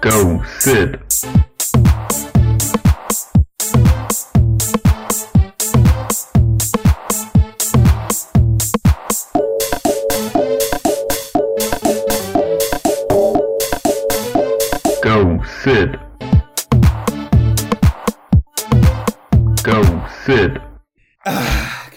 [0.00, 0.98] Go, Sid.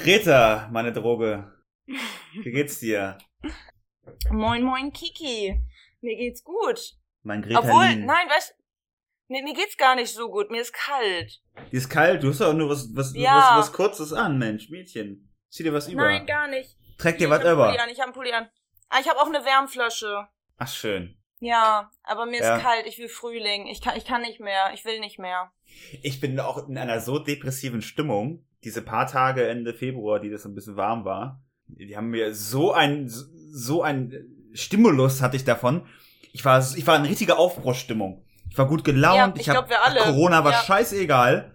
[0.08, 1.52] Greta, meine Droge.
[1.86, 3.18] Wie geht's dir?
[4.32, 5.62] Moin, moin, Kiki.
[6.00, 6.80] Mir geht's gut.
[7.24, 8.56] Mein Greta Obwohl, nein, weißt
[9.28, 10.50] mir, mir geht's gar nicht so gut.
[10.50, 11.42] Mir ist kalt.
[11.74, 13.36] Die ist kalt, du hast doch nur was, was, Ja.
[13.36, 15.30] was, was Kurzes an, Mensch, Mädchen.
[15.50, 16.04] Zieh dir was über.
[16.04, 16.78] Nein, gar nicht.
[16.98, 17.66] Träg dir ich was über.
[17.66, 18.48] Pulli an, ich hab einen Pulli an.
[18.88, 20.26] Ah, ich habe auch eine Wärmflasche.
[20.56, 21.18] Ach, schön.
[21.42, 22.56] Ja, aber mir Ja.
[22.56, 22.88] ist kalt.
[22.88, 23.68] Ich will Frühling.
[23.68, 24.72] Ich kann, ich kann nicht mehr.
[24.74, 25.52] Ich will nicht mehr.
[26.02, 28.46] Ich bin auch in einer so depressiven Stimmung.
[28.68, 32.74] Diese paar Tage Ende Februar, die das ein bisschen warm war, die haben mir so
[32.74, 34.12] ein, so ein
[34.52, 35.88] Stimulus hatte ich davon.
[36.34, 38.26] Ich war, ich war in richtiger Aufbruchsstimmung.
[38.50, 39.38] Ich war gut gelaunt.
[39.38, 40.02] Ja, ich hab- glaub, wir alle.
[40.02, 40.58] Corona war Ja.
[40.64, 41.54] scheißegal.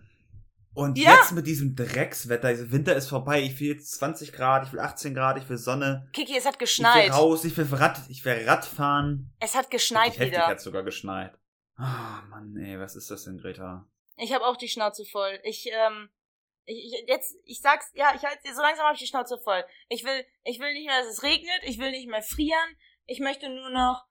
[0.72, 1.16] Und Ja.
[1.16, 3.42] jetzt mit diesem Dreckswetter, dieser Winter ist vorbei.
[3.42, 6.08] Ich will jetzt 20 Grad, ich will 18 Grad, ich will Sonne.
[6.14, 7.12] Kiki, es hat Ich will geschneit.
[7.12, 9.34] raus, ich will Rad, ich will Radfahren.
[9.38, 10.46] Es hat geschneit heftig wieder.
[10.46, 11.34] hat sogar geschneit.
[11.76, 13.86] Ah, Mann, ey, was ist das denn, Greta?
[14.16, 15.38] Ich habe auch die Schnauze voll.
[15.44, 16.08] Ich, ähm,
[16.64, 19.64] ich, ich jetzt, ich sag's, ja, ich halt, so langsam habe ich die Schnauze voll.
[19.88, 21.60] Ich will, ich will nicht mehr, dass es regnet.
[21.62, 22.76] Ich will nicht mehr frieren.
[23.06, 24.04] Ich möchte nur noch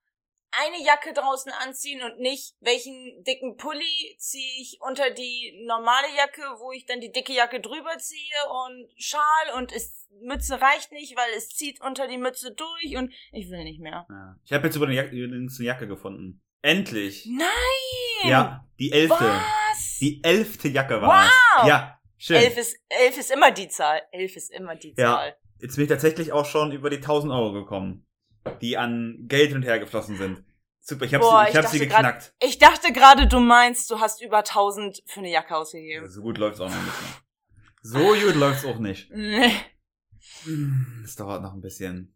[0.52, 6.41] eine Jacke draußen anziehen und nicht, welchen dicken Pulli ziehe ich unter die normale Jacke,
[6.59, 11.15] wo ich dann die dicke Jacke drüber ziehe und Schal und es, Mütze reicht nicht,
[11.15, 14.05] weil es zieht unter die Mütze durch und ich will nicht mehr.
[14.09, 14.36] Ja.
[14.43, 16.41] Ich habe jetzt über eine Jacke, übrigens eine Jacke gefunden.
[16.61, 17.25] Endlich.
[17.25, 18.30] Nein!
[18.30, 19.23] Ja, die elfte.
[19.23, 19.97] Was?
[19.99, 21.67] Die elfte Jacke war es.
[21.67, 22.38] Ja, schön.
[22.38, 24.02] Elf ist, elf ist immer die Zahl.
[24.11, 25.16] Elf ist immer die Ja.
[25.16, 25.36] Zahl.
[25.59, 28.05] Jetzt bin ich tatsächlich auch schon über die 1000 Euro gekommen,
[28.61, 30.44] die an Geld und her geflossen sind.
[30.83, 32.33] Super, ich habe sie, ich ich hab sie dachte grad- geknackt.
[32.42, 36.09] Ich dachte gerade, du meinst, du hast über 1000 für eine Jacke ausgegeben.
[36.09, 37.02] So gut läuft's auch noch nicht.
[37.02, 37.21] Mehr.
[37.83, 39.11] So gut läuft's auch nicht.
[39.11, 39.52] Nee.
[40.43, 42.15] Hm, Das dauert noch ein bisschen.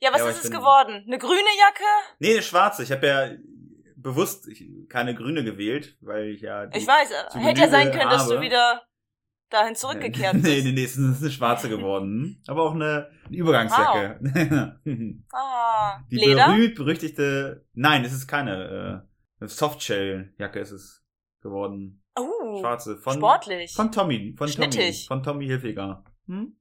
[0.00, 1.04] Ja, was Ja, ist es geworden?
[1.06, 1.84] Eine grüne Jacke?
[2.18, 2.82] Nee, eine schwarze.
[2.82, 3.30] Ich habe ja
[3.96, 4.48] bewusst
[4.88, 6.66] keine grüne gewählt, weil ich ja.
[6.66, 8.42] Die, Ich weiß, hätte ja sein können, dass du habe.
[8.44, 8.82] wieder
[9.50, 10.64] dahin zurückgekehrt nee, bist.
[10.66, 12.42] nee, nee, es ist eine schwarze geworden.
[12.46, 14.20] Aber auch eine, Übergangsjacke.
[15.32, 16.46] Ah, Die Leder?
[16.48, 17.66] berühmt berüchtigte.
[17.74, 19.04] Nein, es ist keine
[19.40, 21.04] äh, Softshell-Jacke ist es
[21.40, 22.02] geworden.
[22.18, 22.96] Uh, Schwarze.
[22.98, 23.72] Von, sportlich.
[23.72, 24.34] Von Tommy.
[24.36, 24.72] Von Tommy.
[24.72, 25.06] Schnittig.
[25.06, 26.04] Von Tommy Hilfiger.
[26.26, 26.56] Hm?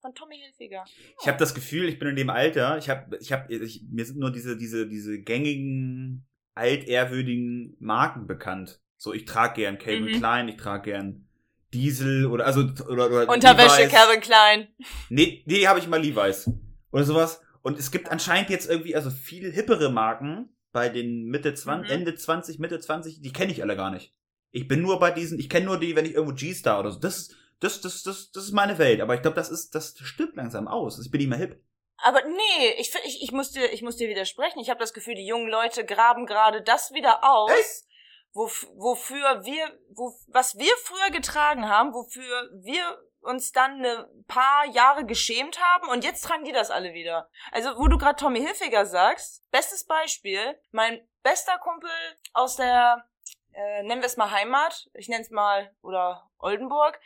[0.00, 0.84] Von Tommy Hilfiger.
[1.20, 4.04] Ich habe das Gefühl, ich bin in dem Alter, ich habe, ich habe, ich, mir
[4.04, 8.80] sind nur diese, diese, diese gängigen, altehrwürdigen Marken bekannt.
[8.96, 10.18] So, ich trage gern Calvin Mhm.
[10.18, 11.27] Klein, ich trage gern
[11.72, 13.92] Diesel oder also oder, oder Unterwäsche, Levi's.
[13.92, 14.68] Calvin Klein.
[15.10, 16.50] Nee, nee, habe ich mal Levi's
[16.90, 17.40] oder sowas.
[17.62, 21.98] Und es gibt anscheinend jetzt irgendwie also viel hippere Marken bei den Mitte 20, Mhm.
[21.98, 24.14] Ende 20, Mitte 20, die kenne ich alle gar nicht.
[24.50, 27.00] Ich bin nur bei diesen, ich kenne nur die, wenn ich irgendwo G-Star oder so.
[27.00, 29.00] Das ist, das, das, das, das ist meine Welt.
[29.00, 30.98] Aber ich glaube, das ist, das stirbt langsam aus.
[31.04, 31.60] Ich bin nicht mehr hip.
[31.98, 34.60] Aber nee, ich, ich, ich, muss dir, ich muss dir widersprechen.
[34.60, 37.87] Ich habe das Gefühl, die jungen Leute graben gerade das wieder aus, Echt?
[38.32, 44.64] Wof, wofür wir, wo, was wir früher getragen haben, wofür wir uns dann eine paar
[44.66, 47.28] Jahre geschämt haben und jetzt tragen die das alle wieder.
[47.52, 51.90] Also, wo du gerade Tommy Hilfiger sagst, bestes Beispiel, mein bester Kumpel
[52.32, 53.04] aus der,
[53.52, 57.00] äh, nennen wir es mal Heimat, ich nenne es mal, oder Oldenburg,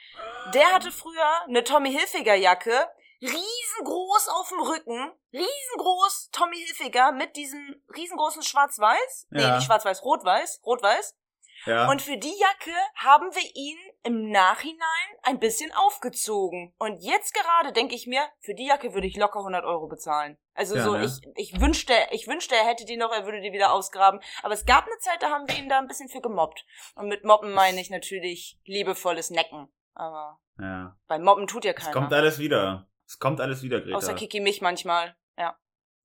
[0.54, 2.88] der hatte früher eine Tommy Hilfiger Jacke,
[3.22, 9.56] riesengroß auf dem Rücken, riesengroß Tommy Hilfiger mit diesem riesengroßen Schwarz-Weiß, nee, Ja.
[9.56, 11.16] nicht Schwarz-Weiß, Rot-Weiß, Rot-Weiß.
[11.64, 11.88] Ja.
[11.88, 14.78] Und für die Jacke haben wir ihn im Nachhinein
[15.22, 16.74] ein bisschen aufgezogen.
[16.76, 20.36] Und jetzt gerade denke ich mir, für die Jacke würde ich locker 100 Euro bezahlen.
[20.54, 21.04] Also Ja, so, ne?
[21.04, 24.18] ich, ich wünschte, ich wünschte, er hätte die noch, er würde die wieder ausgraben.
[24.42, 26.66] Aber es gab eine Zeit, da haben wir ihn da ein bisschen für gemobbt.
[26.96, 29.72] Und mit Mobben meine ich natürlich liebevolles Necken.
[29.94, 30.96] Aber ja.
[31.06, 31.92] bei Mobben tut ja Es keiner.
[31.92, 32.88] kommt alles wieder.
[33.12, 33.96] Es kommt alles wieder, Greta.
[33.98, 35.14] Außer Kiki mich manchmal.
[35.36, 35.54] Ja.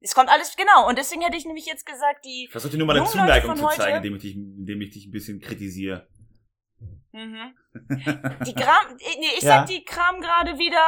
[0.01, 0.89] Es kommt alles, genau.
[0.89, 3.55] Und deswegen hätte ich nämlich jetzt gesagt, die, ich versuche dir nur mal eine Zuneigung
[3.55, 6.09] zu zeigen, indem ich dich, indem ich dich ein bisschen kritisiere.
[7.13, 7.55] Mhm.
[8.45, 9.59] Die Kram, äh, nee, ich Ja.
[9.59, 10.81] sag, die kramen gerade wieder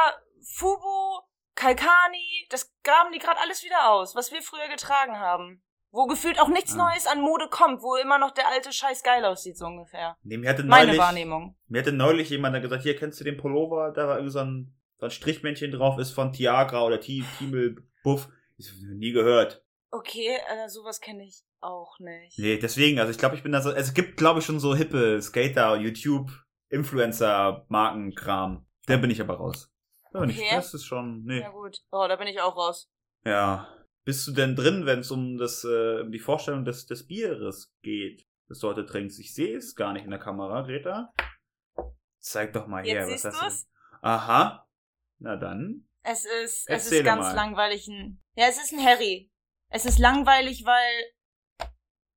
[0.54, 1.22] Fubu,
[1.54, 5.62] Kalkani, das graben die gerade alles wieder aus, was wir früher getragen haben.
[5.90, 6.90] Wo gefühlt auch nichts Ah.
[6.90, 10.16] Neues an Mode kommt, wo immer noch der alte Scheiß geil aussieht, so ungefähr.
[10.22, 11.56] Nee, mir hatte Meine neulich, Wahrnehmung.
[11.66, 14.79] Mir hatte neulich jemand gesagt, hier kennst du den Pullover, da war irgendwie so ein,
[15.00, 18.28] so ein Strichmännchen drauf, ist von Tiagra oder T- Tiemel Buff.
[18.56, 19.64] Ich nie gehört.
[19.90, 22.38] Okay, äh, sowas kenne ich auch nicht.
[22.38, 24.74] Nee, deswegen, also ich glaube, ich bin da so, es gibt, glaube ich, schon so
[24.74, 26.30] hippe Skater, YouTube,
[26.68, 28.66] Influencer, Markenkram.
[28.86, 29.72] Da bin ich aber raus.
[30.12, 30.48] Ja, nicht Okay.
[30.54, 31.24] das ist schon.
[31.24, 31.40] Nee.
[31.40, 31.78] Ja gut.
[31.90, 32.90] Oh, da bin ich auch raus.
[33.24, 33.68] Ja.
[34.04, 37.72] Bist du denn drin, wenn es um das, äh, um die Vorstellung des, des Bieres
[37.82, 39.18] geht, das du heute trinkst?
[39.20, 41.12] Ich sehe es gar nicht in der Kamera, Greta.
[42.18, 43.64] Zeig doch mal her, Jetzt was siehst hast du's?
[43.64, 44.06] du?
[44.06, 44.66] Aha.
[45.20, 45.86] Na dann.
[46.02, 47.34] Es ist, es ist ganz mal.
[47.34, 47.86] langweilig.
[47.86, 49.30] Ein, ja, es ist ein Harry.
[49.68, 51.68] Es ist langweilig, weil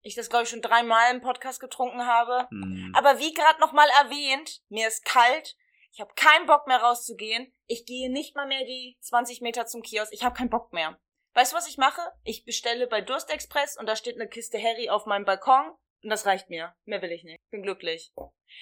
[0.01, 2.47] ich das, glaube ich, schon dreimal im Podcast getrunken habe.
[2.49, 2.93] Hm.
[2.95, 5.55] Aber wie gerade nochmal erwähnt, mir ist kalt.
[5.91, 7.53] Ich habe keinen Bock mehr rauszugehen.
[7.67, 10.11] Ich gehe nicht mal mehr die 20 Meter zum Kiosk.
[10.11, 10.97] Ich habe keinen Bock mehr.
[11.33, 12.01] Weißt du, was ich mache?
[12.23, 15.71] Ich bestelle bei Durstexpress und da steht eine Kiste Harry auf meinem Balkon
[16.03, 16.73] und das reicht mir.
[16.85, 17.39] Mehr will ich nicht.
[17.49, 18.13] Bin glücklich.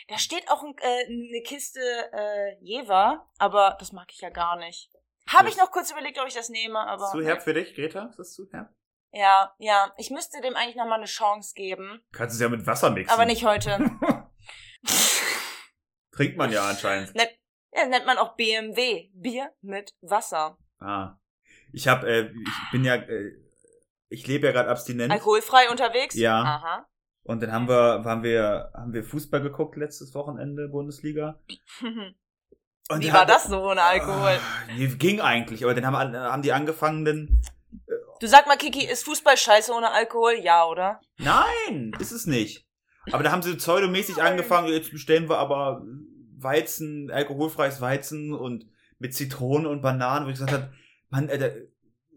[0.08, 1.80] Da steht auch ein, äh, eine Kiste
[2.14, 4.90] äh, Jever, aber das mag ich ja gar nicht.
[5.28, 8.08] Habe ich noch kurz überlegt, ob ich das nehme, aber zu herb für dich, Greta?
[8.08, 8.74] Ist das zu herb?
[9.14, 12.50] ja, ja, ich müsste dem eigentlich noch mal eine Chance geben, Kannst du es ja
[12.50, 13.14] mit Wasser mixen.
[13.14, 13.78] aber nicht heute.
[16.12, 17.14] Trinkt man ja anscheinend.
[17.16, 17.32] Nennt,
[17.74, 19.10] ja, nennt man auch BMW.
[19.14, 20.58] Bier mit Wasser.
[20.80, 21.18] Ah.
[21.74, 23.32] Ich hab, äh, ich bin ja, äh,
[24.10, 25.12] ich lebe ja gerade abstinent.
[25.12, 26.16] Alkoholfrei unterwegs?
[26.16, 26.42] Ja.
[26.42, 26.90] Aha.
[27.24, 31.40] Und dann haben wir, waren wir, haben wir Fußball geguckt letztes Wochenende, Bundesliga.
[32.90, 34.38] Und Wie war hat- das so ohne Alkohol?
[34.76, 37.42] Nee, ging eigentlich, aber dann haben, haben die angefangen, dann,
[38.20, 40.34] Du sag mal, Kiki, ist Fußball scheiße ohne Alkohol?
[40.42, 41.00] Ja, oder?
[41.18, 42.68] nein, ist es nicht.
[43.12, 45.82] Aber da haben sie pseudomäßig angefangen, jetzt bestellen wir aber
[46.38, 48.66] Weizen, alkoholfreies Weizen und
[49.00, 50.74] mit Zitrone und Bananen, wo ich gesagt habe,
[51.10, 51.52] Mann, Alter,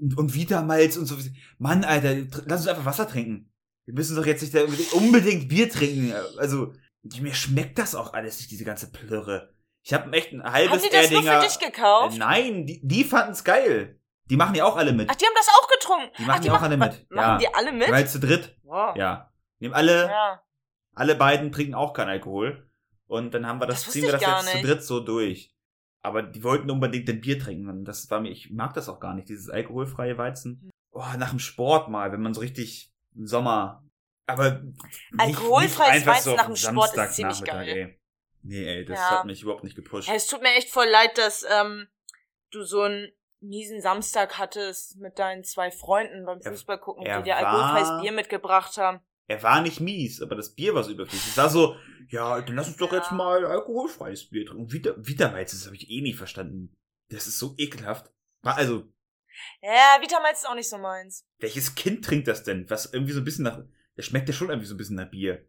[0.00, 1.16] und, und Vitamalz und so.
[1.58, 2.14] Mann, Alter,
[2.46, 3.50] lass uns einfach Wasser trinken.
[3.86, 6.12] Wir müssen doch jetzt nicht unbedingt, Bier trinken.
[6.38, 6.72] Also,
[7.20, 9.52] mir schmeckt das auch alles nicht, diese ganze Plörre.
[9.82, 12.14] Ich habe echt ein halbes Haben die das nur für Erdinger- dich gekauft?
[12.16, 14.00] Äh, nein, die, die fanden's geil.
[14.30, 15.10] Die machen ja auch alle mit.
[15.10, 16.10] Ach, die haben das auch getrunken.
[16.18, 17.10] Die machen Ach, ja auch alle mit.
[17.10, 17.36] Machen Ja.
[17.38, 17.90] die alle mit?
[17.90, 18.56] Weil zu dritt.
[18.62, 18.96] Wow.
[18.96, 19.30] Ja.
[19.58, 20.40] Nehmen alle, Ja.
[20.94, 22.66] alle beiden trinken auch keinen Alkohol.
[23.06, 24.62] Und dann haben wir das, Das ziehen wir das jetzt nicht.
[24.62, 25.54] zu dritt so durch.
[26.00, 27.68] Aber die wollten unbedingt ein Bier trinken.
[27.68, 30.70] Und das war mir, ich mag das auch gar nicht, dieses alkoholfreie Weizen.
[30.90, 33.84] Oh, nach dem Sport mal, wenn man so richtig Sommer.
[34.26, 34.78] Aber nicht,
[35.18, 37.68] Alkoholfreies nicht Weizen so nach dem Sport ist ziemlich geil.
[37.68, 38.00] Ey.
[38.42, 39.10] Nee, ey, das Ja.
[39.10, 40.08] hat mich überhaupt nicht gepusht.
[40.12, 41.88] Es tut mir echt voll leid, dass ähm,
[42.50, 47.24] du so einen miesen Samstag hattest mit deinen zwei Freunden beim Fußball gucken, er die
[47.24, 49.00] dir alkoholfreies Bier mitgebracht haben.
[49.26, 51.30] Er war nicht mies, aber das Bier war so überflüssig.
[51.30, 51.76] Es war so,
[52.08, 52.98] ja, dann lass uns doch Ja.
[52.98, 54.62] jetzt mal alkoholfreies Bier trinken.
[54.64, 56.74] Und Vita, Vitamals, das habe ich eh nie verstanden.
[57.10, 58.10] Das ist so ekelhaft.
[58.42, 58.84] Also,
[59.60, 61.26] Ja, Vitamalz ist auch nicht so meins.
[61.38, 62.68] welches Kind trinkt das denn?
[62.70, 63.58] Was irgendwie so ein bisschen nach,
[63.96, 65.46] der schmeckt ja schon irgendwie so ein bisschen nach Bier.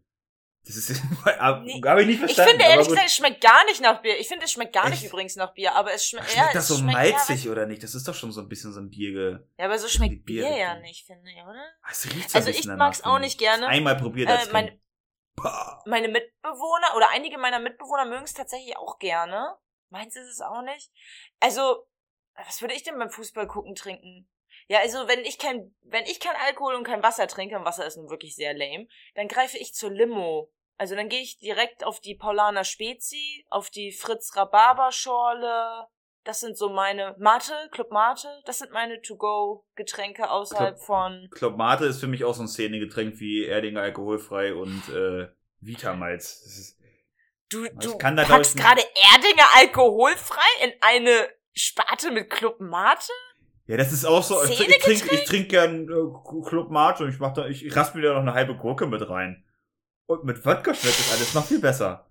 [0.68, 1.80] Das ist, habe Nee.
[1.86, 2.50] hab ich nicht Ich verstanden.
[2.52, 4.18] finde ehrlich gesagt, es schmeckt gar nicht nach Bier.
[4.20, 5.12] Ich finde, es schmeckt gar nicht Echt?
[5.14, 6.32] übrigens nach Bier, aber es schmeckt.
[6.32, 7.84] schmeckt ja, das es so schmeckt, malzig Ja, oder nicht?
[7.84, 9.12] Das ist doch schon so ein bisschen so ein Bier.
[9.12, 11.64] ge- ja, aber so schmeckt Bier- Bier ja nicht, finde ich, oder?
[11.84, 13.38] Ah, Es riecht so Also ich danach, mag's auch nicht ich.
[13.38, 13.68] gerne.
[13.68, 14.82] Einmal probiert als Äh, mein,
[15.86, 19.56] meine Mitbewohner oder einige meiner Mitbewohner mögen es tatsächlich auch gerne.
[19.90, 20.92] Meins ist es auch nicht.
[21.40, 21.88] Also,
[22.46, 24.30] was würde ich denn beim Fußball gucken trinken?
[24.68, 27.86] Ja, also wenn ich kein, wenn ich kein Alkohol und kein Wasser trinke, und Wasser
[27.86, 30.52] ist nun wirklich sehr lame, dann greife ich zur Limo.
[30.78, 35.88] Also dann gehe ich direkt auf die Paulaner Spezi, auf die Fritz Rhabarberschorle.
[36.24, 38.28] Das sind so meine Mate, Club Mate.
[38.46, 41.30] Das sind meine To-Go-Getränke außerhalb Club- von.
[41.32, 45.28] Club Mate ist für mich auch so ein Szenegetränk wie Erdinger alkoholfrei und äh,
[45.62, 46.42] Vitamalz.
[46.42, 46.76] Ist,
[47.50, 48.82] Du, du glaub packst gerade
[49.14, 53.12] Erdinger alkoholfrei in eine Sparte mit Club Mate?
[53.68, 54.44] ja, das ist auch so.
[54.44, 57.76] Ich, ich trinke ich trink gern äh, Club Mate und ich mach da, ich, ich
[57.76, 59.44] raspel da noch eine halbe Gurke mit rein.
[60.08, 62.08] Und mit Wodka schmeckt das alles noch viel besser.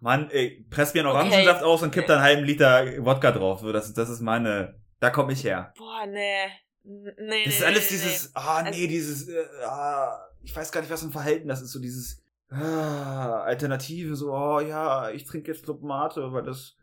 [0.00, 1.18] Mann, ey, press mir einen Okay.
[1.18, 3.60] Orangensaft aus und kipp da einen halben Liter Wodka drauf.
[3.60, 5.72] So, das, das ist meine, da komme ich her.
[5.78, 6.46] Boah, nee.
[6.82, 10.70] Nee, Das ist nee, alles nee, dieses, ah, nee, Also- dieses, äh, ah, ich weiß
[10.70, 15.08] gar nicht, was für ein Verhalten das ist, so dieses, ah, Alternative, so, oh ja,
[15.10, 16.76] ich trinke jetzt Club Mate, weil das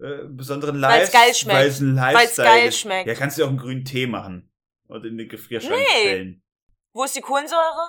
[0.00, 1.58] äh, besonderen Weil's Life- geil schmeckt.
[1.58, 2.78] Weil es ein Weil's geil ist.
[2.80, 3.08] schmeckt.
[3.08, 4.50] Ja, kannst du auch einen grünen Tee machen
[4.88, 6.00] und in den Gefrierschrank Nee.
[6.00, 6.42] stellen.
[6.94, 7.88] Wo ist die Kohlensäure?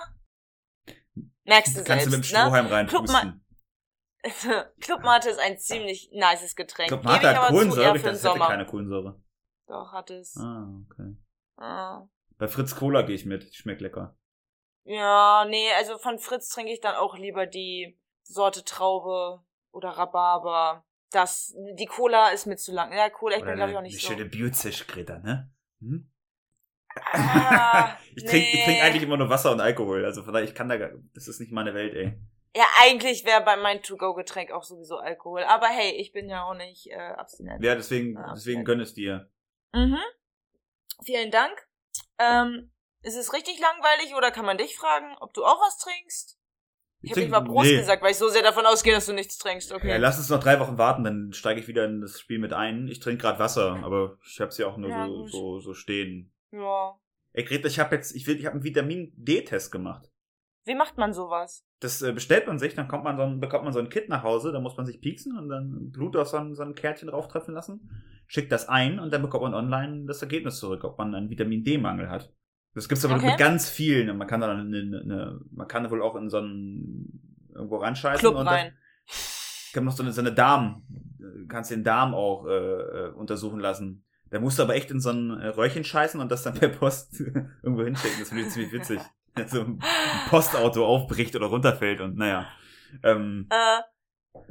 [1.44, 2.38] Merkst du kannst du mit dem selbst, ne?
[2.40, 3.44] Strohhalm Club reinpusten.
[4.80, 6.88] Club Mate ist ein ziemlich nices Getränk.
[6.88, 9.20] Club Mate hat Kohlensäure, ich dachte, es hätte keine Kohlensäure.
[9.66, 10.36] Doch, hat es.
[10.36, 11.16] Ah, okay.
[11.56, 12.06] Ah.
[12.36, 14.16] Bei Fritz Cola gehe ich mit, schmeckt lecker.
[14.84, 20.84] Ja, nee, also von Fritz trinke ich dann auch lieber die Sorte Traube oder Rhabarber.
[21.10, 22.92] Das, die Cola ist mir zu lang.
[22.92, 24.08] Ja, Cola, ich bin glaube ich auch eine nicht so.
[24.08, 25.50] schöne Biozisch, Greta, ne?
[25.80, 26.10] Hm?
[27.12, 28.64] Ah, Ich trinke ich nee.
[28.64, 30.04] trink eigentlich immer nur Wasser und Alkohol.
[30.04, 32.18] Also von daher, ich kann da gar, das ist nicht meine Welt, ey.
[32.56, 35.44] Ja, eigentlich wäre bei meinem To-Go-Getränk auch sowieso Alkohol.
[35.44, 37.62] Aber hey, ich bin ja auch nicht äh, abstinent.
[37.62, 39.30] Ja, deswegen, Ah, deswegen gönn es dir.
[39.72, 39.98] Mhm.
[41.04, 41.68] Vielen Dank.
[42.18, 42.72] Ähm,
[43.02, 46.37] ist es richtig langweilig oder kann man dich fragen, ob du auch was trinkst?
[47.00, 47.76] Ich habe mal Prost nee.
[47.76, 49.72] gesagt, weil ich so sehr davon ausgehe, dass du nichts trinkst.
[49.72, 49.88] Okay.
[49.88, 52.52] Ja, lass uns noch drei Wochen warten, dann steige ich wieder in das Spiel mit
[52.52, 52.88] ein.
[52.88, 56.32] Ich trinke gerade Wasser, aber ich habe sie auch nur Ja, so, so, so stehen.
[56.50, 56.98] ja.
[57.34, 60.10] Ey, Greta, ich habe jetzt, ich will, ich habe einen Vitamin D-Test gemacht.
[60.64, 61.64] Wie macht man sowas?
[61.78, 64.08] Das äh, bestellt man sich, dann kommt man so ein, bekommt man so ein Kit
[64.08, 66.74] nach Hause, da muss man sich pieksen und dann Blut auf so ein, so ein
[66.74, 67.90] Kärtchen drauftreffen lassen,
[68.26, 71.62] schickt das ein und dann bekommt man online das Ergebnis zurück, ob man einen Vitamin
[71.62, 72.32] D-Mangel hat.
[72.78, 73.26] Das gibt's aber Okay.
[73.30, 74.08] mit ganz vielen.
[74.08, 77.76] Und man kann dann eine, eine, eine, man kann wohl auch in so einen irgendwo
[77.78, 78.72] reinscheißen Club und rein.
[79.72, 80.82] Gibt noch so eine, so eine Darm,
[81.18, 84.04] du kannst den Darm auch äh, äh, untersuchen lassen.
[84.30, 86.68] Da musst du aber echt in so ein äh, Röhrchen scheißen und das dann per
[86.68, 87.20] Post
[87.62, 88.18] irgendwo hinschicken.
[88.20, 89.00] Das finde ich ziemlich witzig.
[89.34, 89.78] Wenn so ein
[90.28, 92.46] Postauto aufbricht oder runterfällt und naja.
[93.02, 93.82] Ähm, Äh,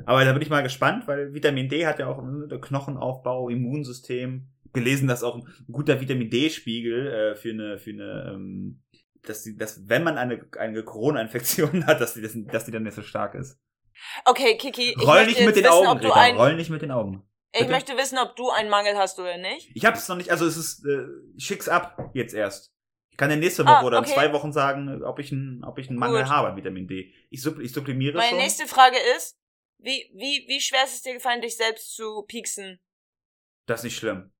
[0.05, 2.21] aber da bin ich mal gespannt, weil Vitamin D hat ja auch
[2.61, 4.49] Knochenaufbau, Immunsystem.
[4.77, 8.83] Gelesen, dass auch ein guter Vitamin D-Spiegel äh, für eine, für eine, ähm,
[9.23, 12.83] dass die, dass wenn man eine, eine Corona-Infektion hat, dass die, das, dass die dann
[12.83, 13.59] nicht so stark ist.
[14.25, 16.13] okay, Kiki, ich Roll nicht mit den wissen, Augen, Greta.
[16.13, 17.27] ein, Roll nicht mit den Augen.
[17.51, 17.71] ich bitte?
[17.71, 19.71] möchte wissen, ob du einen Mangel hast oder nicht.
[19.73, 21.05] Ich hab's noch nicht, also es ist, äh,
[21.35, 22.73] ich schick's ab jetzt erst.
[23.09, 24.13] Ich kann ja nächste Woche Ah, oder in okay.
[24.13, 26.29] zwei Wochen sagen, ob ich einen, ob ich einen Mangel Gut.
[26.31, 27.11] habe an Vitamin D.
[27.31, 28.37] Ich, supp, ich sublimiere Meine schon.
[28.37, 29.39] nächste Frage ist,
[29.79, 32.79] wie, wie, wie schwer ist es dir gefallen, dich selbst zu pieksen?
[33.65, 34.31] Das ist nicht schlimm.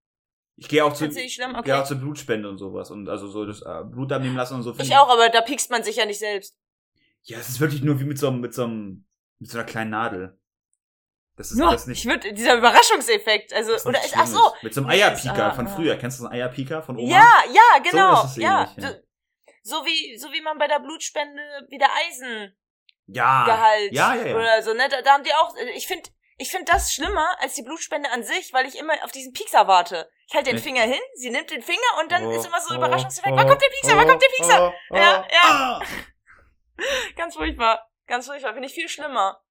[0.59, 1.53] Ich gehe auch zu, schlimm?
[1.63, 1.87] gehe auch Okay.
[1.87, 4.75] zur Blutspende und sowas und also so das äh, Blut abnehmen lassen und so.
[4.79, 6.57] Ich auch, aber da piekst man sich ja nicht selbst.
[7.23, 9.05] Ja, es ist wirklich nur wie mit so einem, mit so einem,
[9.37, 10.39] mit so einer kleinen Nadel.
[11.35, 11.99] Das ist Ja, das nicht.
[11.99, 14.51] ich würde, dieser Überraschungseffekt, also, ist oder ist, ach so.
[14.63, 15.95] Mit so einem Eierpieker ist, von ah, früher.
[15.97, 17.07] Kennst du so einen Eierpieker von Oma?
[17.07, 18.63] Ja, ja, genau, So ja.
[18.63, 18.89] ähnlich, ja.
[19.61, 22.55] So, so wie, so wie man bei der Blutspende wieder Eisengehalt
[23.05, 23.45] Ja.
[23.91, 24.35] Ja, ja, ja.
[24.35, 24.87] oder so, ne?
[24.89, 28.24] Da, da haben die auch, ich finde, ich finde das schlimmer als die Blutspende an
[28.24, 30.10] sich, weil ich immer auf diesen Piekser warte.
[30.27, 30.60] Ich halte den?
[30.60, 33.34] Finger hin, sie nimmt den Finger und dann Oh, ist immer so ein oh, Überraschungseffekt.
[33.34, 33.98] oh, wann kommt der Piekser?
[33.98, 34.74] wann oh, kommt der Piekser?
[34.91, 35.41] oh, Ja, oh, ja.
[35.44, 35.82] ah.
[37.15, 37.89] Ganz furchtbar.
[38.06, 38.53] Ganz furchtbar.
[38.53, 39.41] Finde ich viel schlimmer.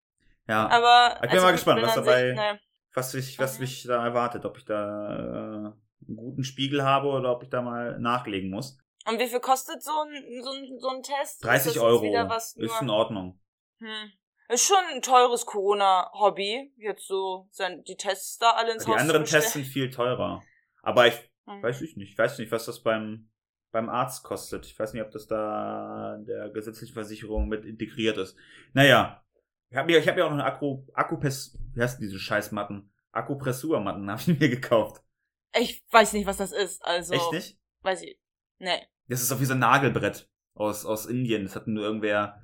[0.48, 0.68] Ja.
[0.68, 1.20] Aber.
[1.24, 2.60] Ich bin mal gespannt, was dabei- Sich,
[2.94, 3.60] was mich, was Mhm.
[3.62, 5.72] mich da erwartet, ob ich da äh,
[6.08, 8.78] einen guten Spiegel habe oder ob ich da mal nachlegen muss.
[9.06, 11.34] Und wie viel kostet so ein, so ein, so ein Test?
[11.36, 12.04] Ist 30 das jetzt Euro
[12.56, 13.40] ist in Ordnung.
[13.80, 14.12] hm.
[14.48, 17.48] Ist schon ein teures Corona-Hobby, jetzt so
[17.86, 20.42] die Tests da alle ins Die Haus anderen zu Tests sind viel teurer.
[20.82, 21.14] Aber ich
[21.46, 21.62] Hm.
[21.62, 22.12] weiß ich nicht.
[22.12, 23.28] Ich weiß nicht, was das beim,
[23.70, 24.66] beim Arzt kostet.
[24.66, 28.36] Ich weiß nicht, ob das da in der gesetzlichen Versicherung mit integriert ist.
[28.72, 29.22] Naja.
[29.70, 32.92] Ich habe mir, ich hab mir auch noch eine Akku, Akkupes, wie heißt diese Scheißmatten?
[33.12, 35.02] Akupressurmatten habe ich mir gekauft.
[35.58, 37.14] Ich weiß nicht, was das ist, also.
[37.14, 37.58] Echt nicht?
[37.80, 38.20] Weiß ich.
[38.58, 38.86] Nee.
[39.08, 41.44] Das ist auch wie so ein Nagelbrett aus, aus Indien.
[41.44, 42.42] Das hat nur irgendwer,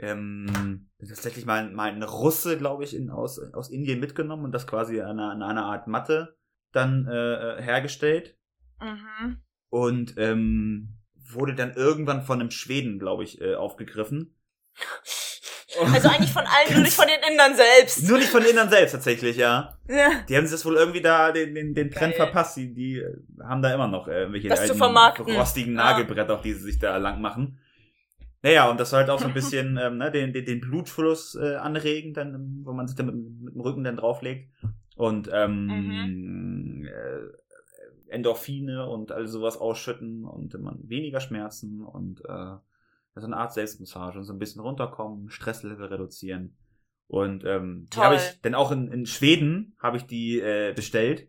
[0.00, 4.66] ähm, tatsächlich mal, mal ein Russe, glaube ich, in, aus, aus Indien mitgenommen und das
[4.66, 6.36] quasi an einer, an einer Art Matte
[6.72, 8.36] dann äh, äh, hergestellt.
[8.80, 9.38] Mhm.
[9.70, 14.34] Und ähm, wurde dann irgendwann von einem Schweden, glaube ich, äh, aufgegriffen.
[15.92, 18.08] Also eigentlich von allen, nur nicht von den Indern selbst.
[18.08, 19.78] Nur nicht von den Indern selbst tatsächlich, ja.
[19.86, 20.10] Ja.
[20.28, 22.26] Die haben sich das wohl irgendwie da den, den, den Trend Geil.
[22.26, 22.56] verpasst.
[22.56, 25.36] Die, die äh, haben da immer noch äh, welche Das zu alten vermarkten.
[25.36, 25.74] rostigen.
[25.74, 27.60] Nagelbretter, auf die sie sich da lang machen.
[28.42, 31.34] Naja, und das soll halt auch so ein bisschen ähm, ne, den, den, den Blutfluss
[31.34, 34.50] äh, anregen, dann, wo man sich dann mit, mit dem Rücken dann drauflegt.
[34.96, 36.86] Und ähm, Mhm.
[36.86, 42.56] äh, Endorphine und all sowas ausschütten und man weniger Schmerzen und äh,
[43.16, 46.56] so eine Art Selbstmassage und so ein bisschen runterkommen, Stresslevel reduzieren.
[47.06, 51.28] Und ähm, die habe ich dann auch in, in Schweden habe ich die äh, bestellt.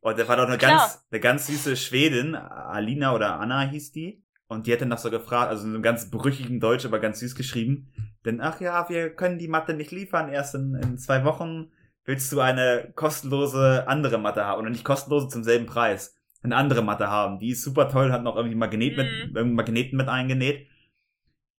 [0.00, 0.78] Und da war doch eine Klar.
[0.78, 4.22] ganz, eine ganz süße Schwedin, Alina oder Anna hieß die.
[4.50, 7.20] Und die hat dann noch so gefragt, also in einem ganz brüchigen Deutsch, aber ganz
[7.20, 7.92] süß geschrieben.
[8.24, 11.70] Denn, ach ja, wir können die Matte nicht liefern, erst in, in zwei Wochen.
[12.04, 14.60] Willst du eine kostenlose andere Matte haben?
[14.60, 16.16] Oder nicht kostenlose zum selben Preis.
[16.42, 17.38] Eine andere Matte haben.
[17.38, 19.36] Die ist super toll, hat noch irgendwie Magnet mit, Mhm.
[19.36, 20.66] irgendwie Magneten mit eingenäht.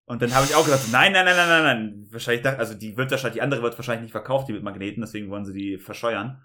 [0.06, 2.06] Und dann habe ich auch gesagt, nein, nein, nein, nein, nein, nein.
[2.10, 5.00] Wahrscheinlich, dachte- also die wird wahrscheinlich, die andere wird wahrscheinlich nicht verkauft, die mit Magneten,
[5.02, 6.42] deswegen wollen sie die verscheuern.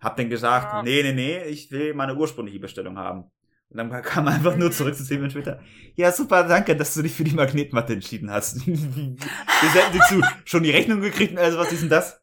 [0.00, 0.82] Hab dann gesagt, Ja.
[0.82, 3.30] nee, nee, nee, ich will meine ursprüngliche Bestellung haben.
[3.70, 4.72] Und dann kam einfach nur Mhm.
[4.72, 5.60] zurück zu zehn Minuten später.
[5.94, 8.66] Ja, super, danke, dass du dich für die Magnetmatte entschieden hast.
[8.66, 10.22] Wir senden dir zu.
[10.44, 12.20] Schon die Rechnung gekriegt und also was ist denn das?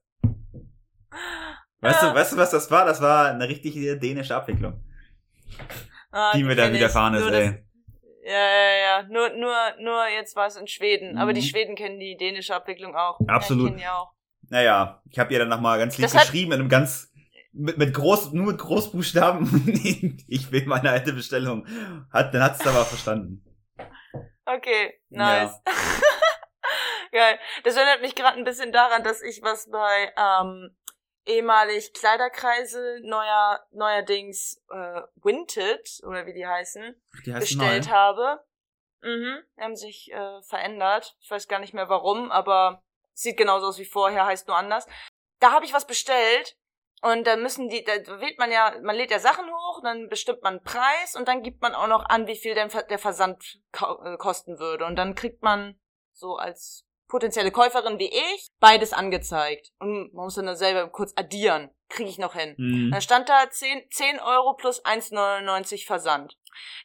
[1.81, 2.85] Weißt du, weißt du, was das war?
[2.85, 4.81] Das war eine richtige dänische Abwicklung,
[6.11, 6.73] Ah, die mir da ich.
[6.73, 7.31] widerfahren ist, ey.
[7.31, 7.55] das-
[8.23, 9.03] Ja, ja, ja.
[9.07, 11.19] Nur, nur, nur jetzt war es in Schweden.
[11.19, 11.45] Aber die Mhm.
[11.45, 13.19] Schweden kennen die dänische Abwicklung auch.
[13.27, 13.65] Absolut.
[13.65, 14.11] Ja, kennen die auch.
[14.49, 17.11] Naja, ich habe ihr dann nochmal ganz lieb Das geschrieben, in einem ganz,
[17.55, 20.23] mit, mit groß, nur mit Großbuchstaben.
[20.27, 21.65] ich will meine alte Bestellung.
[22.11, 23.43] Hat, dann hat's aber verstanden.
[24.45, 25.61] Okay, nice.
[27.11, 27.39] Geil.
[27.63, 30.75] Das erinnert mich gerade ein bisschen daran, dass ich was bei ähm,
[31.25, 37.91] ehemalig Kleiderkreise neuer neuerdings äh, Winted oder wie die heißen Die bestellt neu.
[37.91, 38.45] habe.
[39.01, 41.15] Mhm, die haben sich äh, verändert.
[41.21, 42.83] Ich weiß gar nicht mehr warum, aber
[43.13, 44.87] sieht genauso aus wie vorher, heißt nur anders.
[45.39, 46.57] Da habe ich was bestellt
[47.05, 50.41] und da müssen die, da wählt man ja, man lädt ja Sachen hoch, dann bestimmt
[50.41, 53.59] man einen Preis und dann gibt man auch noch an, wie viel denn der Versand
[53.73, 54.85] äh, kosten würde.
[54.85, 55.79] Und dann kriegt man
[56.13, 59.71] so als potenzielle Käuferin wie ich beides angezeigt.
[59.77, 61.69] Und man muss dann selber kurz addieren.
[61.89, 62.55] Kriege ich noch hin.
[62.57, 62.89] Mhm.
[62.91, 66.39] Dann stand da 10, 10 Euro plus 1,99 Versand.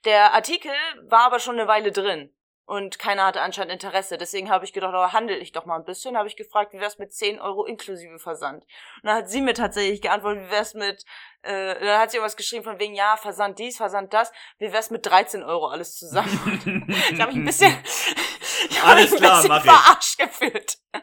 [0.05, 0.73] Der Artikel
[1.09, 2.31] war aber schon eine Weile drin.
[2.71, 4.17] Und keiner hatte anscheinend Interesse.
[4.17, 6.17] Deswegen habe ich gedacht, oh, handel ich doch mal ein bisschen.
[6.17, 8.63] Habe ich gefragt, wie wär's mit 10 Euro inklusive Versand?
[8.63, 11.05] Und dann hat sie mir tatsächlich geantwortet, wie wär's mit,
[11.43, 14.31] äh, dann hat sie irgendwas geschrieben von wegen, ja, Versand dies, Versand das.
[14.59, 16.87] Wie wär's mit 13 Euro alles zusammen?
[17.11, 17.77] ich habe mich ein bisschen,
[18.69, 20.79] ich hab Alles mich klar, ein bisschen verarscht gefühlt.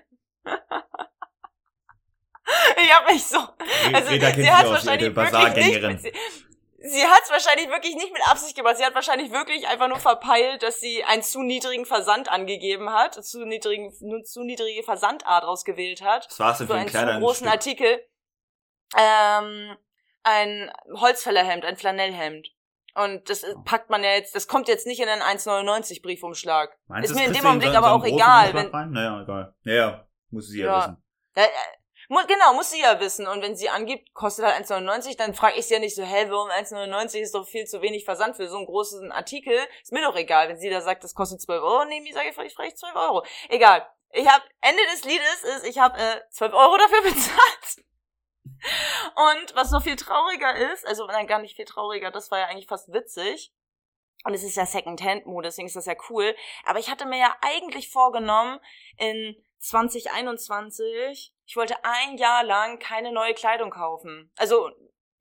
[2.78, 3.40] ich habe mich so,
[3.92, 6.16] also Reda sie hat wahrscheinlich wirklich nicht.
[6.78, 8.78] Sie, hat es wahrscheinlich wirklich nicht mit Absicht gemacht.
[8.78, 13.24] Sie hat wahrscheinlich wirklich einfach nur verpeilt, dass sie einen zu niedrigen Versand angegeben hat,
[13.24, 16.28] zu niedrigen, nur zu niedrige Versandart ausgewählt hat.
[16.30, 17.20] Was war's denn So für ein einen zu Kleider?
[17.20, 18.00] großen Artikel.
[18.96, 19.76] Ähm,
[20.24, 22.48] ein Holzfällerhemd, ein Flanellhemd.
[22.96, 26.76] Und das ist- packt man ja jetzt, das kommt jetzt nicht in einen 1,99 Briefumschlag.
[26.88, 28.92] Meinst ist mir in das dem Augenblick aber auch egal, Umschlag wenn- rein?
[28.92, 29.56] Naja, egal.
[29.64, 30.80] Naja, muss sie ja, Ja.
[30.80, 31.04] wissen.
[31.36, 31.48] Äh, äh,
[32.08, 33.28] mu- genau, muss sie ja wissen.
[33.28, 36.26] Und wenn sie angibt, kostet halt 1,99, dann frage ich sie ja nicht so, hä,
[36.30, 39.58] warum 1,99 ist doch viel zu wenig Versand für so einen großen Artikel.
[39.82, 40.50] Ist mir doch egal.
[40.50, 42.96] Wenn sie da sagt, das kostet 12 Euro, nehme ich, sage ich vielleicht vielleicht 12
[42.96, 43.26] Euro.
[43.50, 43.88] Egal.
[44.12, 47.86] Ich habe Ende des Liedes ist, ich habe äh, 12 Euro dafür bezahlt.
[49.16, 52.46] Und was noch viel trauriger ist, also nein, gar nicht viel trauriger, das war ja
[52.48, 53.52] eigentlich fast witzig.
[54.24, 56.36] Und es ist ja Second-Hand-Mode, deswegen ist das ja cool.
[56.66, 58.60] Aber ich hatte mir ja eigentlich vorgenommen,
[58.98, 64.32] in 2021, ich wollte ein Jahr lang keine neue Kleidung kaufen.
[64.36, 64.70] Also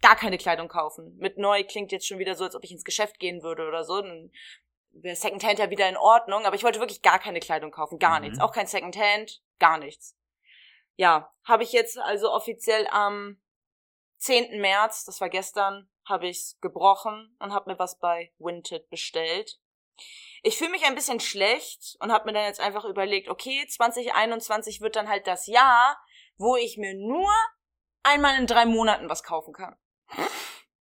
[0.02, 1.16] gar keine Kleidung kaufen.
[1.18, 3.84] Mit neu klingt jetzt schon wieder so, als ob ich ins Geschäft gehen würde oder
[3.84, 4.02] so.
[4.02, 4.32] Dann
[4.90, 6.44] wäre Secondhand ja wieder in Ordnung.
[6.44, 8.00] Aber ich wollte wirklich gar keine Kleidung kaufen.
[8.00, 8.26] Gar Mhm.
[8.26, 8.40] nichts.
[8.40, 9.40] Auch kein Secondhand.
[9.60, 10.16] Gar nichts.
[10.96, 13.40] Ja, habe ich jetzt also offiziell am
[14.18, 14.60] 10.
[14.60, 19.60] März, das war gestern, habe ich's gebrochen und habe mir was bei Vinted bestellt.
[20.42, 24.80] Ich fühle mich ein bisschen schlecht und habe mir dann jetzt einfach überlegt, okay, 2021
[24.80, 25.98] wird dann halt das Jahr,
[26.38, 27.30] wo ich mir nur
[28.02, 29.76] einmal in drei Monaten was kaufen kann.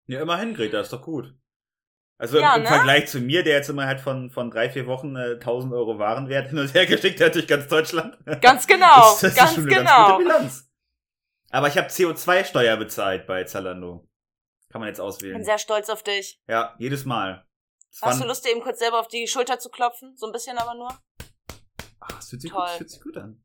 [0.05, 1.33] Ja, immerhin, Greta, ist doch gut.
[2.17, 2.69] Also Ja, im, im ne?
[2.69, 5.99] Vergleich zu mir, der jetzt immer halt von, von drei, vier Wochen äh, 1000 Euro
[5.99, 8.17] Warenwert hin und her geschickt hat durch ganz Deutschland.
[8.41, 10.05] Ganz genau, das, das ganz ist schon eine ganz genau.
[10.17, 10.69] gute Bilanz.
[11.51, 14.07] Aber ich habe CO2-Steuer bezahlt bei Zalando.
[14.69, 15.43] Kann man jetzt Ich bin auswählen.
[15.43, 16.39] sehr stolz auf dich.
[16.47, 17.47] Ja, jedes Mal.
[17.91, 20.15] Das Hast du Lust, dir eben kurz selber auf die Schulter zu klopfen?
[20.15, 20.89] So ein bisschen aber nur?
[22.01, 22.59] Ach, das fühlt sich, Toll.
[22.61, 23.43] gut, das fühlt sich gut an.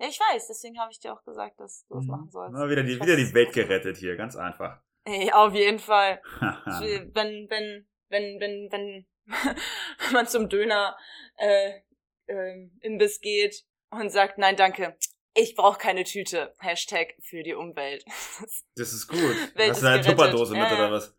[0.00, 2.10] Ja, ich weiß, deswegen habe ich dir auch gesagt, dass du das Mhm.
[2.10, 2.54] machen sollst.
[2.54, 4.80] Na, wieder die, wieder die Welt gerettet hier, ganz einfach.
[5.04, 6.20] Ey, auf jeden Fall.
[7.14, 9.06] Wenn, wenn, wenn, wenn, wenn
[10.12, 10.96] man zum Döner
[11.36, 11.80] äh,
[12.28, 14.96] ähm, Imbiss geht und sagt, nein, danke,
[15.34, 16.54] ich brauche keine Tüte.
[16.58, 18.04] Hashtag für die Umwelt.
[18.76, 19.20] das ist gut.
[19.54, 20.02] Welt Hast du eine.
[20.02, 21.16] Tupperdose mit Ja, oder was?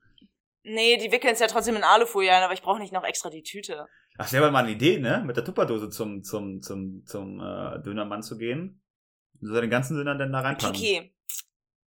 [0.63, 3.29] nee, die wickeln es ja trotzdem in Alufolie ein, aber ich brauche nicht noch extra
[3.29, 3.87] die Tüte.
[4.21, 5.23] Ach, wäre mal eine Idee, ne?
[5.25, 8.84] Mit der Tupperdose zum, zum, zum, zum äh, Dönermann zu gehen.
[9.41, 10.73] Und seine ganzen Döner dann da reinpacken.
[10.73, 11.15] Kiki,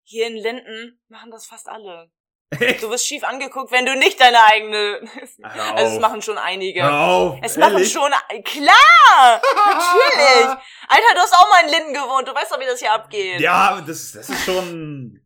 [0.03, 2.11] hier in Linden machen das fast alle.
[2.51, 2.81] Echt?
[2.83, 5.01] Du wirst schief angeguckt, wenn du nicht deine eigene...
[5.41, 6.83] Also es machen schon einige.
[6.83, 7.91] Hör auf, Es machen ehrlich?
[7.91, 8.11] schon,
[8.43, 10.45] klar, natürlich.
[10.87, 13.39] Alter, du hast auch mal in Linden gewohnt, du weißt doch, wie das hier abgeht.
[13.39, 15.19] Ja, das, das ist schon.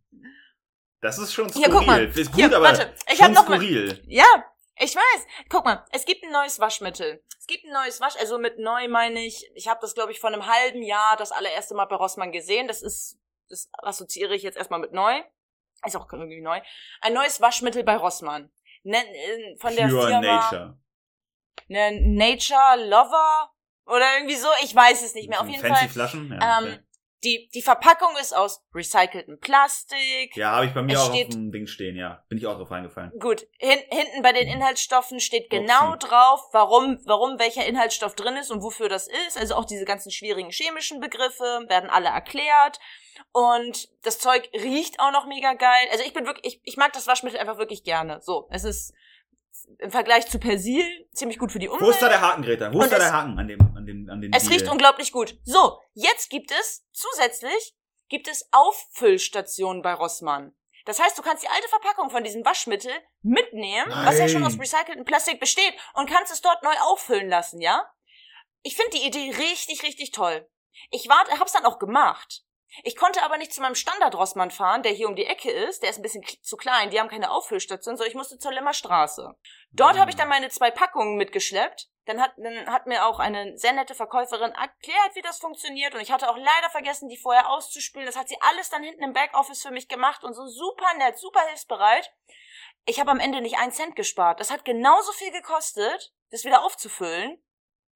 [1.02, 1.66] Das ist schon skurril.
[1.66, 2.04] Hier, guck mal.
[2.06, 4.02] Ist gut, Hier, aber warte, ich hab noch mal- skurril.
[4.08, 4.26] Ja,
[4.78, 5.28] ich weiß.
[5.50, 7.24] Guck mal, es gibt ein neues Waschmittel.
[7.40, 10.20] Es gibt ein neues Wasch, also mit neu meine ich, ich habe das glaube ich
[10.20, 12.68] vor einem halben Jahr das allererste Mal bei Rossmann gesehen.
[12.68, 15.22] Das ist, das assoziiere ich jetzt erstmal mit neu.
[15.86, 16.62] Ist auch irgendwie neu.
[17.02, 18.52] Ein neues Waschmittel bei Rossmann.
[18.84, 20.78] Nen, äh, von der Pure Firma Nature.
[21.68, 23.52] Ne, Nature Lover
[23.86, 24.48] oder irgendwie so.
[24.64, 25.42] Ich weiß es nicht mehr.
[25.42, 25.90] Auf jeden fancy Fall.
[25.90, 26.32] Flaschen?
[26.32, 26.80] Ja, okay.
[27.24, 30.36] Die, die Verpackung ist aus recyceltem Plastik.
[30.36, 32.24] ja habe ich bei mir es auch auf steht- dem Ding stehen, ja.
[32.30, 33.12] Bin ich auch drauf eingefallen.
[33.20, 36.08] Gut, hin, hinten bei den Inhaltsstoffen steht genau Upsi.
[36.10, 39.38] drauf, warum, warum welcher Inhaltsstoff drin ist und wofür das ist.
[39.38, 42.80] Also auch diese ganzen schwierigen chemischen Begriffe werden alle erklärt.
[43.32, 45.88] Und das Zeug riecht auch noch mega geil.
[45.92, 48.20] Also ich bin wirklich, ich, ich mag das Waschmittel einfach wirklich gerne.
[48.22, 48.94] So, es ist
[49.80, 51.86] im Vergleich zu Persil ziemlich gut für die Umwelt.
[51.86, 52.74] Wo ist da der Haken, Greta?
[52.74, 54.54] Wo ist da der Haken an dem, an dem, an dem Es Deal?
[54.54, 55.38] riecht unglaublich gut.
[55.44, 57.76] So, jetzt gibt es zusätzlich
[58.10, 60.56] gibt es Auffüllstationen bei Rossmann.
[60.86, 64.52] Das heißt, du kannst die alte Verpackung von diesem Waschmittel mitnehmen, was ja schon Nein.
[64.52, 67.90] aus recyceltem Plastik besteht, und kannst es dort neu auffüllen lassen, ja?
[68.62, 70.48] Ich finde die Idee richtig, richtig toll.
[70.92, 72.44] Ich warte, hab's dann auch gemacht.
[72.82, 75.84] Ich konnte aber nicht zu meinem Standard-Rossmann fahren, der hier um die Ecke ist.
[75.84, 76.90] Der ist ein bisschen zu klein.
[76.90, 79.36] Die haben keine Auffüllstation, sondern ich musste zur Lemmer Straße.
[79.72, 80.00] Dort Mhm.
[80.00, 81.90] habe ich dann meine zwei Packungen mitgeschleppt.
[82.06, 85.94] Dann hat, dann hat mir auch eine sehr nette Verkäuferin erklärt, wie das funktioniert.
[85.94, 88.06] Und ich hatte auch leider vergessen, die vorher auszuspülen.
[88.08, 91.18] Das hat sie alles dann hinten im Backoffice für mich gemacht und so super nett,
[91.18, 92.12] super hilfsbereit.
[92.86, 94.40] Ich habe am Ende nicht einen Cent gespart.
[94.42, 97.42] Das hat genauso viel gekostet, das wieder aufzufüllen,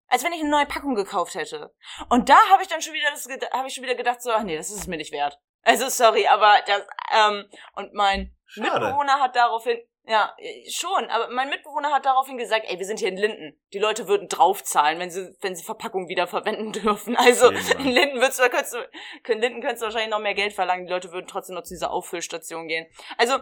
[0.08, 1.74] als wenn ich eine neue Packung gekauft hätte.
[2.10, 4.44] Und da habe ich dann schon wieder das habe ich schon wieder gedacht so, ach
[4.44, 5.40] nee, das ist es mir nicht wert.
[5.64, 6.82] Also sorry, aber das
[7.14, 8.80] ähm, und mein Schade.
[8.80, 10.34] Mitbewohner hat daraufhin ja,
[10.70, 13.60] schon, aber mein Mitbewohner hat daraufhin gesagt, ey, wir sind hier in Linden.
[13.74, 17.18] Die Leute würden draufzahlen, wenn sie, wenn sie Verpackungen wieder verwenden dürfen.
[17.28, 17.80] Also Mann.
[17.80, 18.90] in Linden würdest du, könntest du,
[19.34, 20.86] in Linden könntest du wahrscheinlich noch mehr Geld verlangen.
[20.86, 22.88] Die Leute würden trotzdem noch zu dieser Auffüllstation gehen.
[23.18, 23.40] Also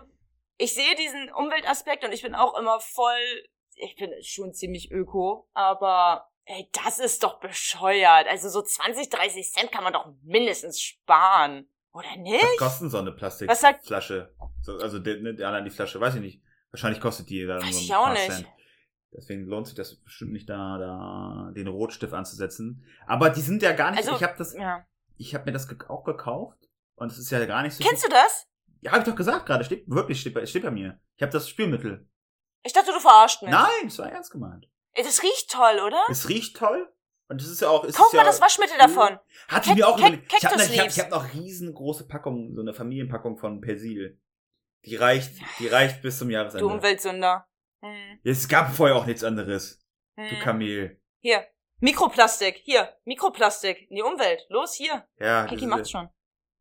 [0.58, 5.48] ich sehe diesen Umweltaspekt und ich bin auch immer voll, ich bin schon ziemlich öko,
[5.54, 8.28] aber ey, das ist doch bescheuert.
[8.28, 11.68] Also so 20, 30 Cent kann man doch mindestens sparen.
[11.94, 12.44] Oder nicht?
[12.44, 14.34] Was kostet so eine Plastikflasche?
[14.62, 16.42] So, also die, ne, allein die Flasche, weiß ich nicht.
[16.72, 18.32] Wahrscheinlich kostet die dann Weiß so ein ich auch paar nicht.
[18.32, 18.48] Cent.
[19.16, 22.84] Deswegen lohnt sich das bestimmt nicht da, da den Rotstift anzusetzen.
[23.08, 24.00] Aber die sind ja gar nicht.
[24.00, 24.86] Also, ich habe das, Ja.
[25.18, 26.60] ich habe mir das auch gekauft
[26.96, 27.84] und es ist ja gar nicht so.
[27.84, 28.48] Kennst du das?
[28.82, 29.64] Ja, hab ich doch gesagt gerade.
[29.64, 31.00] Steht wirklich steht bei, steht bei mir.
[31.16, 32.10] Ich habe das Spülmittel.
[32.64, 33.52] Ich dachte, du verarscht mich.
[33.52, 34.68] Nein, das war ernst gemeint.
[34.96, 36.02] Das riecht toll, oder?
[36.10, 36.92] Es riecht toll
[37.28, 37.84] und es ist ja auch.
[37.84, 39.20] Ist mal ja, das Waschmittel davon.
[39.20, 40.34] Hatte Cat- ich mir auch überlegt.
[40.34, 44.20] Ich habe ich hab, ich hab noch riesengroße Packungen, so eine Familienpackung von Persil.
[44.86, 46.66] Die reicht, die reicht bis zum Du Jahresende.
[46.68, 47.48] Umweltsünder.
[47.82, 48.20] Hm.
[48.24, 49.82] Es gab vorher auch nichts anderes.
[50.16, 50.40] Du Hm.
[50.40, 51.02] Kamel.
[51.22, 51.46] Hier.
[51.80, 52.62] Mikroplastik.
[52.64, 52.96] Hier.
[53.04, 53.90] Mikroplastik.
[53.90, 54.46] In die Umwelt.
[54.50, 55.06] Los, hier.
[55.20, 56.10] Ja, Kiki das macht's schon.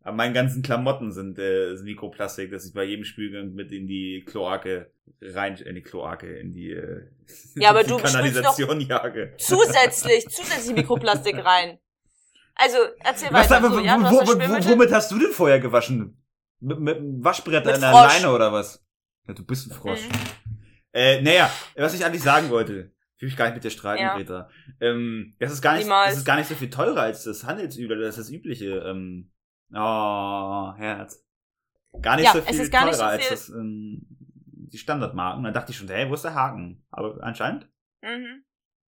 [0.04, 3.86] Aber meine ganzen Klamotten sind, äh, sind Mikroplastik, das ich bei jedem Spülgang mit in
[3.88, 4.90] die Kloake
[5.20, 7.06] rein, in die Kloake, in die, äh,
[7.56, 9.32] Ja, aber du Kanalisation jage.
[9.38, 11.78] Zusätzlich, zusätzlich Mikroplastik rein.
[12.54, 13.64] Also, erzähl Was, weiter.
[13.64, 16.22] aber, So, ja, wo, wo, womit hast du denn vorher gewaschen?
[16.60, 18.14] Mit, mit einem Waschbrett Mit an der Frosch.
[18.14, 18.84] Leine oder was?
[19.26, 20.06] Ja, du bist ein Frosch.
[20.06, 20.54] Mhm.
[20.92, 24.02] Äh, naja, was ich eigentlich sagen wollte, ich will mich gar nicht mit dir streiten,
[24.02, 24.14] Ja.
[24.16, 24.48] Greta.
[24.80, 26.10] Ähm, das ist gar nicht, Niemals.
[26.10, 28.66] das ist gar nicht so viel teurer als das Handelsübliche, das ist das übliche.
[28.86, 29.30] Ähm,
[29.72, 31.24] oh, Herz.
[32.00, 34.78] Gar nicht Ja, so es viel ist gar teurer nicht so als das, ähm, die
[34.78, 35.44] Standardmarken.
[35.44, 36.84] Dann dachte ich schon, hey, wo ist der Haken?
[36.90, 37.68] Aber anscheinend
[38.02, 38.44] Mhm.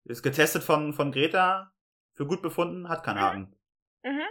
[0.04, 1.72] ist getestet von, von Greta,
[2.14, 3.20] für gut befunden, hat keinen Mhm.
[3.20, 3.56] Haken.
[4.04, 4.22] Mhm.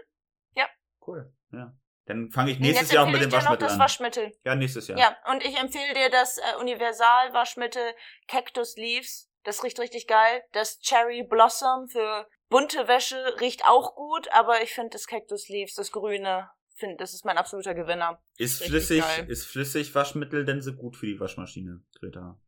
[1.10, 1.74] Cool, ja.
[2.08, 3.80] Dann fange ich nächstes Jahr auch mit dem dir noch Waschmittel das an.
[3.80, 4.32] Waschmittel.
[4.44, 5.00] ja, nächstes Jahr.
[5.00, 7.94] Ja, und ich empfehle dir das äh, Universal-Waschmittel
[8.28, 9.32] Cactus Leaves.
[9.44, 10.44] Das riecht richtig geil.
[10.52, 15.76] Das Cherry Blossom für bunte Wäsche riecht auch gut, aber ich finde das Cactus Leaves,
[15.76, 18.22] das grüne, finde, das ist mein absoluter Gewinner.
[18.38, 19.30] Ist Richtig flüssig, geil.
[19.30, 22.40] ist flüssig Waschmittel denn so gut für die Waschmaschine, Greta?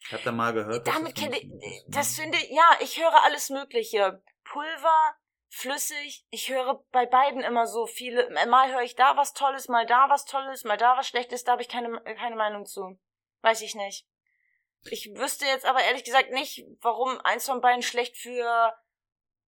[0.00, 0.86] Ich hab da mal gehört.
[0.86, 1.60] Damit das kenne ich, ne?
[1.88, 4.22] das finde ich, ja, ich höre alles Mögliche.
[4.44, 5.16] Pulver,
[5.48, 6.24] flüssig.
[6.30, 8.30] Ich höre bei beiden immer so viele.
[8.48, 11.44] Mal höre ich da was Tolles, mal da was Tolles, mal da was Schlechtes.
[11.44, 12.98] Da habe ich keine, keine Meinung zu.
[13.42, 14.06] Weiß ich nicht.
[14.90, 18.72] Ich wüsste jetzt aber ehrlich gesagt nicht, warum eins von beiden schlecht für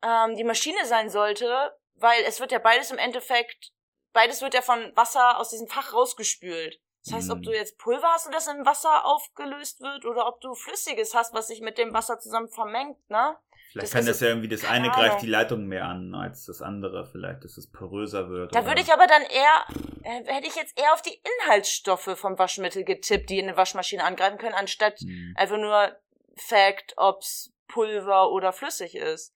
[0.02, 3.72] ähm, die Maschine sein sollte, weil es wird ja beides im Endeffekt,
[4.12, 6.80] beides wird ja von Wasser aus diesem Fach rausgespült.
[7.04, 7.42] Das heißt, ob Mhm.
[7.44, 11.32] du jetzt Pulver hast und das im Wasser aufgelöst wird oder ob du Flüssiges hast,
[11.32, 13.36] was sich mit dem Wasser zusammen vermengt, ne?
[13.70, 15.18] Vielleicht das kann das ja irgendwie, das eine greift Ahnung.
[15.20, 17.04] die Leitung mehr an als das andere.
[17.04, 18.54] Vielleicht, dass es poröser wird.
[18.54, 19.66] Da würde ich aber dann eher,
[20.04, 24.04] äh, hätte ich jetzt eher auf die Inhaltsstoffe vom Waschmittel getippt, die in eine Waschmaschine
[24.04, 25.34] angreifen können, anstatt Hm.
[25.36, 25.94] einfach nur
[26.36, 29.34] Fact, ob's Pulver oder flüssig ist.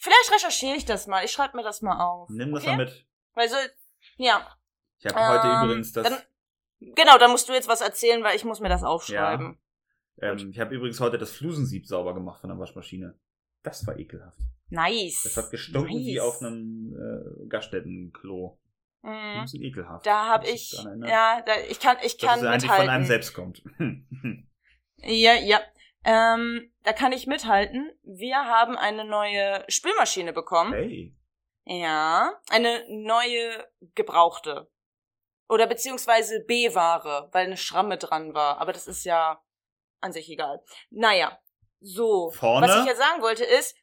[0.00, 1.24] Vielleicht recherchiere ich das mal.
[1.24, 2.28] Ich schreibe mir das mal auf.
[2.30, 2.76] Nimm das okay?
[2.76, 3.06] mal mit.
[3.34, 3.56] Weil so,
[4.16, 4.56] ja.
[4.98, 6.08] Ich habe heute Ähm, übrigens das.
[6.08, 6.18] Dann,
[6.94, 9.58] genau, dann musst du jetzt was erzählen, weil ich muss mir das aufschreiben.
[10.22, 13.18] ähm, ich habe übrigens heute das Flusensieb sauber gemacht von der Waschmaschine.
[13.62, 14.38] Das war ekelhaft.
[14.68, 15.22] Nice.
[15.24, 16.06] Das hat gestunken nice.
[16.06, 18.58] wie auf einem äh, Gaststättenklo.
[19.02, 19.42] Ein Mhm.
[19.42, 20.04] bisschen ekelhaft.
[20.06, 20.72] Da habe ich,
[21.06, 23.62] ja, da, ich kann, ich dass kann es eigentlich von einem selbst kommt.
[24.98, 25.60] Ja, ja.
[26.06, 27.90] Ähm, da kann ich mithalten.
[28.04, 30.72] Wir haben eine neue Spülmaschine bekommen.
[30.72, 31.12] hey.
[31.68, 34.70] Ja, eine neue gebrauchte.
[35.48, 38.60] Oder beziehungsweise B-Ware, weil eine Schramme dran war.
[38.60, 39.42] Aber das ist ja
[40.00, 40.62] an sich egal.
[40.90, 41.40] Naja,
[41.80, 42.30] so.
[42.30, 42.68] Vorne?
[42.68, 43.76] Was ich ja sagen wollte ist,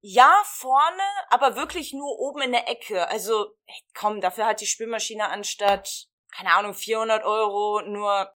[0.00, 3.08] ja, vorne, aber wirklich nur oben in der Ecke.
[3.08, 3.56] Also,
[3.94, 8.32] komm, dafür hat die Spülmaschine anstatt, keine Ahnung, 400 Euro nur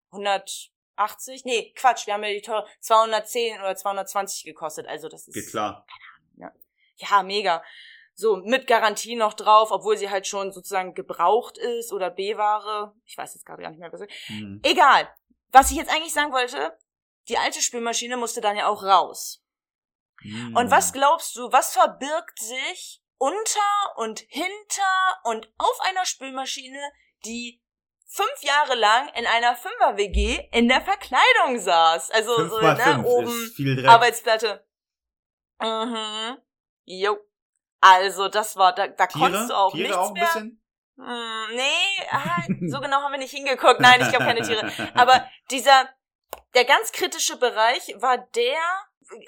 [0.98, 1.46] 180?
[1.46, 4.88] Nee, Quatsch, wir haben ja die teure 210 oder 220 gekostet.
[4.88, 5.86] Also, das ist Geht klar.
[6.98, 7.64] ja, mega.
[8.14, 12.96] So, mit Garantie noch drauf, obwohl sie halt schon sozusagen gebraucht ist oder B-Ware.
[13.04, 14.28] Ich weiß jetzt gerade gar nicht mehr, was ich.
[14.28, 14.62] Hm.
[14.64, 15.14] Egal.
[15.52, 16.78] Was ich jetzt eigentlich sagen wollte,
[17.28, 19.44] die alte Spülmaschine musste dann ja auch raus.
[20.22, 20.56] Hm.
[20.56, 26.80] Und was glaubst du, was verbirgt sich unter und hinter und auf einer Spülmaschine,
[27.26, 27.62] die
[28.06, 32.12] fünf Jahre lang in einer Fünfer-WG in der Verkleidung saß.
[32.12, 33.86] Also Fünf so, ne, oben.
[33.88, 34.66] Arbeitsplatte.
[35.60, 36.38] Mhm.
[36.86, 37.18] Jo.
[37.82, 40.26] Also, das war, da, da Tiere, konntest du auch Tiere nichts auch ein mehr.
[40.26, 40.62] bisschen?
[40.98, 43.82] Hm, nee, ah, so genau haben wir nicht hingeguckt.
[43.82, 44.72] Nein, ich glaube keine Tiere.
[44.96, 45.90] Aber dieser,
[46.54, 48.58] der ganz kritische Bereich war der,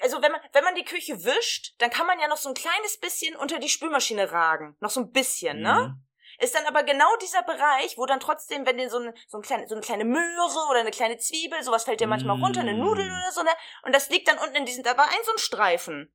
[0.00, 2.54] also wenn man, wenn man die Küche wischt, dann kann man ja noch so ein
[2.54, 4.76] kleines bisschen unter die Spülmaschine ragen.
[4.80, 5.96] Noch so ein bisschen, ne?
[6.40, 9.42] Ist dann aber genau dieser Bereich, wo dann trotzdem, wenn dir so, ein, so, ein
[9.42, 12.74] kleine, so eine kleine Möhre oder eine kleine Zwiebel, sowas fällt dir manchmal runter, eine
[12.74, 12.78] Mm.
[12.78, 13.50] Nudel oder so, ne?
[13.82, 16.12] Und das liegt dann unten in diesem, da war ein so ein Streifen.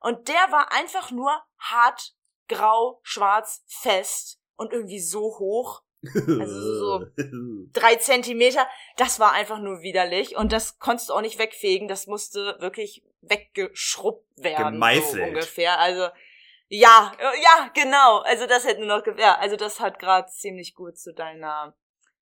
[0.00, 2.14] Und der war einfach nur hart,
[2.48, 5.82] grau, schwarz, fest und irgendwie so hoch.
[6.04, 7.06] Also so-
[7.72, 8.64] Drei Zentimeter.
[8.96, 10.36] Das war einfach nur widerlich.
[10.36, 11.88] Und das konntest du auch nicht wegfegen.
[11.88, 14.74] Das musste wirklich weggeschrubbt werden.
[14.74, 15.14] Gemeißelt.
[15.16, 15.78] So ungefähr.
[15.80, 16.08] Also,
[16.68, 18.18] ja, äh, ja, genau.
[18.20, 21.76] Also das hätte nur noch, ja, also das hat gerade ziemlich gut zu deiner,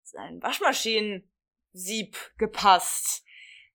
[0.05, 3.25] zu deinem Waschmaschinen-Sieb gepasst.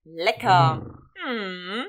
[0.04, 0.82] Lecker.
[1.24, 1.86] Hm.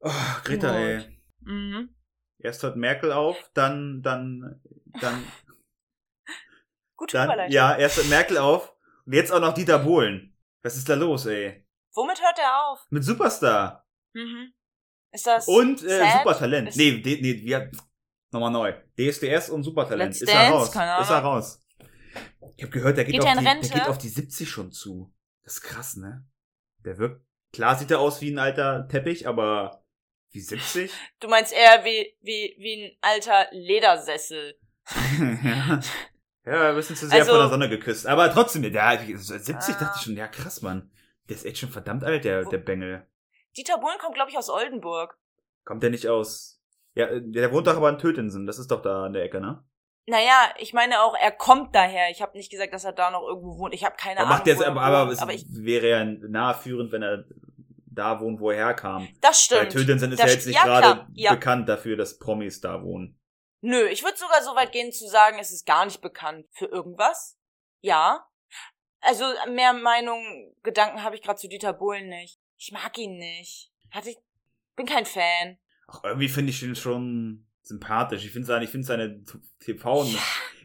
[0.00, 0.10] Oh,
[0.44, 0.76] Greta, Gut.
[0.78, 1.20] ey.
[1.40, 1.94] Mhm.
[2.38, 4.60] Erst hört Merkel auf, dann, dann,
[5.00, 5.26] dann,
[6.96, 10.36] Gute dann, ja, erst hört Merkel auf und jetzt auch noch Dieter Bohlen.
[10.62, 11.66] Was ist da los, ey?
[11.94, 12.86] Womit hört er auf?
[12.90, 13.86] Mit Superstar.
[14.12, 14.52] Mhm.
[15.12, 16.18] Ist das Und äh?
[16.18, 16.68] Supertalent.
[16.68, 17.70] Ist- Nee, nee, nee, wir,
[18.32, 18.72] nochmal neu.
[18.98, 20.10] DSDS und Supertalent.
[20.12, 20.52] Let's ist er Dance?
[20.54, 20.72] raus.
[20.72, 21.62] Keine Ist er raus.
[22.56, 23.68] Ich habe gehört, der geht, Geht auf er die, Rente?
[23.68, 25.12] der geht auf die 70 schon zu.
[25.44, 26.26] Das ist krass, ne?
[26.84, 29.84] Der wirkt, klar sieht er aus wie ein alter Teppich, aber
[30.30, 30.92] wie 70?
[31.20, 34.54] Du meinst eher wie, wie, wie ein alter Ledersessel.
[35.44, 35.80] ja.
[36.44, 38.06] ja, ein bisschen zu sehr Also- von der Sonne geküsst.
[38.06, 39.78] Aber trotzdem, der 70 Ah.
[39.78, 40.90] dachte ich schon, ja krass, Mann.
[41.28, 43.06] Der ist echt schon verdammt alt, der, der Bengel.
[43.56, 45.16] Dieter Bohlen kommt, glaube ich, aus Oldenburg.
[45.64, 46.59] Kommt der nicht aus...
[47.00, 48.46] Ja, äh, der wohnt doch aber in Tötensen.
[48.46, 49.64] Das ist doch da an der Ecke, ne?
[50.06, 52.10] Naja, ich meine auch, er kommt daher.
[52.10, 53.74] Ich habe nicht gesagt, dass er da noch irgendwo wohnt.
[53.74, 54.38] Ich habe keine Aber Ahnung.
[54.38, 57.24] macht er aber, aber, es aber wäre ja nahführend, wenn er
[57.92, 59.08] da wohnt, wo er herkam.
[59.20, 59.72] das Weil stimmt.
[59.72, 61.34] Tötensen ist Das ja jetzt nicht ja, gerade ja.
[61.34, 63.18] bekannt dafür, dass Promis da wohnen.
[63.62, 66.66] Nö, ich würde sogar so weit gehen zu sagen, es ist gar nicht bekannt für
[66.66, 67.38] irgendwas.
[67.80, 68.26] Ja.
[69.00, 72.40] Also mehr Meinung, Gedanken habe ich gerade zu Dieter Bohlen nicht.
[72.56, 73.70] Ich mag ihn nicht.
[73.90, 74.18] Hatte ich,
[74.76, 75.58] bin kein Fan.
[75.90, 78.24] Ach, irgendwie finde ich ihn schon sympathisch.
[78.24, 79.22] Ich finde seine, ich finde seine
[79.58, 80.06] TV.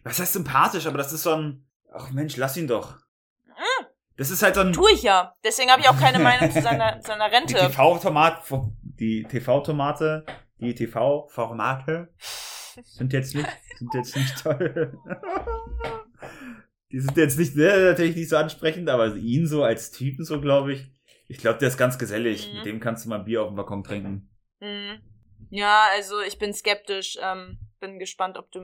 [0.03, 0.85] Was heißt sympathisch?
[0.85, 1.65] Aber das ist so ein.
[1.91, 2.97] Ach Mensch, lass ihn doch.
[4.17, 4.71] Das ist halt so ein.
[4.73, 5.33] Tue ich ja.
[5.43, 7.55] Deswegen habe ich auch keine Meinung zu seiner, seiner Die Rente.
[7.55, 8.43] TV-Tomat,
[8.81, 10.25] die TV-Tomate,
[10.59, 12.13] die TV-Formate
[12.83, 14.97] sind jetzt nicht, sind jetzt nicht toll.
[16.91, 20.39] Die sind jetzt nicht, ne, natürlich nicht so ansprechend, aber ihn so als Typen so,
[20.39, 20.87] glaube ich.
[21.27, 22.47] Ich glaube, der ist ganz gesellig.
[22.47, 22.57] Mhm.
[22.57, 24.29] Mit dem kannst du mal Bier auf dem Balkon trinken.
[24.61, 25.01] Mhm.
[25.55, 27.17] Ja, also ich bin skeptisch.
[27.21, 28.61] Ähm, bin gespannt, ob du.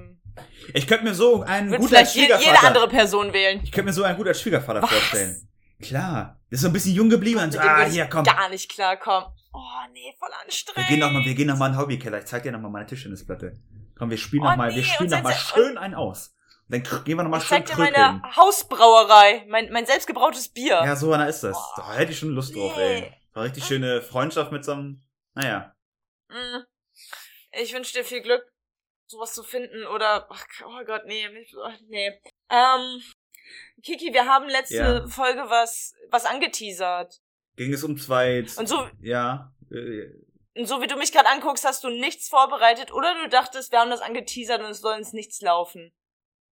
[0.74, 2.52] Ich könnte mir so einen Würde gut als vielleicht je, Schwiegervater.
[2.56, 3.62] jede andere Person wählen.
[3.64, 4.90] Ich könnte mir so einen gut als Schwiegervater Was?
[4.90, 5.48] vorstellen.
[5.82, 6.40] Klar.
[6.50, 8.24] Der ist so ein bisschen jung geblieben und so, ah, hier, komm.
[8.24, 9.30] gar nicht klarkommen.
[9.54, 9.60] Oh,
[9.94, 10.90] nee, voll Wir anstrengend.
[10.90, 12.20] gehen noch mal, wir gehen noch mal in den Hobbykeller.
[12.20, 13.54] Ich zeig dir noch mal meine Tischtennisplatte.
[13.98, 15.96] Komm, wir spielen Oh, noch mal, wir nee, spielen und noch mal setz- schön einen
[15.96, 16.34] aus.
[16.70, 19.46] Dann gehen wir noch mal Ich schön zeig dir meine Hausbrauerei.
[19.50, 20.82] Mein, mein selbstgebrautes Bier.
[20.86, 21.58] Ja, so einer ist das.
[21.58, 21.74] Oh.
[21.82, 22.84] Da hätte ich schon Lust drauf, Nee.
[23.00, 23.14] ey.
[23.34, 25.74] War richtig schöne Freundschaft mit so einem, naja.
[26.30, 26.64] Mm.
[27.60, 28.44] Ich wünsche dir viel Glück,
[29.08, 31.28] sowas zu finden oder ach, oh Gott, nee,
[31.88, 32.22] nee.
[32.50, 33.02] Ähm,
[33.84, 35.08] Kiki, wir haben letzte Ja.
[35.08, 37.20] Folge was was angeteasert.
[37.58, 40.10] Ging es um zwei, Und so ja, äh,
[40.58, 43.80] und so wie du mich gerade anguckst, hast du nichts vorbereitet oder du dachtest, wir
[43.80, 45.94] haben das angeteasert und es soll ins Nichts laufen.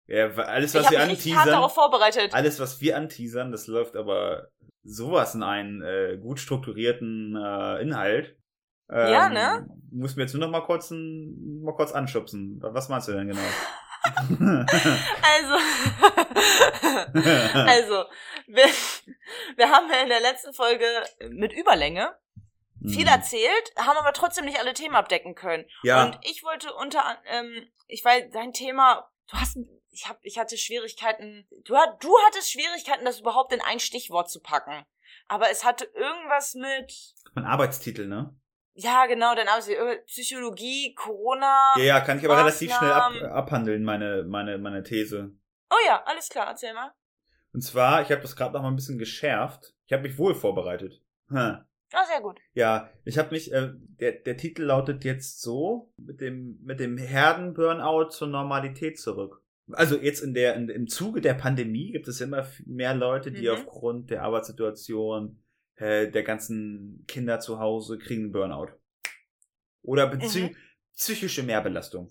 [0.06, 2.34] ja, alles, ich was habe wir richtig hart anteasern, darauf vorbereitet.
[2.34, 4.48] alles, was wir anteasern, das läuft aber
[4.82, 8.36] sowas in einen äh, gut strukturierten äh, Inhalt.
[8.90, 9.66] Ähm, Ja, ne?
[9.90, 12.58] Muss mir jetzt nur noch mal kurz, ein, mal kurz anschubsen.
[12.62, 13.40] Was meinst du denn genau?
[15.22, 15.54] Also,
[17.54, 18.04] also,
[18.48, 18.64] wir,
[19.56, 20.84] wir haben ja in der letzten Folge
[21.30, 22.16] mit Überlänge
[22.84, 23.08] viel Mhm.
[23.12, 25.64] erzählt, haben aber trotzdem nicht alle Themen abdecken können.
[25.84, 29.56] Ja, Und ich wollte unter, ähm, ich weiß, dein Thema, du hast,
[29.92, 34.40] ich hab, ich hatte Schwierigkeiten, du, du hattest Schwierigkeiten, das überhaupt in ein Stichwort zu
[34.40, 34.84] packen.
[35.28, 38.34] Aber es hatte irgendwas mit, mein Arbeitstitel, ne?
[38.74, 41.74] Ja genau, dann haben sie Psychologie, Corona.
[41.76, 43.32] Ja, ja, kann ich aber relativ schnell ab, Maßnahmen.
[43.32, 45.32] abhandeln, meine, meine, meine These.
[45.70, 46.92] Oh ja, alles klar, erzähl mal.
[47.52, 49.74] Und zwar, ich habe das gerade noch mal ein bisschen geschärft.
[49.86, 51.02] Ich habe mich wohl vorbereitet.
[51.28, 51.58] Hm.
[51.94, 52.40] Ah, sehr gut.
[52.54, 56.96] Ja, ich habe mich, äh, der, der Titel lautet jetzt so, mit dem, mit dem
[56.96, 59.42] Herden-Burnout zur Normalität zurück.
[59.72, 63.42] Also jetzt in der, in, im Zuge der Pandemie gibt es immer mehr Leute, die
[63.48, 63.54] Mhm.
[63.54, 65.41] aufgrund der Arbeitssituation,
[65.76, 68.68] äh, der ganzen Kinder zu Hause kriegen Burnout.
[69.82, 70.56] Oder bezieh Mhm.
[70.94, 72.08] psychische Mehrbelastung.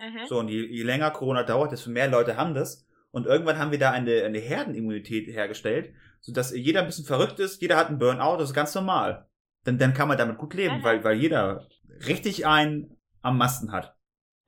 [0.00, 0.26] Mhm.
[0.26, 2.86] So, und je, je länger Corona dauert, desto mehr Leute haben das.
[3.10, 7.62] Und irgendwann haben wir da eine, eine Herdenimmunität hergestellt, sodass jeder ein bisschen verrückt ist,
[7.62, 9.28] jeder hat einen Burnout, das ist ganz normal.
[9.62, 10.82] Dann, dann kann man damit gut leben, Mhm.
[10.84, 11.66] weil, weil jeder
[12.06, 13.96] richtig einen am Masten hat.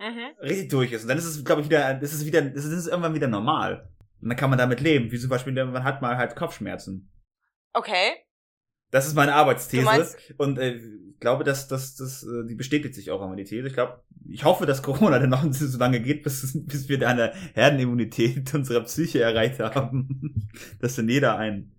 [0.01, 0.33] Mhm.
[0.43, 1.03] Richtig durch ist.
[1.03, 3.89] Und dann ist es, glaube ich, wieder, ist wieder, das ist irgendwann wieder normal.
[4.21, 5.11] Und dann kann man damit leben.
[5.13, 7.11] Wie zum Beispiel, man hat mal halt Kopfschmerzen.
[7.73, 8.26] Okay.
[8.91, 9.85] Das ist meine Arbeitsthese.
[9.85, 13.45] Meinst- und äh, ich glaube, dass dass das, äh, die bestätigt sich auch immer die
[13.45, 13.67] These.
[13.67, 17.09] Ich glaube, ich hoffe, dass Corona dann noch so lange geht, bis, bis wir da
[17.09, 20.49] eine Herdenimmunität unserer Psyche erreicht haben.
[20.81, 21.75] dass dann jeder ein,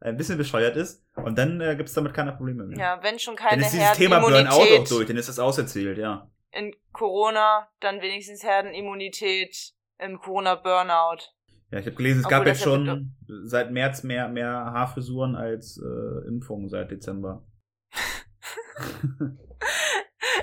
[0.00, 1.04] ein bisschen bescheuert ist.
[1.16, 2.78] Und dann äh, gibt es damit keine Probleme mehr.
[2.78, 5.98] Ja, wenn schon dann keine ist dieses Thema Burnout auch durch, dann ist das auserzählt,
[5.98, 6.30] ja.
[6.52, 11.34] in Corona, dann wenigstens Herdenimmunität im Corona-Burnout.
[11.70, 15.36] Ja, ich habe gelesen, es Obwohl gab jetzt ja schon seit März mehr, mehr Haarfrisuren
[15.36, 17.46] als äh, Impfungen seit Dezember.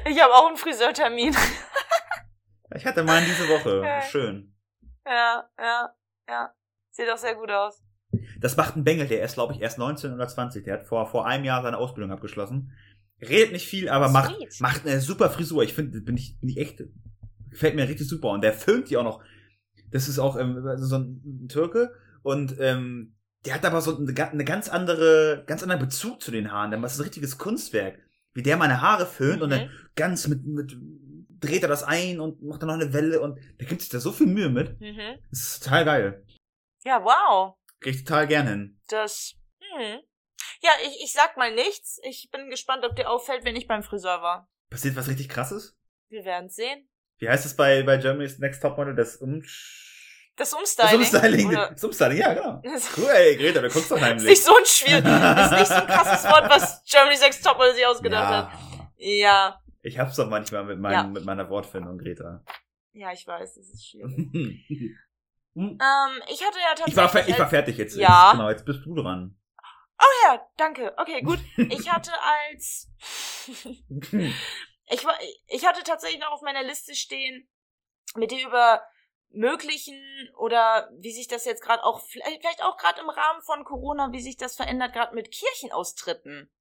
[0.07, 1.35] Ich habe auch einen Friseurtermin.
[2.75, 3.81] Ich hatte mal diese Woche.
[3.85, 4.01] Ja.
[4.01, 4.53] Schön.
[5.05, 5.95] ja, ja,
[6.27, 6.53] ja.
[6.91, 7.81] Sieht auch sehr gut aus.
[8.39, 10.65] Das macht ein Bengel, der ist, glaube ich, erst 19 oder 20.
[10.65, 12.73] Der hat vor, vor einem Jahr seine Ausbildung abgeschlossen.
[13.21, 15.63] Redet nicht viel, aber macht, macht eine super Frisur.
[15.63, 16.83] Ich finde, bin ich, bin ich echt,
[17.49, 18.31] gefällt mir richtig super.
[18.31, 19.23] Und der filmt die auch noch.
[19.91, 21.93] Das ist auch ähm, also so ein Türke.
[22.23, 26.51] Und ähm, der hat aber so eine, eine ganz andere, ganz anderen Bezug zu den
[26.51, 26.71] Haaren.
[26.81, 27.99] Das ist ein richtiges Kunstwerk.
[28.33, 29.69] Wie der meine Haare föhnt und dann Mhm.
[29.95, 30.75] ganz mit, mit,
[31.39, 33.99] dreht er das ein und macht dann noch eine Welle und der gibt sich da
[33.99, 34.79] so viel Mühe mit.
[34.81, 35.19] Mhm.
[35.29, 36.25] Das ist total geil.
[36.83, 37.55] Ja, wow.
[37.79, 38.81] Krieg ich total gerne hin.
[38.89, 39.35] Das.
[39.59, 39.99] Hm.
[40.61, 41.99] Ja, ich, ich sag mal nichts.
[42.03, 44.49] Ich bin gespannt, ob dir auffällt, wenn ich beim Friseur war.
[44.69, 45.75] Passiert was richtig krasses?
[46.09, 46.87] Wir werden sehen.
[47.17, 48.95] Wie heißt es bei, bei Germany's Next Topmodel?
[48.95, 49.82] Das Umsch...
[50.38, 50.99] Das Das Umstyling.
[50.99, 51.47] Umstyling.
[51.47, 52.62] Oder- Das Umstyling, ja, genau.
[52.75, 54.28] ist Cool, ey, Greta, du guckst doch heimlich.
[54.28, 55.06] nicht so ein schwierig.
[55.06, 58.49] Ist nicht so ein krasses Wort, was Germany's Next Topmodel sich ausgedacht hat.
[58.97, 59.10] ja.
[59.17, 59.62] Ja.
[59.82, 61.04] Ich hab's doch manchmal mit, meinem, Ja.
[61.04, 62.43] mit meiner Wortfindung, Greta.
[62.93, 64.65] Ja, ich weiß, das ist schwierig.
[64.67, 64.82] ich,
[65.56, 65.78] ähm,
[66.28, 66.95] ich hatte ja tatsächlich.
[66.97, 67.95] war, fer- ich war fertig jetzt.
[67.95, 68.32] Ja.
[68.34, 69.38] Genau, jetzt bist du dran.
[69.99, 70.91] Oh ja, danke.
[70.97, 71.39] Okay, gut.
[71.56, 72.12] Ich hatte
[72.49, 72.89] als.
[74.87, 75.17] Ich, war,
[75.47, 77.49] ich hatte tatsächlich noch auf meiner Liste stehen,
[78.15, 78.85] mit dir über
[79.29, 80.01] möglichen
[80.37, 84.21] oder wie sich das jetzt gerade auch, vielleicht auch gerade im Rahmen von Corona, wie
[84.21, 86.51] sich das verändert, gerade mit Kirchenaustritten.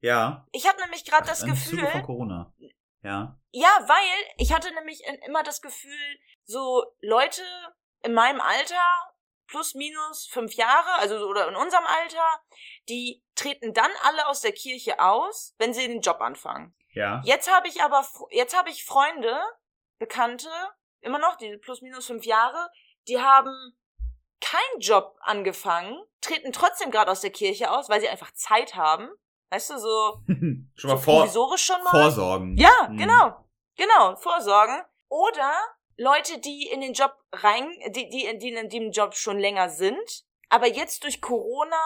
[0.00, 0.46] ja.
[0.52, 2.54] Ich habe nämlich gerade das Gefühl, von Corona.
[3.02, 3.38] Ja.
[3.52, 7.42] ja, weil ich hatte nämlich immer das Gefühl, so Leute
[8.02, 8.82] in meinem Alter,
[9.46, 12.40] plus minus fünf Jahre, also so- oder in unserem Alter,
[12.88, 16.74] die treten dann alle aus der Kirche aus, wenn sie den Job anfangen.
[16.96, 17.20] Ja.
[17.24, 19.38] Jetzt habe ich aber, jetzt habe ich Freunde,
[19.98, 20.48] Bekannte,
[21.00, 22.70] immer noch, die plus minus fünf Jahre,
[23.06, 23.52] die haben
[24.40, 29.08] keinen Job angefangen, treten trotzdem gerade aus der Kirche aus, weil sie einfach Zeit haben.
[29.50, 31.90] Weißt du, so, Schon so mal vor, provisorisch schon mal.
[31.90, 32.56] vorsorgen.
[32.56, 32.96] Ja, Mhm.
[32.98, 33.44] genau.
[33.76, 34.82] Genau, vorsorgen.
[35.08, 35.52] Oder
[35.98, 40.24] Leute, die in den Job rein, die, die, die in dem Job schon länger sind,
[40.48, 41.80] aber jetzt durch Corona,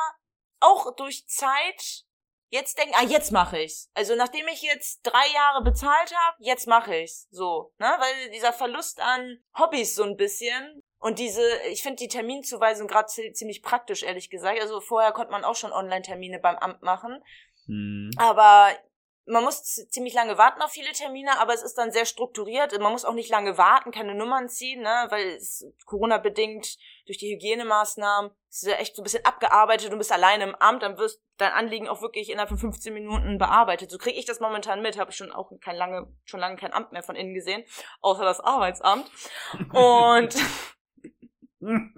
[0.60, 2.04] auch durch Zeit,
[2.50, 3.90] jetzt denken, ah, jetzt mache ich's.
[3.94, 7.28] Also nachdem ich jetzt drei Jahre bezahlt habe, jetzt mache ich's.
[7.30, 7.86] So, ne?
[7.86, 13.08] Weil dieser Verlust an Hobbys so ein bisschen und diese, ich finde die Terminzuweisung gerade
[13.08, 14.60] ziemlich praktisch, ehrlich gesagt.
[14.60, 17.22] Also vorher konnte man auch schon Online-Termine beim Amt machen.
[17.66, 18.10] Mhm.
[18.18, 18.68] Aber
[19.30, 22.78] man muss ziemlich lange warten auf viele Termine, aber es ist dann sehr strukturiert.
[22.78, 27.32] Man muss auch nicht lange warten, keine Nummern ziehen, ne, weil es Corona-bedingt durch die
[27.34, 29.92] Hygienemaßnahmen ist ja echt so ein bisschen abgearbeitet.
[29.92, 33.38] Du bist alleine im Amt, dann wirst dein Anliegen auch wirklich innerhalb von 15 Minuten
[33.38, 33.90] bearbeitet.
[33.90, 34.98] So kriege ich das momentan mit.
[34.98, 37.64] Habe ich schon auch kein lange, schon lange kein Amt mehr von innen gesehen,
[38.00, 39.10] außer das Arbeitsamt.
[39.72, 40.34] Und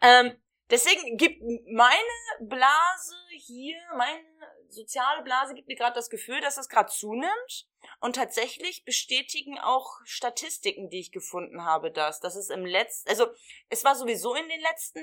[0.00, 0.36] ähm,
[0.70, 4.24] deswegen gibt meine Blase hier, meine
[4.68, 7.66] soziale Blase gibt mir gerade das Gefühl, dass es gerade zunimmt.
[8.00, 12.20] Und tatsächlich bestätigen auch Statistiken, die ich gefunden habe, das.
[12.20, 13.26] Das ist im letzten, also
[13.70, 15.00] es war sowieso in den letzten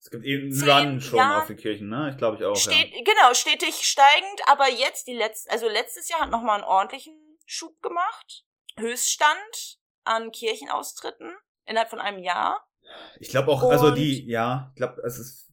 [0.00, 2.10] Es gibt eben Run schon Jahren auf die Kirchen, ne?
[2.10, 2.56] Ich glaube ich auch.
[2.56, 7.14] steht, genau, stetig steigend, aber jetzt die letzte, also letztes Jahr hat nochmal einen ordentlichen
[7.46, 8.44] Schub gemacht.
[8.78, 11.32] Höchststand an Kirchenaustritten
[11.66, 12.66] innerhalb von einem Jahr.
[12.82, 12.90] ja.
[13.20, 15.43] Ich glaube auch, also Und- die, ja, ich glaube, es ist,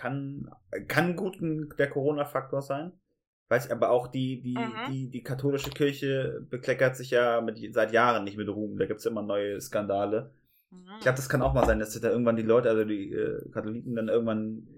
[0.00, 0.50] kann,
[0.88, 2.92] kann gut ein, der Corona-Faktor sein.
[3.50, 4.90] Weiß aber auch die, die, Mhm.
[4.90, 8.78] die, die katholische Kirche bekleckert sich ja mit, seit Jahren nicht mit Ruhm.
[8.78, 10.32] Da gibt's immer neue Skandale.
[10.96, 13.50] Ich glaube, das kann auch mal sein, dass da irgendwann die Leute, also die äh,
[13.50, 14.68] Katholiken, dann irgendwann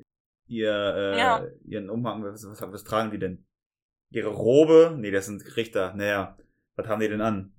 [0.48, 1.44] ihr, äh, Ja.
[1.66, 3.44] ihren Umhang, was, was, was tragen die denn?
[4.10, 4.96] Ihre Robe?
[4.98, 5.92] Nee, das sind Richter.
[5.94, 6.36] Naja,
[6.76, 7.52] was haben die denn an?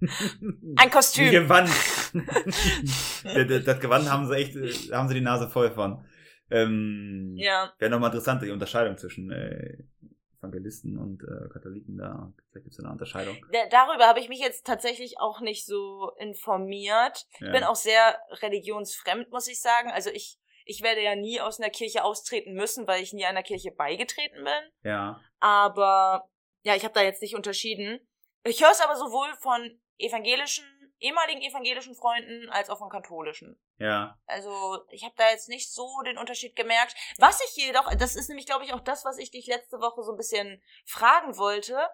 [0.00, 1.30] Ein Ein Kostüm.
[1.30, 1.68] Gewand.
[3.24, 6.04] das, das, das Gewand haben sie echt, äh, haben sie die Nase voll von.
[6.50, 7.72] Ähm, Ja.
[7.78, 9.84] Wäre nochmal interessant, die Unterscheidung zwischen äh,
[10.38, 12.32] Evangelisten und äh, Katholiken da.
[12.50, 13.36] Vielleicht gibt es eine Unterscheidung.
[13.52, 17.26] Da- Darüber habe ich mich jetzt tatsächlich auch nicht so informiert.
[17.34, 17.52] Ich Ja.
[17.52, 19.90] bin auch sehr religionsfremd, muss ich sagen.
[19.90, 23.42] Also ich, ich werde ja nie aus einer Kirche austreten müssen, weil ich nie einer
[23.42, 24.90] Kirche beigetreten bin.
[24.90, 25.20] Ja.
[25.40, 26.28] Aber
[26.62, 28.00] ja, ich habe da jetzt nicht unterschieden.
[28.44, 30.64] Ich höre es aber sowohl von evangelischen,
[31.00, 33.58] ehemaligen evangelischen Freunden als auch von katholischen.
[33.78, 34.18] Ja.
[34.26, 36.94] Also ich habe da jetzt nicht so den Unterschied gemerkt.
[37.18, 40.02] Was ich jedoch, das ist nämlich, glaube ich, auch das, was ich dich letzte Woche
[40.02, 41.88] so ein bisschen fragen wollte,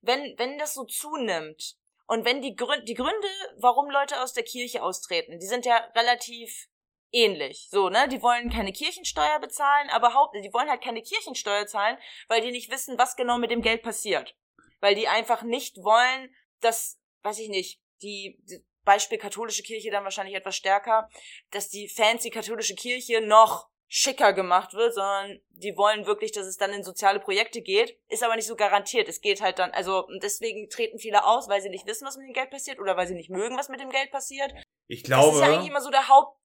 [0.00, 4.44] wenn, wenn das so zunimmt und wenn die, Gründe, die Gründe, warum Leute aus der
[4.44, 6.68] Kirche austreten, die sind ja relativ
[7.12, 7.68] ähnlich.
[7.70, 8.08] So, ne?
[8.08, 11.98] Die wollen keine Kirchensteuer bezahlen, aber haupt, die wollen halt keine Kirchensteuer zahlen,
[12.28, 14.34] weil die nicht wissen, was genau mit dem Geld passiert.
[14.80, 20.04] Weil die einfach nicht wollen, dass, weiß ich nicht, die, die Beispiel katholische Kirche dann
[20.04, 21.08] wahrscheinlich etwas stärker,
[21.50, 26.56] dass die fancy katholische Kirche noch schicker gemacht wird, sondern die wollen wirklich, dass es
[26.56, 29.06] dann in soziale Projekte geht, ist aber nicht so garantiert.
[29.06, 32.26] Es geht halt dann, also deswegen treten viele aus, weil sie nicht wissen, was mit
[32.26, 34.50] dem Geld passiert oder weil sie nicht mögen, was mit dem Geld passiert.
[34.88, 36.38] Ich Das glaube, ist ja eigentlich immer so der Haupt.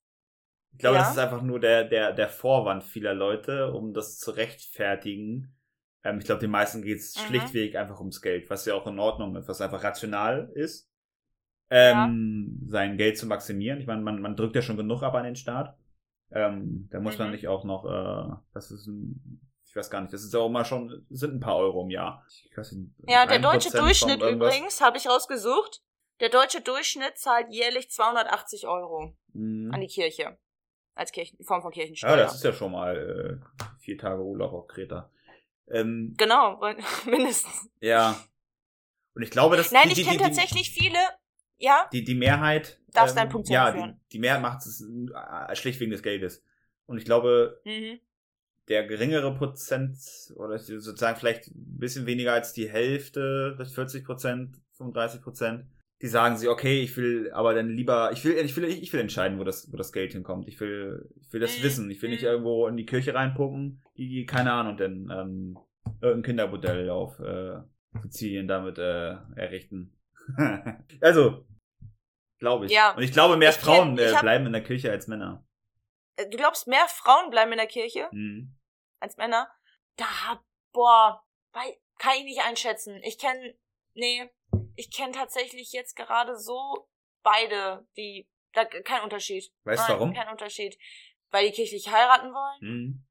[0.74, 1.04] ich glaube, Ja.
[1.04, 5.56] das ist einfach nur der, der, der Vorwand vieler Leute, um das zu rechtfertigen.
[6.04, 7.28] Ähm, ich glaube, den meisten geht es Mhm.
[7.28, 10.87] schlichtweg einfach ums Geld, was ja auch in Ordnung ist, was einfach rational ist,
[11.70, 13.80] ähm, sein Geld zu maximieren.
[13.80, 15.78] Ich meine, man, man drückt ja schon genug ab an den Staat.
[16.32, 17.34] Ähm, da muss man Mhm.
[17.34, 20.66] nicht auch noch, äh, das ist ein, ich weiß gar nicht, das ist auch immer
[20.66, 22.24] schon, sind ein paar Euro im Jahr.
[22.26, 22.50] Nicht,
[23.08, 25.82] Ja, der 1% deutsche Durchschnitt übrigens, habe ich rausgesucht.
[26.20, 29.72] Der deutsche Durchschnitt zahlt jährlich 280 Euro Mhm.
[29.74, 30.38] an die Kirche.
[30.96, 32.18] Als Kirchen, Form von Ja, Kirchensteuer.
[32.18, 35.12] das ist ja schon mal äh, vier Tage Urlaub auf Kreta.
[35.70, 36.60] Ähm, genau,
[37.06, 37.70] mindestens.
[37.82, 38.16] ja.
[39.14, 40.98] Und ich glaube, dass Nein, die, ich kenne tatsächlich viele,
[41.58, 42.80] ja, die, die Mehrheit.
[42.94, 46.44] Darfst deinen Punkt Ja, die, die Mehrheit macht es äh, schlicht wegen des Geldes.
[46.86, 48.00] Und ich glaube, mhm.
[48.70, 49.98] der geringere Prozent,
[50.36, 55.66] oder sozusagen vielleicht ein bisschen weniger als die Hälfte, vielleicht 40 Prozent, 35 Prozent,
[56.02, 59.00] die sagen sie, okay, ich will aber dann lieber, ich will, ich will, ich will
[59.00, 60.48] entscheiden, wo das, wo das Geld hinkommt.
[60.48, 61.64] Ich will, ich will das Mhm.
[61.64, 61.92] wissen.
[61.92, 62.28] Ich will nicht Mhm.
[62.28, 65.58] irgendwo in die Kirche reinpuppen, die, keine Ahnung, denn ähm,
[66.02, 67.58] irgendein Kinderbordell auf äh,
[68.04, 69.97] Sizilien damit äh, errichten.
[71.02, 71.46] also,
[72.40, 72.72] glaube ich.
[72.72, 72.96] Ja.
[72.96, 75.08] Und ich glaube, mehr Ich kenn- Frauen ich äh, hab- bleiben in der Kirche als
[75.08, 75.46] Männer.
[76.18, 78.56] Äh, Du glaubst, mehr Frauen bleiben in der Kirche Mhm.
[79.00, 79.50] als Männer?
[79.96, 81.24] Da, boah,
[81.54, 83.00] kann ich nicht einschätzen.
[83.04, 83.56] Ich kenne,
[83.96, 84.30] nee,
[84.76, 86.88] ich kenne tatsächlich jetzt gerade so
[87.24, 89.52] beide, die, da kein Unterschied.
[89.64, 90.14] Weißt du warum?
[90.14, 90.78] Kein Unterschied.
[91.32, 92.60] Weil die kirchlich heiraten wollen?
[92.62, 93.06] Mhm.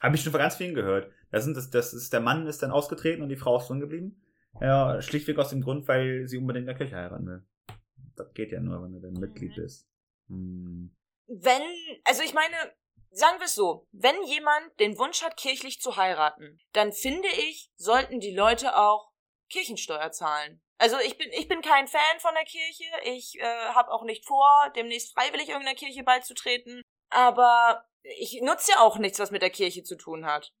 [0.00, 1.12] Habe ich schon von ganz vielen gehört.
[1.30, 3.80] Das, sind, das, das ist, der Mann ist dann ausgetreten und die Frau ist drin
[3.80, 4.24] geblieben.
[4.60, 7.46] Ja, schlichtweg aus dem Grund, weil sie unbedingt in der Kirche heiraten will.
[8.16, 9.62] Das geht ja nur, wenn du dann Mitglied Mhm.
[9.62, 9.88] bist.
[10.28, 10.96] Hm.
[11.26, 11.62] Wenn,
[12.04, 12.56] also ich meine,
[13.10, 17.70] sagen wir es so, wenn jemand den Wunsch hat, kirchlich zu heiraten, dann finde ich,
[17.76, 19.12] sollten die Leute auch
[19.48, 20.60] Kirchensteuer zahlen.
[20.78, 22.84] Also ich bin, ich bin kein Fan von der Kirche.
[23.04, 23.44] Ich äh,
[23.74, 26.82] habe auch nicht vor, demnächst freiwillig irgendeiner Kirche beizutreten.
[27.10, 30.52] Aber ich nutze ja auch nichts, was mit der Kirche zu tun hat.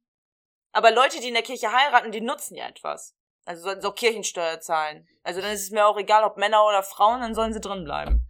[0.72, 3.16] Aber Leute, die in der Kirche heiraten, die nutzen ja etwas.
[3.50, 5.08] Also sollten sie auch Kirchensteuer zahlen.
[5.24, 7.82] Also dann ist es mir auch egal, ob Männer oder Frauen, dann sollen sie drin
[7.82, 8.24] bleiben.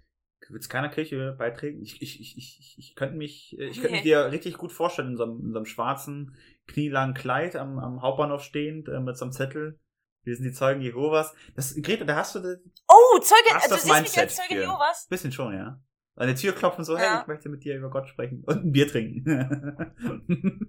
[0.49, 1.83] Willst keiner Kirche beitreten?
[1.83, 4.09] Ich, ich, ich, ich, ich- könnte mich, ich könnte mich Nee.
[4.09, 6.35] dir richtig gut vorstellen, in so einem, in so einem schwarzen,
[6.67, 9.79] knielangen Kleid am, am Hauptbahnhof stehend, äh, mit so einem Zettel.
[10.25, 11.35] Wir sind die Zeugen Jehovas.
[11.55, 12.57] Das, Greta, da hast du das
[12.89, 15.07] Oh, Zeuge, Hast also das du siehst mich Mindset als Zeuge Jehovas?
[15.09, 15.81] bisschen schon, ja.
[16.21, 17.21] An der Tür klopfen so, hey, Ja.
[17.23, 19.25] ich möchte mit dir über Gott sprechen und ein Bier trinken.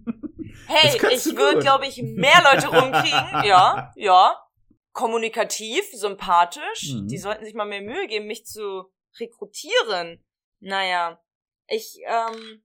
[0.68, 3.32] Hey, ich würde, glaube ich, mehr Leute rumkriegen.
[3.46, 4.38] Ja, ja.
[4.94, 6.94] Kommunikativ, sympathisch.
[6.94, 7.08] Mhm.
[7.08, 10.24] Die sollten sich mal mehr Mühe geben, mich zu rekrutieren.
[10.60, 11.22] Naja,
[11.68, 12.64] ich, ähm,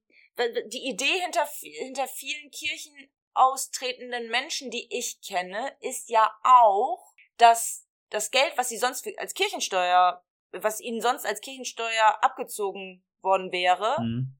[0.66, 2.92] die Idee hinter, hinter vielen Kirchen
[3.34, 9.34] austretenden Menschen, die ich kenne, ist ja auch, dass das Geld, was sie sonst als
[9.34, 10.22] Kirchensteuer,
[10.62, 14.38] was ihnen sonst als Kirchensteuer abgezogen worden wäre, Mhm.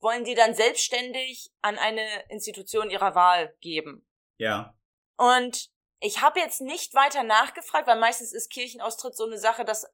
[0.00, 4.06] wollen die dann selbstständig an eine Institution ihrer Wahl geben.
[4.36, 4.74] Ja.
[5.16, 9.86] Und ich habe jetzt nicht weiter nachgefragt, weil meistens ist Kirchenaustritt so eine Sache, dass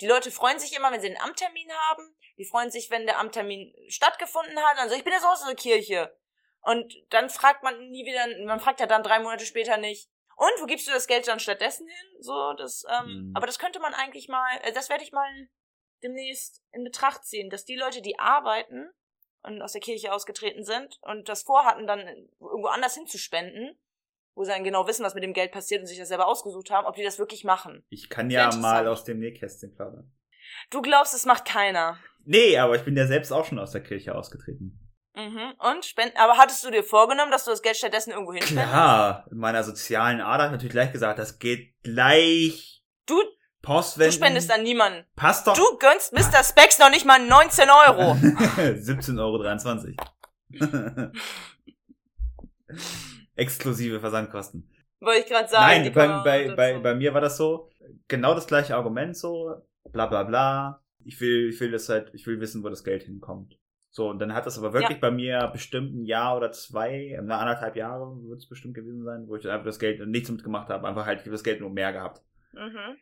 [0.00, 2.16] die Leute freuen sich immer, wenn sie einen Amttermin haben.
[2.38, 4.78] Die freuen sich, wenn der Amttermin stattgefunden hat.
[4.78, 6.16] Also ich bin jetzt aus der Kirche.
[6.62, 10.10] Und dann fragt man nie wieder, man fragt ja dann drei Monate später nicht.
[10.40, 12.22] Und wo gibst du das Geld dann stattdessen hin?
[12.22, 13.32] So, das, ähm, Mhm.
[13.36, 15.28] aber das könnte man eigentlich mal, äh, das werde ich mal
[16.02, 18.88] demnächst in Betracht ziehen, dass die Leute, die arbeiten
[19.42, 22.00] und aus der Kirche ausgetreten sind und das vorhatten, dann
[22.40, 23.78] irgendwo anders hinzuspenden,
[24.34, 26.70] wo sie dann genau wissen, was mit dem Geld passiert und sich das selber ausgesucht
[26.70, 27.84] haben, ob die das wirklich machen.
[27.90, 30.10] Ich kann ja mal aus dem Nähkästchen plaudern.
[30.70, 31.98] Du glaubst, es macht keiner.
[32.24, 34.89] Nee, aber ich bin ja selbst auch schon aus der Kirche ausgetreten.
[35.28, 35.52] Mhm.
[35.58, 36.16] Und spenden.
[36.16, 38.68] Aber hattest du dir vorgenommen, dass du das Geld stattdessen irgendwo hinspendest?
[38.70, 43.20] Klar, in meiner sozialen Ader ich natürlich gleich gesagt, das geht gleich Du,
[43.62, 44.10] Postwenden.
[44.12, 45.04] du spendest an niemanden.
[45.16, 45.54] Passt doch.
[45.54, 46.42] Du gönnst Mr.
[46.44, 48.12] Specs noch nicht mal 19 Euro.
[48.12, 49.98] 17,23
[50.88, 51.10] Euro.
[53.36, 54.70] Exklusive Versandkosten.
[55.00, 55.82] Wollte ich gerade sagen.
[55.84, 57.70] Nein, bei, bei, bei, bei mir war das so,
[58.06, 59.54] genau das gleiche Argument so,
[59.92, 60.82] bla bla bla.
[61.04, 63.58] Ich will, ich will das halt, ich will wissen, wo das Geld hinkommt.
[63.92, 67.38] So, und dann hat das aber wirklich bei mir bestimmt ein Jahr oder zwei, na,
[67.38, 70.86] anderthalb Jahre wird es bestimmt gewesen sein, wo ich einfach das Geld nichts mitgemacht habe,
[70.86, 72.22] einfach halt, ich habe das Geld nur mehr gehabt.
[72.52, 72.96] Mhm.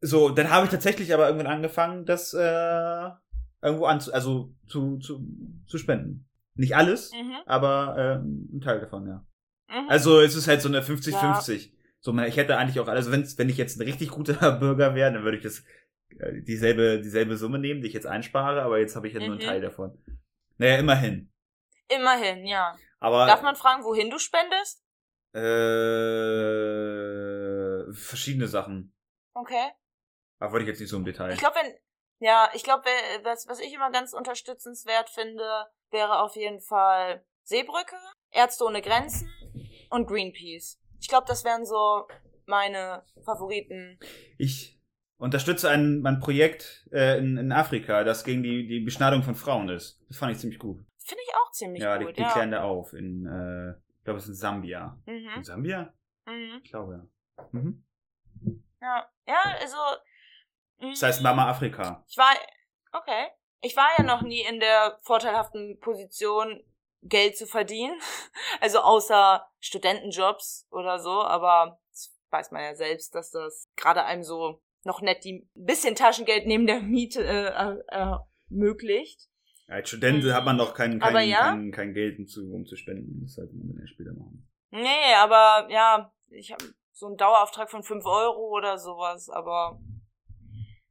[0.00, 3.08] So, dann habe ich tatsächlich aber irgendwann angefangen, das äh,
[3.62, 5.24] irgendwo an, also zu, zu,
[5.66, 6.26] zu spenden.
[6.54, 7.36] Nicht alles, Mhm.
[7.46, 9.24] aber äh, ein Teil davon, ja.
[9.68, 9.88] Mhm.
[9.88, 11.72] Also es ist halt so eine 50-50.
[12.00, 14.94] So, man- ich hätte eigentlich auch, also wenn's, wenn ich jetzt ein richtig guter Bürger
[14.94, 15.64] wäre, dann würde ich das
[16.18, 19.30] äh, dieselbe, dieselbe Summe nehmen, die ich jetzt einspare, aber jetzt habe ich ja nur
[19.30, 19.44] einen Mhm.
[19.46, 19.96] Teil davon.
[20.58, 21.32] Naja, immerhin.
[21.88, 22.76] Immerhin, ja.
[23.00, 24.84] Aber Darf man fragen, wohin du spendest?
[25.34, 25.40] äh,
[27.92, 28.94] verschiedene Sachen.
[29.34, 29.70] Okay.
[30.38, 31.32] Aber wollte ich jetzt nicht so im Detail.
[31.32, 31.74] Ich glaube, wenn,
[32.20, 32.84] ja, ich glaube,
[33.22, 37.96] was, was ich immer ganz unterstützenswert finde, wäre auf jeden Fall Seebrücke,
[38.30, 39.30] Ärzte ohne Grenzen
[39.90, 40.80] und Greenpeace.
[41.00, 42.08] Ich glaube, das wären so
[42.46, 43.98] meine Favoriten.
[44.38, 44.77] Ich
[45.18, 49.68] unterstütze ein, ein Projekt äh, in, in Afrika, das gegen die, die Beschneidung von Frauen
[49.68, 50.00] ist.
[50.08, 50.78] Das fand ich ziemlich gut.
[50.98, 52.30] Finde ich auch ziemlich ja, die, gut, die ja.
[52.32, 52.92] klären da auf.
[52.92, 54.98] In, äh, ich glaube, es ist in Sambia.
[55.06, 55.42] In Mhm.
[55.42, 55.92] Sambia?
[56.26, 56.60] Mhm.
[56.62, 56.94] Ich glaube,
[57.36, 57.44] ja.
[57.52, 57.84] Mhm.
[58.80, 59.76] Ja, ja, also.
[60.78, 62.04] mm, Das heißt Mama Afrika.
[62.08, 62.32] Ich war,
[62.92, 63.28] okay.
[63.60, 66.62] Ich war ja noch nie in der vorteilhaften Position,
[67.02, 67.98] Geld zu verdienen.
[68.60, 74.24] Also außer Studentenjobs oder so, aber das weiß man ja selbst, dass das gerade einem
[74.24, 77.76] so noch nett die ein bisschen Taschengeld neben der Miete äh, äh,
[78.50, 79.28] ermöglicht.
[79.66, 80.32] Als Student Mhm.
[80.32, 81.50] hat man noch kein, kein, ja.
[81.50, 83.20] kein, kein Geld, um zu, spenden.
[83.22, 84.48] Das sollte man dann erst später machen.
[84.70, 89.78] Nee, aber ja, ich habe so einen Dauerauftrag von 5 Euro oder sowas, aber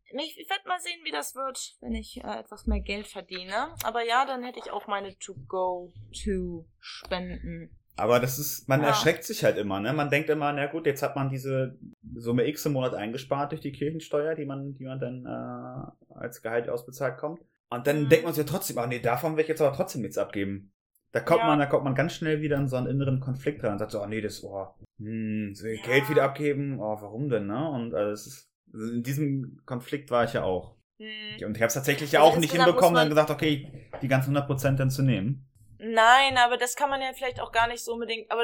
[0.10, 3.74] ich, ich werde mal sehen, wie das wird, wenn ich äh, etwas mehr Geld verdiene.
[3.84, 7.78] Aber ja, dann hätte ich auch meine To-Go-To-Spenden.
[7.98, 8.88] Aber das ist, man Ja.
[8.90, 9.92] erschreckt sich halt immer, ne?
[9.92, 11.78] Man denkt immer, na gut, jetzt hat man diese
[12.16, 16.42] Summe X im Monat eingespart durch die Kirchensteuer, die man, die man dann äh, als
[16.42, 17.42] Gehalt ausbezahlt kommt.
[17.70, 18.10] Und dann Mhm.
[18.10, 20.72] denkt man sich ja trotzdem, ach nee, davon will ich jetzt aber trotzdem nichts abgeben.
[21.12, 21.48] Da kommt Ja.
[21.48, 23.92] man, da kommt man ganz schnell wieder in so einen inneren Konflikt rein und sagt
[23.92, 24.68] so, ah nee, das, oh,
[25.00, 25.82] hm, so Ja.
[25.84, 27.70] Geld wieder abgeben, oh, warum denn, ne?
[27.72, 30.76] Und also es ist, in diesem Konflikt war ich ja auch.
[31.00, 31.46] Hm.
[31.48, 33.72] Und ich habe es tatsächlich ja Also auch nicht hinbekommen, dann gesagt, okay,
[34.02, 35.47] die ganzen 100% dann zu nehmen.
[35.80, 38.44] Nein, aber das kann man ja vielleicht auch gar nicht so unbedingt, aber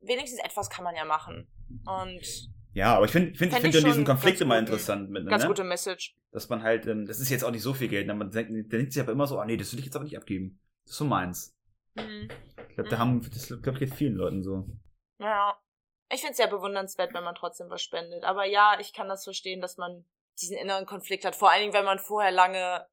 [0.00, 1.48] wenigstens etwas kann man ja machen.
[1.86, 4.40] Und Ja, aber ich finde, ich finde, ich Fänd ich finde diesen schon Konflikt ganz
[4.42, 4.68] immer gut.
[4.68, 5.48] interessant mit, ganz ne?
[5.48, 6.16] gute Message.
[6.32, 8.14] dass man halt, ähm, das ist jetzt auch nicht so viel Geld, ne?
[8.14, 10.04] man denkt, der denkt sich aber immer so, ah nee, das will ich jetzt aber
[10.04, 10.60] nicht abgeben.
[10.84, 11.56] Das ist so meins.
[11.98, 12.28] Hm.
[12.68, 13.00] Ich glaube, da Mhm.
[13.00, 14.66] haben, das glaube ich geht vielen Leuten so.
[15.18, 15.56] Ja.
[16.12, 18.22] Ich finde es sehr bewundernswert, wenn man trotzdem was spendet.
[18.24, 20.04] Aber ja, ich kann das verstehen, dass man
[20.40, 21.34] diesen inneren Konflikt hat.
[21.34, 22.86] Vor allen Dingen, wenn man vorher lange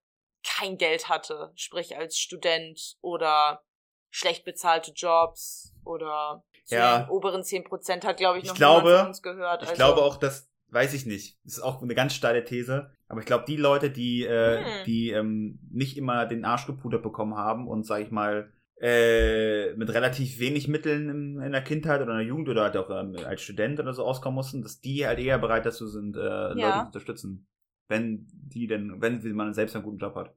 [0.46, 1.52] kein Geld hatte.
[1.56, 3.64] Sprich als Student oder
[4.10, 7.00] schlecht bezahlte Jobs oder Ja.
[7.04, 9.64] den oberen 10% hat, glaube ich, Ich noch glaube- niemand von uns gehört.
[9.64, 12.92] Ich also, glaube auch, dass, weiß ich nicht, das ist auch eine ganz steile These,
[13.08, 14.86] aber ich glaube, die Leute, die, äh, Hm.
[14.86, 19.90] die ähm, nicht immer den Arsch gepudert bekommen haben und, sag ich mal, äh, mit
[19.94, 23.16] relativ wenig Mitteln in, in der Kindheit oder in der Jugend oder halt auch ähm,
[23.26, 26.80] als Student oder so auskommen mussten, dass die halt eher bereit dazu sind, äh, Leute
[26.80, 27.48] zu unterstützen.
[27.88, 30.36] Wenn die denn, wenn man selbst einen guten Job hat.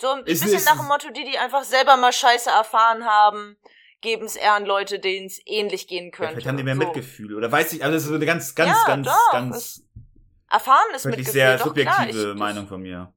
[0.00, 3.04] So ein Ist- bisschen ist- nach dem Motto, die, die einfach selber mal Scheiße erfahren
[3.04, 3.56] haben,
[4.02, 6.32] geben es eher an Leute, denen es ähnlich gehen Ja, könnte.
[6.34, 6.80] vielleicht haben die mehr so.
[6.80, 9.82] Mitgefühl oder weiß ich, also das ist so eine ganz, ganz, Ja, ganz, doch, ganz
[10.48, 13.12] Erfahren ist wirklich Mitgefühl, sehr doch, subjektive klar, ich, Meinung von mir.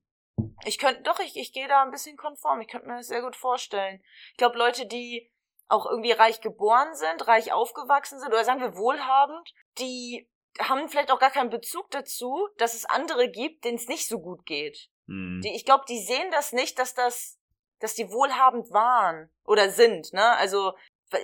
[0.65, 2.61] Ich könnte, doch, ich, ich gehe da ein bisschen konform.
[2.61, 4.01] Ich könnte mir das sehr gut vorstellen.
[4.31, 5.29] Ich glaube, Leute, die
[5.67, 10.27] auch irgendwie reich geboren sind, reich aufgewachsen sind oder sagen wir wohlhabend, die
[10.59, 14.19] haben vielleicht auch gar keinen Bezug dazu, dass es andere gibt, denen es nicht so
[14.19, 14.89] gut geht.
[15.07, 15.41] Hm.
[15.43, 17.39] Die, ich glaube, die sehen das nicht, dass das,
[17.79, 20.35] dass die wohlhabend waren oder sind, ne?
[20.37, 20.73] Also,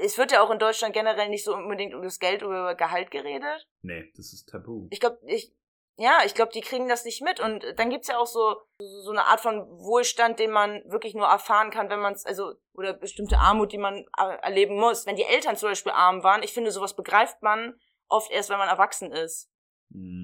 [0.01, 2.75] es wird ja auch in Deutschland generell nicht so unbedingt um das Geld oder über
[2.75, 3.67] Gehalt geredet.
[3.83, 4.87] Nee, das ist tabu.
[4.89, 5.53] Ich glaube, ich,
[5.97, 7.39] ja, ich glaube, die kriegen das nicht mit.
[7.39, 11.27] Und dann gibt's ja auch so, so eine Art von Wohlstand, den man wirklich nur
[11.27, 15.05] erfahren kann, wenn man es, also, oder bestimmte Armut, die man äh, erleben muss.
[15.05, 18.57] Wenn die Eltern zum Beispiel arm waren, ich finde, sowas begreift man oft erst, wenn
[18.57, 19.49] man erwachsen ist.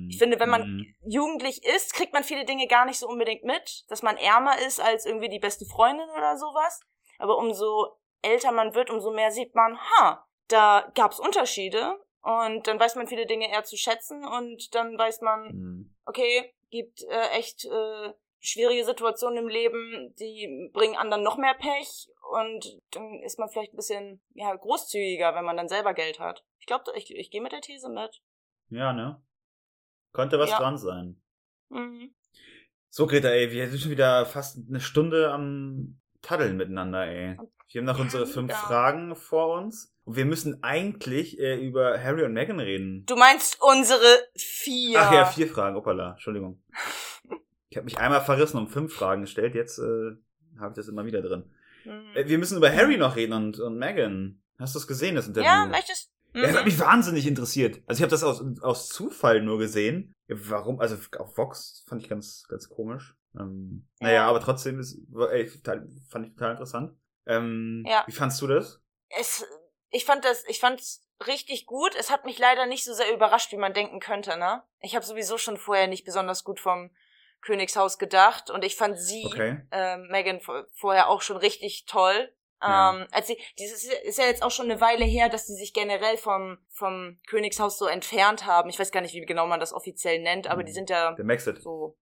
[0.09, 0.95] Ich finde, wenn man Hm.
[1.05, 4.81] jugendlich ist, kriegt man viele Dinge gar nicht so unbedingt mit, dass man ärmer ist
[4.81, 6.81] als irgendwie die beste Freundin oder sowas.
[7.19, 12.79] Aber umso älter man wird, umso mehr sieht man, ha, da gab's Unterschiede und dann
[12.79, 15.95] weiß man viele Dinge eher zu schätzen und dann weiß man, Hm.
[16.05, 22.09] okay, gibt äh, echt äh, schwierige Situationen im Leben, die bringen anderen noch mehr Pech
[22.31, 26.43] und dann ist man vielleicht ein bisschen ja, großzügiger, wenn man dann selber Geld hat.
[26.61, 28.21] Ich glaube, ich, ich gehe mit der These mit.
[28.69, 29.21] Ja, ne?
[30.13, 30.59] Könnte was Ja.
[30.59, 31.19] dran sein.
[31.69, 32.13] Mhm.
[32.89, 37.37] So, Greta, ey, wir sind schon wieder fast eine Stunde am Taddeln miteinander, ey.
[37.69, 38.57] Wir haben noch unsere fünf ja.
[38.57, 39.95] Fragen vor uns.
[40.03, 43.05] Und wir müssen eigentlich äh, über Harry und Meghan reden.
[43.05, 44.05] Du meinst unsere
[44.35, 44.99] vier.
[44.99, 45.75] Ach ja, vier Fragen.
[45.75, 46.63] Opala, Entschuldigung.
[47.73, 49.55] Ich habe mich einmal verrissen und fünf Fragen gestellt.
[49.55, 50.11] Jetzt äh,
[50.59, 51.49] habe ich das immer wieder drin.
[51.85, 52.15] Mhm.
[52.15, 54.43] Äh, wir müssen über Harry noch reden und, und Meghan.
[54.59, 55.47] Hast du es gesehen, das Interview?
[55.47, 56.65] Ja, möchtest Ja, das hat Mhm.
[56.65, 57.81] mich wahnsinnig interessiert.
[57.87, 60.13] Also ich habe das aus, aus Zufall nur gesehen.
[60.27, 60.79] Warum?
[60.79, 63.15] Also auf Vox fand ich ganz, ganz komisch.
[63.37, 64.07] Ähm, Ja.
[64.07, 64.97] Naja, aber trotzdem ist,
[65.31, 66.93] ey, fand ich total interessant.
[67.25, 68.03] Ähm, Ja.
[68.07, 68.81] Wie fandst du das?
[69.09, 69.45] es,
[69.89, 71.93] ich fand das, ich fand's richtig gut.
[71.99, 74.63] Es hat mich leider nicht so sehr überrascht, wie man denken könnte, ne?
[74.79, 76.91] Ich habe sowieso schon vorher nicht besonders gut vom
[77.41, 79.61] Königshaus gedacht und ich fand sie, Okay.
[79.71, 82.31] ähm, Megan vor- vorher auch schon richtig toll.
[82.61, 82.93] Ja.
[82.95, 85.73] Ähm, als sie, dieses ist ja jetzt auch schon eine Weile her, dass sie sich
[85.73, 88.69] generell vom, vom Königshaus so entfernt haben.
[88.69, 90.75] Ich weiß gar nicht, wie genau man das offiziell nennt, aber die Mhm.
[90.75, 91.61] sind ja Der Maxit.
[91.61, 91.97] so,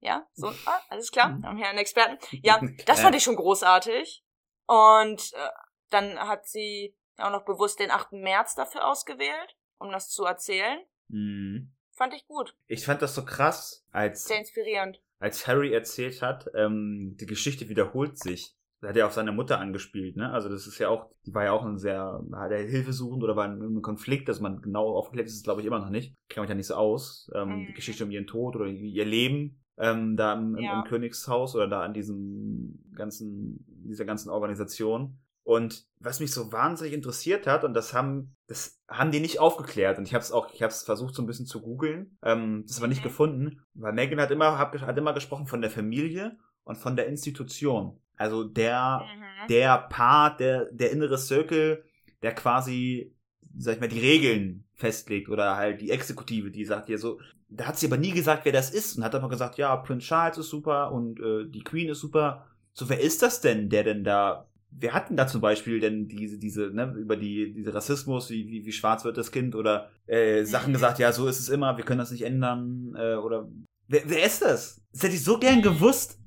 [0.00, 1.42] ja, so, ah, alles klar, Mhm.
[1.42, 2.18] wir haben hier einen Experten.
[2.42, 4.24] Ja, das fand ich schon großartig.
[4.66, 5.48] Und äh,
[5.90, 8.12] dann hat sie auch noch bewusst den 8.
[8.12, 10.80] März dafür ausgewählt, um das zu erzählen.
[11.08, 11.72] Mhm.
[11.92, 12.56] Fand ich gut.
[12.66, 15.02] Ich fand das so krass, als, Sehr inspirierend.
[15.18, 18.54] als Harry erzählt hat, ähm, die Geschichte wiederholt sich.
[18.80, 20.30] Da hat er auf seine Mutter angespielt, ne?
[20.32, 23.22] Also das ist ja auch, die war ja auch ein sehr, hat er Hilfe suchend
[23.22, 26.14] oder war in einem Konflikt, dass man genau aufgeklärt ist, glaube ich immer noch nicht.
[26.28, 27.30] Kennt mich ja nicht so aus.
[27.34, 27.66] Ähm, Mhm.
[27.66, 30.78] Die Geschichte um ihren Tod oder ihr Leben ähm, da im, im, Ja.
[30.80, 35.18] im Königshaus oder da an diesem ganzen, dieser ganzen Organisation.
[35.42, 39.98] Und was mich so wahnsinnig interessiert hat, und das haben, das haben die nicht aufgeklärt.
[39.98, 42.64] Und ich habe es auch, ich habe es versucht so ein bisschen zu googeln, ähm,
[42.66, 43.04] das aber nicht Mhm.
[43.04, 47.06] gefunden, weil Megan hat immer, hat, hat immer gesprochen von der Familie und von der
[47.08, 47.98] Institution.
[48.20, 49.48] Also der, Mhm.
[49.48, 51.82] der Part, der, der innere Circle,
[52.22, 53.14] der quasi,
[53.56, 57.18] sag ich mal, die Regeln festlegt oder halt die Exekutive, die sagt hier so,
[57.48, 60.06] da hat sie aber nie gesagt, wer das ist und hat aber gesagt, ja, Prince
[60.06, 62.46] Charles ist super und äh, die Queen ist super.
[62.74, 66.06] So, wer ist das denn, der denn da, wer hat denn da zum Beispiel denn
[66.06, 69.88] diese, diese, ne, über die, diese Rassismus, wie, wie, wie schwarz wird das Kind oder
[70.06, 70.74] äh, Sachen Mhm.
[70.74, 73.48] gesagt, ja, so ist es immer, wir können das nicht ändern äh, oder
[73.88, 74.82] wer, wer ist das?
[74.92, 76.18] Das hätte ich so gern gewusst.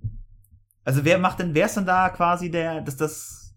[0.83, 3.55] Also wer macht denn, wer ist denn da quasi der, dass das,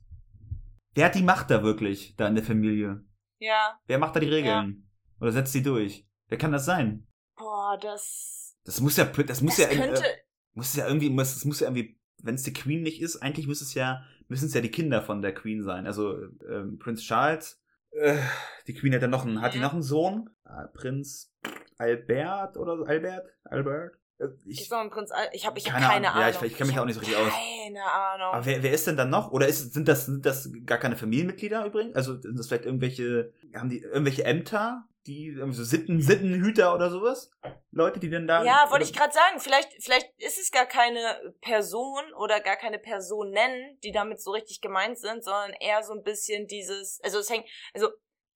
[0.95, 3.05] wer hat die Macht da wirklich, da in der Familie?
[3.39, 3.79] Ja.
[3.87, 4.89] Wer macht da die Regeln?
[5.21, 6.07] Oder setzt sie durch?
[6.29, 7.07] Wer kann das sein?
[7.37, 8.57] Boah, das.
[8.65, 10.03] Das muss ja, das muss das ja, könnte.
[10.05, 10.17] äh,
[10.55, 13.47] muss ja irgendwie, muss, das muss ja irgendwie, wenn es die Queen nicht ist, eigentlich
[13.47, 15.87] müsste es ja, müssen es ja die Kinder von der Queen sein.
[15.87, 16.17] Also
[16.49, 17.61] ähm, Prinz Charles,
[17.91, 18.19] äh,
[18.67, 19.65] die Queen hat ja noch einen, hat die Mhm.
[19.65, 20.31] noch einen Sohn?
[20.45, 21.33] Äh, Prinz
[21.79, 22.85] Albert oder so?
[22.85, 23.27] Albert?
[23.45, 23.97] Albert?
[24.47, 25.11] Ich, Ich, so ein Prinz.
[25.11, 26.21] Al- Ich habe ich hab Keine keine Ahnung.
[26.23, 27.33] Ja, ich- ich kenn mich hab auch nicht so richtig aus.
[27.33, 28.29] Keine Ahnung.
[28.35, 29.31] aber wer, wer ist denn dann noch?
[29.33, 31.95] Oder ist, sind das, sind das gar keine Familienmitglieder übrigens?
[31.97, 36.91] Also sind das vielleicht irgendwelche, haben die irgendwelche Ämter, die irgendwie so Sitten, Sittenhüter oder
[36.91, 37.31] sowas?
[37.71, 38.43] Leute, die denn da.
[38.43, 42.79] Ja, wollte ich gerade sagen, vielleicht, vielleicht ist es gar keine Person oder gar keine
[42.79, 47.29] Personen, die damit so richtig gemeint sind, sondern eher so ein bisschen dieses, also es
[47.29, 47.45] hängt,
[47.75, 47.89] also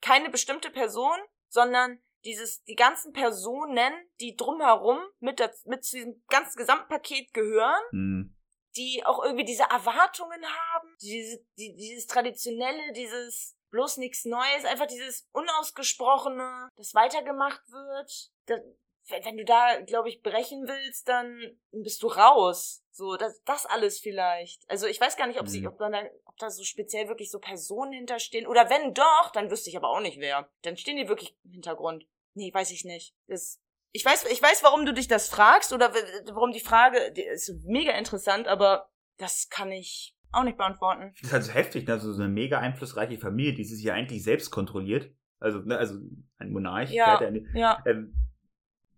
[0.02, 1.16] keine bestimmte Person,
[1.48, 7.82] sondern dieses, die ganzen Personen, die drumherum mit, der, mit zu diesem ganzen Gesamtpaket gehören,
[7.90, 8.36] Hm.
[8.76, 14.86] die auch irgendwie diese Erwartungen haben, diese, die, dieses Traditionelle, dieses bloß nichts Neues, einfach
[14.86, 18.30] dieses Unausgesprochene, das weitergemacht wird.
[18.46, 18.60] Das,
[19.08, 21.40] wenn, wenn du da, glaube ich, brechen willst, dann
[21.72, 22.84] bist du raus.
[22.90, 24.68] So, das, das alles vielleicht.
[24.68, 25.68] Also ich weiß gar nicht, ob sie, Mhm.
[25.68, 28.46] ob, man da, ob da so speziell wirklich so Personen hinterstehen.
[28.46, 30.48] Oder wenn doch, dann wüsste ich aber auch nicht wer.
[30.62, 32.06] Dann stehen die wirklich im Hintergrund.
[32.34, 33.14] Nee, weiß ich nicht.
[33.26, 33.60] Das,
[33.92, 35.92] ich weiß, ich weiß, warum du dich das fragst oder
[36.32, 41.12] warum die Frage, die ist mega interessant, aber das kann ich auch nicht beantworten.
[41.20, 41.94] Das ist halt so heftig, ne?
[41.94, 45.10] Also so eine mega einflussreiche Familie, die sich ja eigentlich selbst kontrolliert.
[45.40, 45.98] Also, ne, also
[46.38, 46.90] ein Monarch.
[46.90, 47.18] Ja.
[47.18, 47.82] der Ja.
[47.86, 48.14] ähm,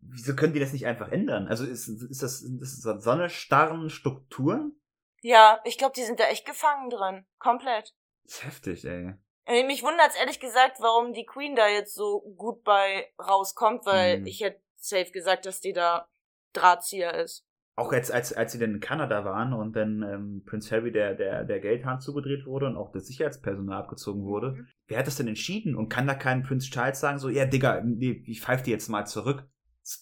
[0.03, 1.48] wieso können die das nicht einfach ändern?
[1.48, 4.78] Also ist, ist das, ist das so eine starren Strukturen?
[5.22, 7.24] Ja, ich glaube, die sind da echt gefangen drin.
[7.38, 7.94] Komplett.
[8.24, 9.14] Das ist heftig, ey.
[9.46, 14.20] Äh, Mich wundert's ehrlich gesagt, warum die Queen da jetzt so gut bei rauskommt, weil
[14.20, 14.26] Mhm.
[14.26, 16.09] ich hätte safe gesagt, dass die da
[16.53, 17.46] Drahtzieher ist.
[17.74, 21.14] Auch jetzt, als, als sie dann in Kanada waren und dann ähm, Prince Harry der,
[21.14, 24.53] der, der Geldhahn zugedreht wurde und auch das Sicherheitspersonal abgezogen wurde.
[24.53, 24.68] Mhm.
[24.88, 25.74] Wer hat das denn entschieden?
[25.74, 28.88] Und kann da kein Prince Charles sagen, so, ja, Digga, nee, ich pfeife dir jetzt
[28.88, 29.48] mal zurück?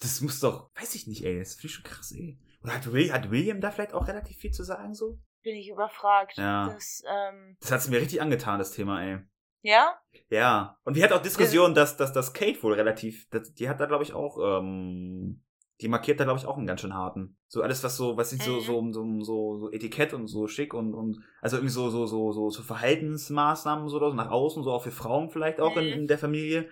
[0.00, 2.38] Das, muss doch, weiß ich nicht, ey, das finde ich schon krass, ey.
[2.62, 5.18] Oder hat, Will, hat William da vielleicht auch relativ viel zu sagen, so?
[5.42, 6.36] Bin ich überfragt.
[6.36, 6.68] Ja.
[6.68, 9.18] Das, ähm, Das hat's mir richtig angetan, das Thema, ey.
[9.62, 9.94] ja?
[10.28, 10.76] Ja.
[10.84, 13.86] Und wir hatten auch Diskussionen, dass, dass, dass Kate wohl relativ, dass, die hat da,
[13.86, 15.42] glaube ich, auch, ähm,
[15.80, 17.38] Die markiert da, glaube ich, auch einen ganz schön harten.
[17.48, 18.60] So alles, was so, was sieht so, Mhm.
[18.60, 22.32] so, so, so, so Etikett und so schick und, und also irgendwie so, so, so,
[22.32, 25.86] so, so Verhaltensmaßnahmen so, oder so nach außen, so auch für Frauen vielleicht auch in,
[25.86, 25.92] Mhm.
[26.00, 26.68] in der Familie.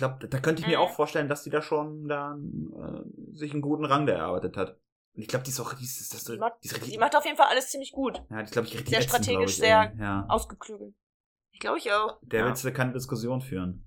[0.00, 0.84] Ich glaube, da, könnte ich mir Mhm.
[0.84, 4.70] auch vorstellen, dass die da schon dann äh, sich einen guten Rang da erarbeitet hat.
[5.14, 6.98] Und ich glaube, die ist auch, die ist, das, Die macht- die ist richtig, Die
[6.98, 8.16] macht auf jeden Fall alles ziemlich gut.
[8.30, 10.24] ja, die ist, glaube ich, richtig sehr ätzend, strategisch, ich, sehr ja.
[10.30, 10.94] Ausgeklügelt.
[11.50, 12.18] Ich glaube ich auch.
[12.22, 12.46] Der ja.
[12.46, 13.84] willst du keine Diskussion führen.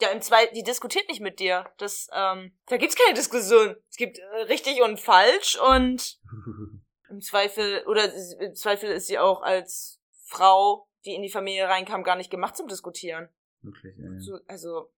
[0.00, 1.64] Ja, im Zweifel, die diskutiert nicht mit dir.
[1.78, 3.76] Das, ähm, da gibt's keine Diskussion.
[3.88, 6.18] Es gibt äh, richtig und falsch und
[7.08, 12.02] im Zweifel, oder im Zweifel ist sie auch als Frau, die in die Familie reinkam,
[12.02, 13.28] gar nicht gemacht zum Diskutieren.
[13.60, 14.18] Wirklich, ey.
[14.18, 14.90] So, also,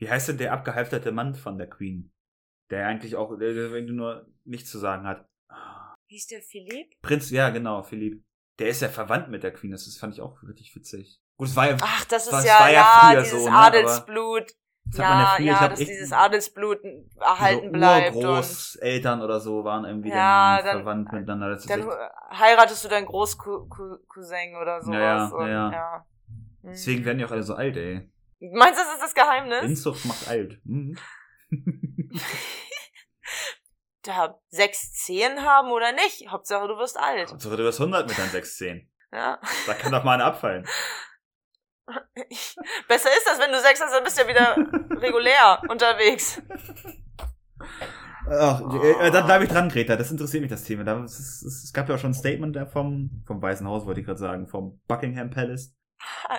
[0.00, 2.10] Wie heißt denn der abgehalfterte Mann von der Queen?
[2.70, 5.28] Der eigentlich auch, der, der irgendwie nur nichts zu sagen hat.
[6.08, 7.00] hieß der Philipp?
[7.02, 8.24] Prinz, ja, genau, Philipp.
[8.58, 11.20] Der ist ja verwandt mit der Queen, das, das fand ich auch richtig witzig.
[11.36, 13.50] Gut, es war ja, Ach, das ist Das ja, war ja ja, früher dieses so,
[13.50, 14.52] ne, Adelsblut.
[14.92, 16.78] ja Ja, früher, ja, dass dieses Adelsblut
[17.20, 18.16] erhalten so bleibt.
[18.16, 21.50] Und Urgroßeltern oder so waren irgendwie Ja, dann, dann- verwandt miteinander.
[21.50, 21.88] Das dann
[22.32, 24.94] heiratest du deinen Großcousin oder sowas.
[24.94, 26.06] Ja, ja, und, ja, ja.
[26.62, 28.10] deswegen werden die auch alle so alt, ey.
[28.40, 29.62] Meinst du, das ist das Geheimnis?
[29.64, 30.58] Inzucht macht alt.
[30.64, 30.96] Mhm.
[34.02, 36.28] da sechs Zehen haben oder nicht.
[36.28, 37.30] Hauptsache, du wirst alt.
[37.30, 38.88] Hauptsache du wirst 100 mit deinen 610.
[39.12, 39.38] Ja.
[39.66, 40.64] Da kann doch mal eine abfallen.
[42.88, 44.56] Besser ist das, wenn du sechs hast, dann bist du ja wieder
[45.02, 46.40] regulär unterwegs.
[48.30, 49.96] Ach, äh, dann bleibe ich dran, Greta.
[49.96, 50.84] Das interessiert mich, das Thema.
[50.84, 53.66] Da, es, ist- es, es gab ja auch schon ein Statement da vom, vom Weißen
[53.66, 55.74] Haus, wollte ich gerade sagen, vom Buckingham Palace.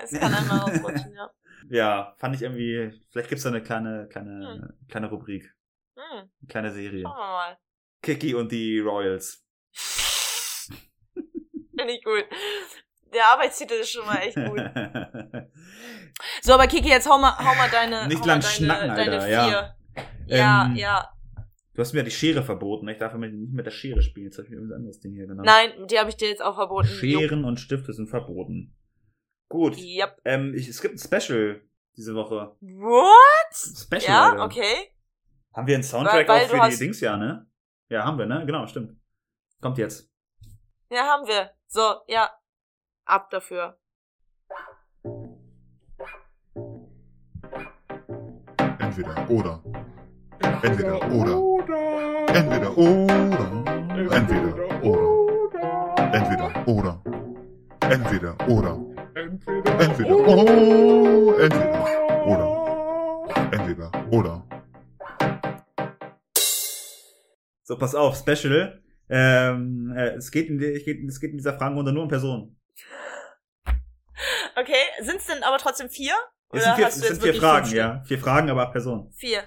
[0.03, 1.29] Es kann einmal ausrutschen, ja.
[1.69, 5.53] Ja, fand ich irgendwie, vielleicht gibt's da eine kleine, kleine, kleine Rubrik,
[5.95, 7.01] Hm, eine kleine Serie.
[7.03, 7.57] schauen wir mal.
[8.01, 9.45] Kiki und die Royals.
[11.77, 12.25] Finde ich gut.
[13.13, 14.61] Der Arbeitstitel ist schon mal echt gut.
[16.43, 19.21] So, aber Kiki, jetzt hau mal, hau mal deine, Nicht lang deine, schnacken, deine Alter,
[19.25, 19.35] vier.
[19.35, 19.75] ja.
[20.27, 21.09] Ja, Ähm, ja.
[21.73, 22.87] Du hast mir ja die Schere verboten.
[22.89, 24.25] Ich darf nicht mit der Schere spielen.
[24.27, 25.45] Jetzt habe ich mir irgendein anderes Ding hier genommen.
[25.45, 26.87] Nein, die habe ich dir jetzt auch verboten.
[26.87, 28.75] Scheren und Stifte sind verboten.
[29.51, 29.77] Gut.
[29.77, 30.21] Yep.
[30.25, 31.61] Ähm, ich, es gibt ein Special
[31.97, 32.55] diese Woche.
[32.61, 33.53] What?
[33.53, 34.01] Special.
[34.03, 34.45] Ja, Alter.
[34.45, 34.93] okay.
[35.53, 37.45] Haben wir einen Soundtrack Weil- weil auch für die Dings, ja, ne?
[37.89, 38.45] Ja, haben wir, ne?
[38.45, 38.97] Genau, stimmt.
[39.61, 40.09] Kommt jetzt.
[40.89, 41.51] Ja, haben wir.
[41.67, 42.29] So, ja.
[43.05, 43.77] Ab dafür.
[48.79, 49.63] Entweder oder.
[50.63, 51.37] Entweder oder.
[52.33, 53.63] Entweder oder.
[54.11, 56.13] Entweder oder.
[56.13, 57.01] Entweder oder.
[57.89, 58.90] Entweder oder.
[59.13, 61.39] Entweder oder.
[61.39, 63.51] Entweder oder.
[63.51, 64.47] Entweder oder.
[67.63, 68.81] So, pass auf, Special.
[69.09, 72.09] Ähm, äh, es, geht in, die- es, geht, es geht in dieser Fragenrunde nur um
[72.09, 72.57] Personen.
[74.55, 76.13] Okay, sind's denn aber trotzdem vier?
[76.53, 78.03] Es sind vier, hast es sind vier Fragen, ja.
[78.05, 79.11] Vier Fragen, aber Personen.
[79.13, 79.43] Vier.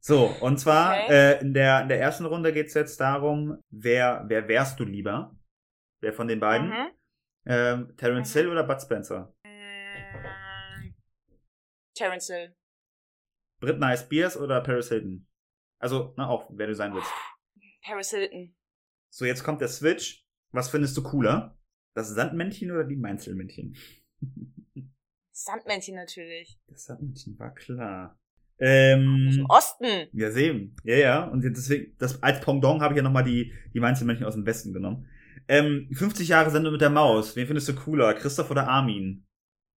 [0.00, 1.12] So, und zwar Okay.
[1.12, 5.34] äh, in, der, in der ersten Runde geht's jetzt darum, wer, wer wärst du lieber?
[6.00, 6.68] Wer von den beiden?
[6.68, 6.90] Mhm.
[7.44, 8.32] Ähm, Terence.
[8.32, 9.34] Hill oder Bud Spencer?
[9.44, 10.94] Mm,
[11.94, 12.54] Terence Hill.
[13.60, 15.26] Britney Spears oder Paris Hilton?
[15.78, 17.10] Also, na, auch, wer du sein willst.
[17.84, 18.54] Paris Hilton.
[19.10, 20.24] So, jetzt kommt der Switch.
[20.52, 21.58] Was findest du cooler?
[21.94, 23.76] Das Sandmännchen oder die Mainzelmännchen?
[25.32, 26.60] Sandmännchen natürlich.
[26.66, 28.18] Das Sandmännchen war klar.
[28.58, 30.08] Aus Ähm, dem Osten.
[30.12, 30.76] ja, sehen.
[30.84, 31.24] Ja, ja.
[31.24, 34.72] Und deswegen, das, als Pendant habe ich ja nochmal die, die Mainzelmännchen aus dem Westen
[34.72, 35.08] genommen.
[35.48, 37.36] Ähm, 50 Jahre Sendung mit der Maus.
[37.36, 38.14] Wen findest du cooler?
[38.14, 39.26] Christoph oder Armin?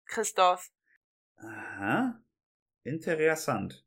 [0.05, 0.69] Christoph.
[1.37, 2.21] Aha.
[2.83, 3.85] Interessant.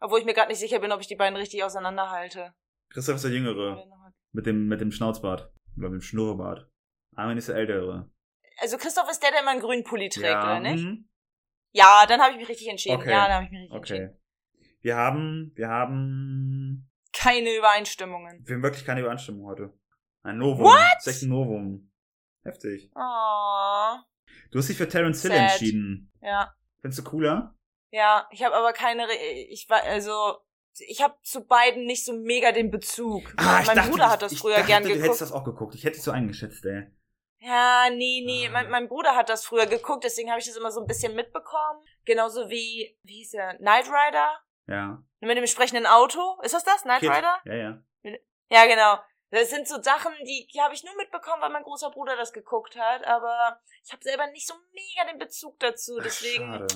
[0.00, 2.54] Obwohl ich mir gerade nicht sicher bin, ob ich die beiden richtig auseinanderhalte.
[2.90, 3.86] Christoph ist der Jüngere.
[4.32, 5.52] Mit dem, mit dem Schnauzbart.
[5.76, 6.68] Oder mit dem Schnurrbart.
[7.14, 8.10] Armin ist der Ältere.
[8.58, 10.84] Also Christoph ist der, der immer einen grünen Pulli trägt, oder nicht?
[10.84, 11.08] mhm.
[11.72, 12.96] Ja, dann habe ich mich richtig entschieden.
[12.96, 13.10] Okay.
[13.10, 14.08] Ja, dann habe ich mich richtig entschieden.
[14.08, 14.16] Okay.
[14.82, 18.44] Wir haben, wir haben, Keine Übereinstimmungen.
[18.46, 19.72] wir haben wirklich keine Übereinstimmung heute.
[20.22, 20.64] Ein Novum.
[20.64, 20.78] What?
[20.96, 21.90] Das ist echt ein Novum.
[22.44, 22.90] Heftig.
[22.94, 23.96] Oh.
[24.50, 26.12] Du hast dich für Terence Hill entschieden.
[26.22, 26.54] Ja.
[26.80, 27.54] Findest du cooler?
[27.90, 29.06] Ja, ich habe aber keine.
[29.08, 29.12] Re
[29.48, 30.38] ich war also.
[30.88, 33.34] Ich habe zu beiden nicht so mega den Bezug.
[33.36, 35.04] Ah, ich mein dachte, Bruder hat das ich früher dachte, gern Du geguckt.
[35.04, 35.74] hättest das auch geguckt.
[35.74, 36.86] Ich hätte dich so eingeschätzt, ey.
[37.40, 38.46] Ja, nee, nee.
[38.48, 38.50] Ah.
[38.52, 41.14] Mein, mein Bruder hat das früher geguckt, deswegen habe ich das immer so ein bisschen
[41.16, 41.80] mitbekommen.
[42.04, 43.56] Genauso wie, wie hieß der?
[43.56, 44.38] Knight Rider?
[44.68, 45.02] Ja.
[45.20, 46.38] Mit dem sprechenden Auto?
[46.42, 46.82] Ist das das?
[46.82, 47.02] Knight.
[47.02, 47.38] Rider?
[47.44, 47.78] Ja, ja.
[48.50, 48.98] Ja, genau.
[49.30, 52.32] Das sind so Sachen, die, die habe ich nur mitbekommen, weil mein großer Bruder das
[52.32, 56.44] geguckt hat, aber ich habe selber nicht so mega den Bezug dazu, Ach, deswegen.
[56.44, 56.66] schade.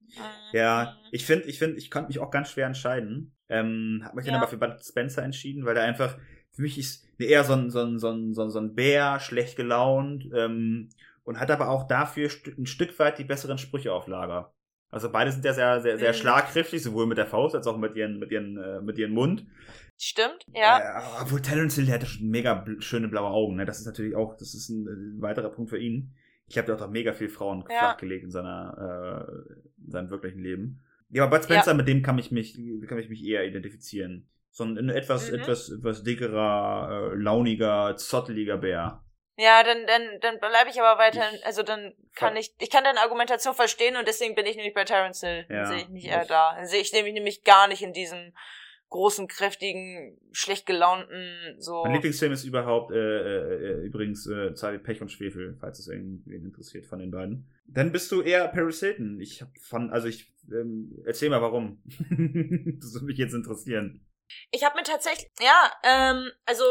[0.00, 0.22] Mhm.
[0.52, 3.34] Ja, ich finde, ich finde, ich konnte mich auch ganz schwer entscheiden.
[3.48, 4.40] Ähm, hab mich dann Ja.
[4.40, 6.18] aber für Bud Spencer entschieden, weil der einfach,
[6.52, 8.74] für mich ist nee, eher so ein, so ein, so ein, so ein, so ein
[8.74, 10.90] Bär, schlecht gelaunt, ähm,
[11.24, 14.52] und hat aber auch dafür ein Stück weit die besseren Sprüche auf Lager.
[14.92, 16.16] Also beide sind ja sehr, sehr, sehr Mhm.
[16.16, 19.46] schlagkräftig, sowohl mit der Faust als auch mit ihren, mit ihren, äh, mit ihrem Mund.
[19.98, 20.78] Stimmt, ja.
[20.78, 23.64] Äh, obwohl Terence Hill, der hat ja schon mega bl schöne blaue Augen, ne?
[23.64, 26.14] Das ist natürlich auch, das ist ein, äh, weiterer Punkt für ihn.
[26.46, 27.78] Ich glaube, der hat auch mega viel Frauen Ja.
[27.78, 30.82] flachgelegt in seiner, äh, in seinem wirklichen Leben.
[31.08, 32.54] Ja, aber Bud Spencer, mit dem kann ich mich,
[32.86, 34.28] kann ich mich eher identifizieren.
[34.50, 35.38] So ein etwas, Mhm.
[35.38, 39.02] etwas, etwas dickerer, äh, launiger, zotteliger Bär.
[39.36, 43.00] Ja, dann, dann, dann bleibe ich aber weiterhin, also dann kann ich, ich kann deine
[43.00, 45.46] Argumentation verstehen und deswegen bin ich nämlich bei Terence Hill.
[45.48, 46.54] Dann Ja, sehe ich mich eher da.
[46.54, 48.34] Dann sehe ich nämlich nämlich gar nicht in diesem
[48.92, 51.82] großen, kräftigen, schlecht gelaunten, so.
[51.82, 55.88] Mein Lieblingsfilm ist überhaupt, äh, äh, äh, übrigens, äh, wie Pech und Schwefel, falls es
[55.88, 57.50] irgendwen interessiert von den beiden.
[57.66, 59.18] Dann bist du eher Paris Hilton.
[59.18, 61.82] Ich hab von, also ich, ähm, erzähl mal warum.
[61.86, 64.06] das würde mich jetzt interessieren.
[64.50, 66.64] Ich habe mir tatsächlich, ja, ähm, also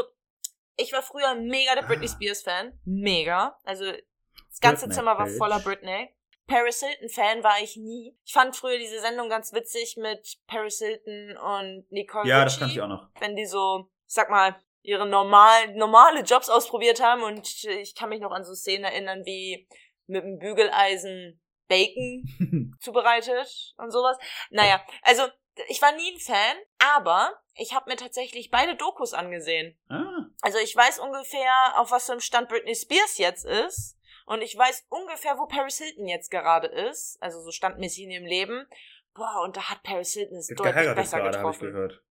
[0.81, 2.07] ich war früher mega der Britney.
[2.07, 3.57] Spears Fan, mega.
[3.63, 5.37] Also das ganze Britney, Zimmer war Bitch.
[5.37, 6.09] voller Britney.
[6.47, 8.17] Paris Hilton Fan war ich nie.
[8.25, 12.59] Ich fand früher diese Sendung ganz witzig mit Paris Hilton und Nicole Ja, das Richie,
[12.59, 13.07] kann ich auch noch.
[13.19, 18.09] wenn die so, ich sag mal, ihre normalen normale Jobs ausprobiert haben und ich kann
[18.09, 19.67] mich noch an so Szenen erinnern wie
[20.07, 24.17] mit dem Bügeleisen Bacon zubereitet und sowas.
[24.49, 25.23] Naja, also
[25.67, 26.57] ich war nie ein Fan,
[26.95, 29.77] aber ich habe mir tatsächlich beide Dokus angesehen.
[29.89, 33.97] ah, Also ich weiß ungefähr, auf was für einem Stand Britney Spears jetzt ist.
[34.25, 37.17] Und ich weiß ungefähr, wo Paris Hilton jetzt gerade ist.
[37.21, 38.65] Also so standmäßig in ihrem Leben.
[39.13, 41.71] Boah, und da hat Paris Hilton es deutlich besser gerade, habe ich getroffen.
[41.73, 42.01] gehört.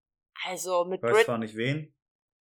[0.45, 1.95] Also mit Weiß Brit zwar nicht wen.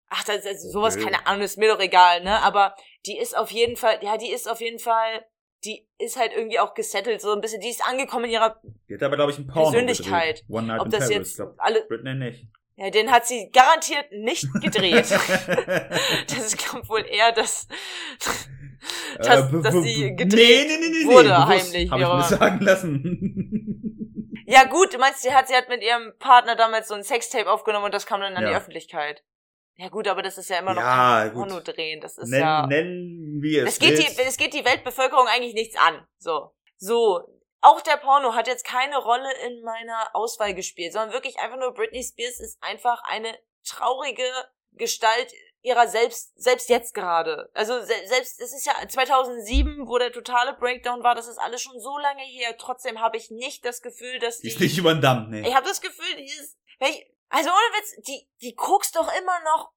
[0.09, 1.03] Ach, das ist also sowas, Okay.
[1.05, 2.41] keine Ahnung, ist mir doch egal, ne?
[2.41, 5.25] Aber die ist auf jeden Fall, ja, die ist auf jeden Fall,
[5.65, 8.93] die ist halt irgendwie auch gesettelt, so ein bisschen, die ist angekommen in ihrer, Die
[8.95, 10.37] hat aber, glaube ich, ein Porno Persönlichkeit.
[10.41, 10.45] gedreht.
[10.49, 11.15] One Night ob in das Paris.
[11.15, 12.45] jetzt glaub, alle, Britney nicht.
[12.75, 15.09] ja, den hat sie garantiert nicht gedreht.
[15.09, 17.67] das ist, wohl eher das,
[19.17, 22.59] dass, Äh, dass sie gedreht nee, nee, nee, wurde, bewusst, heimlich, Hab ich mir sagen
[22.63, 24.43] lassen.
[24.45, 27.51] Ja gut, du meinst, sie hat, sie hat mit ihrem Partner damals so ein Sextape
[27.51, 28.57] aufgenommen und das kam dann an die Ja.
[28.57, 29.23] Öffentlichkeit.
[29.77, 31.29] Ja gut, aber das ist ja immer noch Ja.
[31.31, 32.01] Porno drehen.
[32.01, 32.65] Das ist Nenn, ja.
[32.65, 33.77] Nennen wir es.
[33.77, 36.05] Das geht, die, das geht die Weltbevölkerung eigentlich nichts an.
[36.17, 36.51] So.
[36.77, 37.21] So.
[37.61, 41.73] Auch der Porno hat jetzt keine Rolle in meiner Auswahl gespielt, sondern wirklich einfach nur
[41.73, 44.23] Britney Spears ist einfach eine traurige
[44.73, 47.49] Gestalt ihrer selbst, selbst jetzt gerade.
[47.53, 51.61] Also se selbst, es ist ja 2007, wo der totale Breakdown war, das ist alles
[51.61, 52.55] schon so lange her.
[52.57, 54.53] Trotzdem habe ich nicht das Gefühl, dass Die die...
[54.53, 55.47] ist nicht über den Damm, nee.
[55.47, 59.11] Ich habe das Gefühl, die ist, wenn ich, also ohne Witz, die, die guckst doch
[59.13, 59.71] immer noch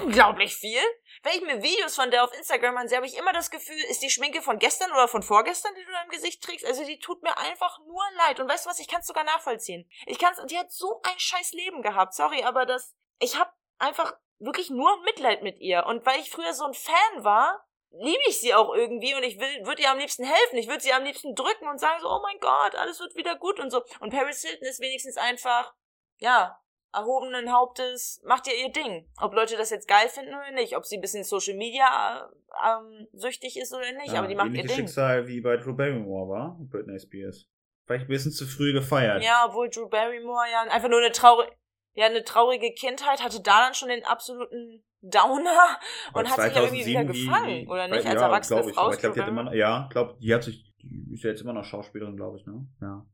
[0.00, 0.80] unglaublich viel.
[1.22, 4.02] Wenn ich mir Videos von der auf Instagram ansehe, habe ich immer das Gefühl, ist
[4.02, 6.66] die Schminke von gestern oder von vorgestern, die du da im Gesicht trägst?
[6.66, 8.40] Also die tut mir einfach nur leid.
[8.40, 9.88] Und weißt du was, ich kann es sogar nachvollziehen.
[10.06, 12.14] Ich kann's, die hat so ein scheiß Leben gehabt.
[12.14, 15.86] Sorry, aber das, ich habe einfach wirklich nur Mitleid mit ihr.
[15.86, 19.38] Und weil ich früher so ein Fan war, liebe ich sie auch irgendwie und ich
[19.38, 20.58] will, würde ihr am liebsten helfen.
[20.58, 23.36] Ich würde sie am liebsten drücken und sagen so, oh mein Gott, alles wird wieder
[23.36, 23.82] gut und so.
[24.00, 25.72] Und Paris Hilton ist wenigstens einfach,
[26.18, 26.60] ja,
[26.96, 29.06] erhobenen Hauptes, macht ihr ihr Ding.
[29.20, 32.68] Ob Leute das jetzt geil finden oder nicht, ob sie ein bisschen Social Media äh,
[32.68, 34.70] ähm, süchtig ist oder nicht, Ja, aber die macht ihr Ding.
[34.76, 37.46] Schicksal wie bei Drew Barrymore war, Britney Spears.
[37.86, 39.22] Vielleicht ein bisschen zu früh gefeiert.
[39.22, 41.52] Ja, obwohl Drew Barrymore ja einfach nur eine traurige,
[41.94, 45.50] ja, eine traurige Kindheit hatte da dann schon den absoluten Downer
[46.08, 48.04] Aber und hat sich ja irgendwie wieder 2007 wie- gefangen, wie- oder nicht?
[48.04, 48.74] ja, Als erwachsene glaub ich.
[48.76, 48.92] Frau.
[48.92, 51.42] Ich glaube, die hat immer noch, ja, glaub, die hat sich, die ist ja jetzt
[51.42, 52.66] immer noch Schauspielerin, glaube ich, ne?
[52.80, 53.06] Ja.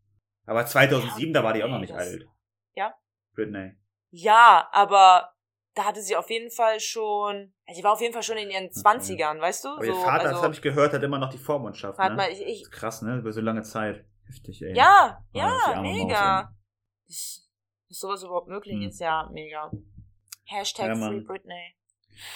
[0.47, 2.26] Aber 2007, da war die auch noch nicht alt.
[2.74, 2.95] Ja?
[3.35, 3.72] Britney.
[4.11, 5.33] Ja, aber
[5.74, 8.70] da hatte sie auf jeden Fall schon, sie war auf jeden Fall schon in ihren
[8.70, 9.68] Zwanzigern, weißt du?
[9.70, 12.12] Aber so, ihr Vater, das also, habe ich gehört, hat immer noch die Vormundschaft, warte
[12.12, 12.16] ne?
[12.16, 13.18] mal, ich, Das ich, ist krass, ne?
[13.18, 14.05] Über so lange Zeit.
[14.26, 14.76] Heftig, ey.
[14.76, 16.55] ja, die ja, Maus, mega.
[17.07, 17.51] Dass,
[17.89, 18.89] dass sowas überhaupt möglich Hm.
[18.89, 19.70] ist, ja, mega.
[20.45, 21.20] Hashtag Ja, Free.
[21.20, 21.74] Britney.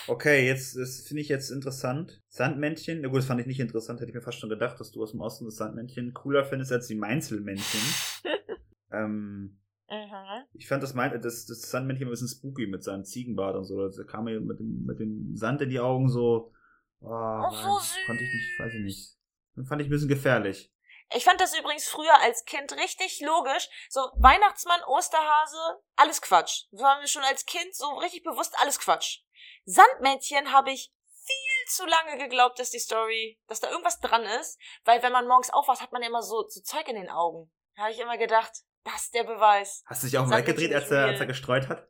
[0.07, 2.23] Okay, jetzt, das finde ich jetzt interessant.
[2.29, 4.91] Sandmännchen, na gut, das fand ich nicht interessant, hätte ich mir fast schon gedacht, dass
[4.91, 7.81] du aus dem Osten das Sandmännchen cooler findest als die Mainzelmännchen.
[8.93, 9.59] ähm,
[9.89, 10.45] Mhm.
[10.55, 13.89] ich fand das, Mein das, das Sandmännchen ein bisschen spooky mit seinem Ziegenbart und so.
[13.89, 16.53] Da kam mir mit dem, mit dem Sand in die Augen so.
[17.01, 19.17] Oh, Oh, so weiß- konnte ich nicht, weiß ich nicht.
[19.55, 20.73] Das fand ich ein bisschen gefährlich.
[21.15, 23.69] Ich fand das übrigens früher als Kind richtig logisch.
[23.89, 26.65] So Weihnachtsmann, Osterhase, alles Quatsch.
[26.73, 29.21] Das war mir schon als Kind so richtig bewusst alles Quatsch.
[29.67, 34.59] Sandmännchen habe ich viel zu lange geglaubt, dass die Story, dass da irgendwas dran ist,
[34.85, 37.53] weil wenn man morgens aufwacht, hat man ja immer so, so Zeug in den Augen.
[37.77, 38.53] Da habe ich immer gedacht,
[38.87, 39.83] das ist der Beweis.
[39.87, 41.87] Hast du dich auch mal weggedreht, als er, als er gestreut hat?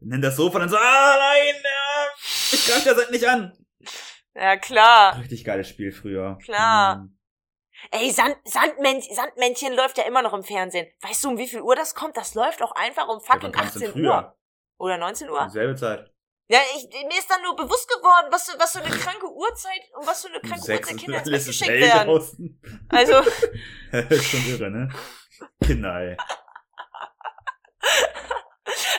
[0.00, 2.08] Nennt das Sofa und dann so, ah nein, ja,
[2.52, 3.56] ich greif der Sand nicht an.
[4.34, 5.18] Ja, klar.
[5.20, 6.38] Richtig geiles Spiel früher.
[6.44, 6.96] Klar.
[6.96, 7.18] Hm.
[7.90, 10.86] Ey, Sand, Sandmännchen, Sandmännchen läuft ja immer noch im Fernsehen.
[11.02, 12.16] Weißt du, um wie viel Uhr das kommt?
[12.16, 14.36] Das läuft auch einfach um Ja, fucking denn 18 Uhr.
[14.78, 15.50] Oder 19 Uhr.
[15.50, 16.08] Selbe Zeit.
[16.48, 19.80] Ja, ich, mir ist dann nur bewusst geworden, was, für- was für eine kranke Uhrzeit
[19.98, 22.08] und was für eine kranke Sechs Uhrzeit Kinder ins Bett geschickt werden.
[22.08, 22.60] draußen.
[22.88, 23.18] Also,
[24.10, 24.88] ist schon irre, ne?
[25.64, 26.16] Kinder, ey.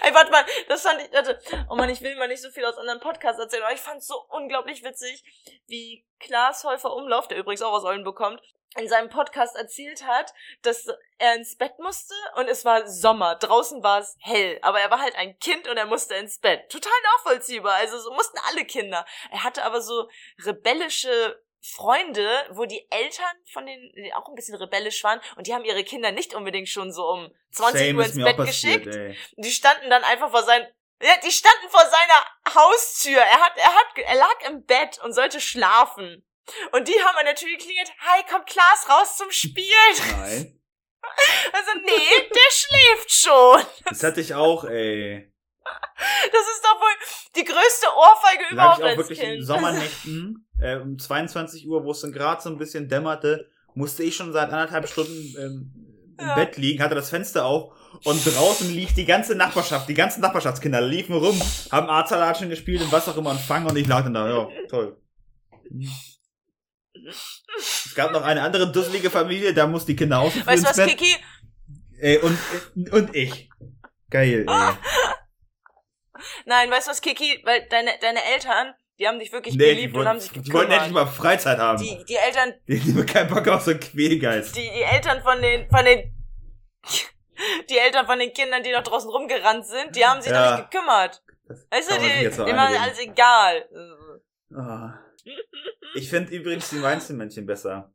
[0.02, 1.40] Ey, warte mal, das fand ich, warte,
[1.70, 4.08] oh man, ich will mal nicht so viel aus anderen Podcasts erzählen, aber ich fand's
[4.08, 5.24] so unglaublich witzig,
[5.68, 8.42] wie Klaas Häufer Umlauf, der übrigens auch aus Ollen bekommt,
[8.76, 10.88] in seinem Podcast erzählt hat, dass
[11.20, 13.36] er ins Bett musste und es war Sommer.
[13.36, 16.70] Draußen war es hell, aber er war halt ein Kind und er musste ins Bett.
[16.70, 17.76] Total nachvollziehbar.
[17.76, 19.06] Also so mussten alle Kinder.
[19.32, 20.10] Er hatte aber so
[20.44, 25.64] rebellische Freunde, wo die Eltern von den auch ein bisschen rebellisch waren und die haben
[25.64, 28.96] ihre Kinder nicht unbedingt schon so um 20 Same Uhr ins Bett passiert, geschickt.
[28.96, 29.18] ey.
[29.38, 30.68] Die standen dann einfach vor sein
[31.02, 33.20] ja, die standen vor seiner Haustür.
[33.20, 36.26] Er hat, er hat, er lag im Bett und sollte schlafen.
[36.72, 39.68] Und die haben an der Tür geklingelt, hi, kommt Klaas raus zum Spielen.
[40.12, 40.60] Nein.
[41.52, 43.66] Also, nee, der schläft schon.
[43.84, 45.30] Das hatte ich auch, ey.
[46.32, 46.92] Das ist doch wohl
[47.36, 49.46] die größte Ohrfeige lag überhaupt ich auch als wirklich in Kind.
[49.46, 54.16] Sommernächten, äh, um 22 Uhr, wo es dann gerade so ein bisschen dämmerte, musste ich
[54.16, 55.72] schon seit anderthalb Stunden ähm,
[56.20, 56.36] im Ja.
[56.36, 60.82] Bett liegen, hatte das Fenster auf und draußen liegt die ganze Nachbarschaft, die ganzen Nachbarschaftskinder
[60.82, 61.40] liefen rum,
[61.72, 64.48] haben Arztsalatschen gespielt und was auch immer und fangen und ich lag dann da, ja,
[64.70, 64.98] toll.
[67.58, 70.78] Es gab noch eine andere dusselige Familie, da muss die Kinder auch Weißt du was,
[70.78, 70.90] Bett.
[70.90, 71.16] Kiki?
[72.00, 72.38] Ey, und,
[72.92, 73.50] und ich.
[74.10, 74.74] Geil, ey.
[76.46, 77.42] Nein, weißt du was, Kiki?
[77.44, 80.32] Weil deine, deine Eltern, die haben dich wirklich Nee, die geliebt und wollten, haben sich
[80.32, 81.06] die wollten endlich gekümmert.
[81.08, 81.82] mal Freizeit haben.
[81.82, 84.56] Die, Die, die Eltern, die haben keinen Bock auf so einen Quälgeist.
[84.56, 86.14] die, die Eltern von den, von den,
[87.70, 90.52] die Eltern von den Kindern, die noch draußen rumgerannt sind, die haben sich Ja.
[90.52, 91.24] doch nicht gekümmert.
[91.48, 92.84] Das Weißt du, die, jetzt so denen war einreden.
[92.84, 93.70] alles egal.
[94.56, 94.94] Ah.
[95.96, 97.94] Ich finde übrigens die Mainzelmännchen besser.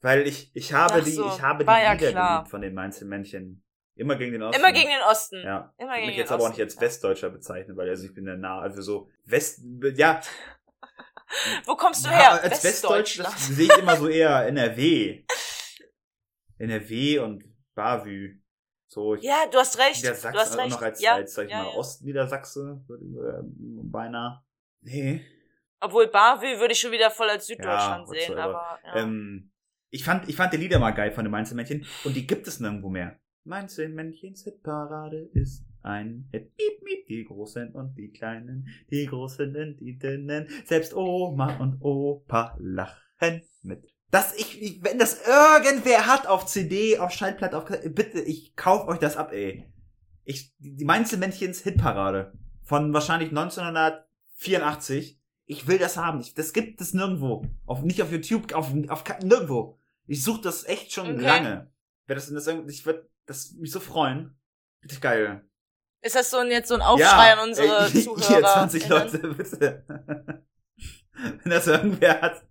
[0.00, 2.74] Weil ich, ich habe Ach die, so, ich habe die ja Lieder geliebt von den
[2.74, 3.62] Mainzelmännchen.
[3.94, 4.60] Immer gegen den Osten.
[4.60, 5.42] Immer gegen den Osten.
[5.42, 5.74] Ja.
[5.78, 8.14] Immer Ich gegen mich den jetzt aber auch nicht als Westdeutscher bezeichnen, weil also ich
[8.14, 9.60] bin ja nah, also so West,
[9.96, 10.20] ja,
[11.64, 12.42] Wo kommst du ja her?
[12.42, 15.24] als Westdeutsch, das sehe ich immer so eher NRW.
[16.58, 18.38] NRW und Bavü.
[18.88, 20.04] So, ich, Ja, du hast recht.
[20.04, 20.70] der Du hast recht.
[20.70, 21.76] noch als, ja, als, sag ich ja, mal, ja.
[21.78, 24.42] Ostniedersachse, äh, beinahe.
[24.82, 25.24] Nee.
[25.80, 28.42] Obwohl Bavü würde ich schon wieder voll als Ja, Süddeutschland sehen, whatsoever.
[28.42, 28.96] aber ja.
[28.96, 29.50] Ähm,
[29.88, 32.60] ich fand, ich fand die Lieder mal geil von den Mainzelmännchen und die gibt es
[32.60, 33.18] nirgendwo mehr.
[33.44, 36.52] Mainzelmännchens Hitparade ist ein Hit.
[36.56, 41.80] Miep, miep, die Großen und die Kleinen, die Großen und die Dünnen, selbst Oma und
[41.80, 43.92] Opa lachen mit.
[44.10, 48.98] Das ich, wenn das irgendwer hat auf CD, auf Schallplatte, auf bitte, ich kauf euch
[48.98, 49.64] das ab, ey.
[50.24, 52.32] Ich, die Mainzelmännchens Hitparade
[52.62, 55.18] von wahrscheinlich 1984.
[55.46, 56.20] Ich will das haben.
[56.20, 57.44] Ich, das gibt es nirgendwo.
[57.66, 59.78] Auf, nicht auf YouTube, auf, auf nirgendwo.
[60.06, 61.24] Ich suche das echt schon Okay.
[61.24, 61.72] lange.
[62.06, 64.36] Wer das, das, ich würde das mich so freuen.
[64.82, 65.44] Richtig geil.
[66.00, 68.26] Ist das so ein, jetzt so ein Aufschrei an unsere ey, Zuhörer?
[68.26, 69.84] Hier 20 Leute, bitte.
[71.14, 72.42] Wenn das irgendwer hat.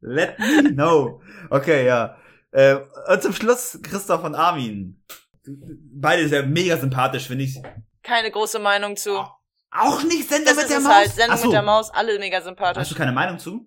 [0.00, 1.20] Let me know.
[1.50, 2.16] Okay, ja.
[2.52, 2.76] Äh,
[3.08, 5.02] und zum Schluss Christoph und Armin.
[5.46, 7.60] Beide sehr mega sympathisch, finde ich.
[8.02, 9.26] Keine große Meinung zu.
[9.70, 10.92] Auch nicht Sender das mit ist der es Maus.
[10.94, 11.12] halt.
[11.12, 11.44] Sendung so.
[11.46, 12.88] mit der Maus, alle mega Hast sympathisch.
[12.88, 13.66] du keine Meinung zu?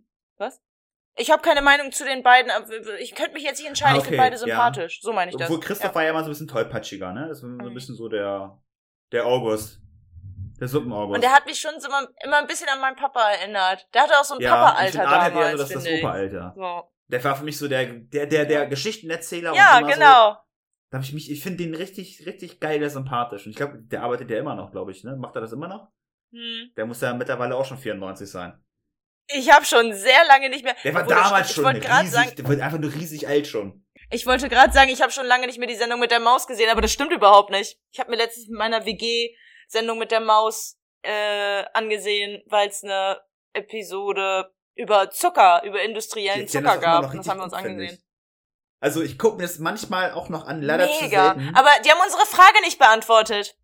[1.18, 2.52] Ich habe keine Meinung zu den beiden.
[2.52, 2.66] aber
[3.00, 3.96] Ich könnte mich jetzt nicht entscheiden.
[3.96, 4.40] Ah, Ich finde okay, beide ja.
[4.46, 5.02] sympathisch.
[5.02, 5.50] So meine ich das.
[5.50, 5.96] Obwohl Christoph ja.
[5.96, 7.28] war ja immer so ein bisschen tollpatschiger, ne?
[7.30, 7.74] Das war so ein Mhm.
[7.74, 8.58] bisschen so der,
[9.12, 9.82] der August.
[10.60, 11.16] Der Suppen-August.
[11.16, 13.88] Und der hat mich schon so immer, immer ein bisschen an meinen Papa erinnert.
[13.94, 15.94] Der hatte auch so ein ja, Papa-Alter hat eher damals, so das, das.
[16.00, 16.54] Opa-Alter.
[16.56, 16.92] So.
[17.10, 19.54] Der war für mich so der, der, der, der Geschichtenerzähler.
[19.54, 20.32] Ja, und genau.
[20.32, 20.38] So,
[20.90, 23.46] da hab ich mich, ich finde den richtig, richtig geil, der sympathisch.
[23.46, 25.16] Und ich glaube, der arbeitet ja immer noch, glaube ich, ne?
[25.16, 25.90] Macht er das immer noch?
[26.32, 26.72] Hm.
[26.76, 28.60] Der muss ja mittlerweile auch schon 94 sein.
[29.36, 30.76] Ich habe schon sehr lange nicht mehr.
[30.84, 33.86] Der war damals ich, schon ich riesig, sagen, der wird einfach nur riesig alt schon.
[34.10, 36.48] ich wollte gerade sagen, ich habe schon lange nicht mehr die Sendung mit der Maus
[36.48, 37.78] gesehen, aber das stimmt überhaupt nicht.
[37.92, 39.36] Ich habe mir letztens mit meiner WG
[39.68, 43.20] Sendung mit der Maus äh, angesehen, weil es eine
[43.54, 47.12] Episode über Zucker, über industriellen Die Zucker gab.
[47.12, 48.02] Das haben wir uns angesehen.
[48.80, 51.34] Also ich gucke mir das manchmal auch noch an, leider zu Mega.
[51.34, 51.56] selten.
[51.56, 53.58] Aber die haben unsere Frage nicht beantwortet.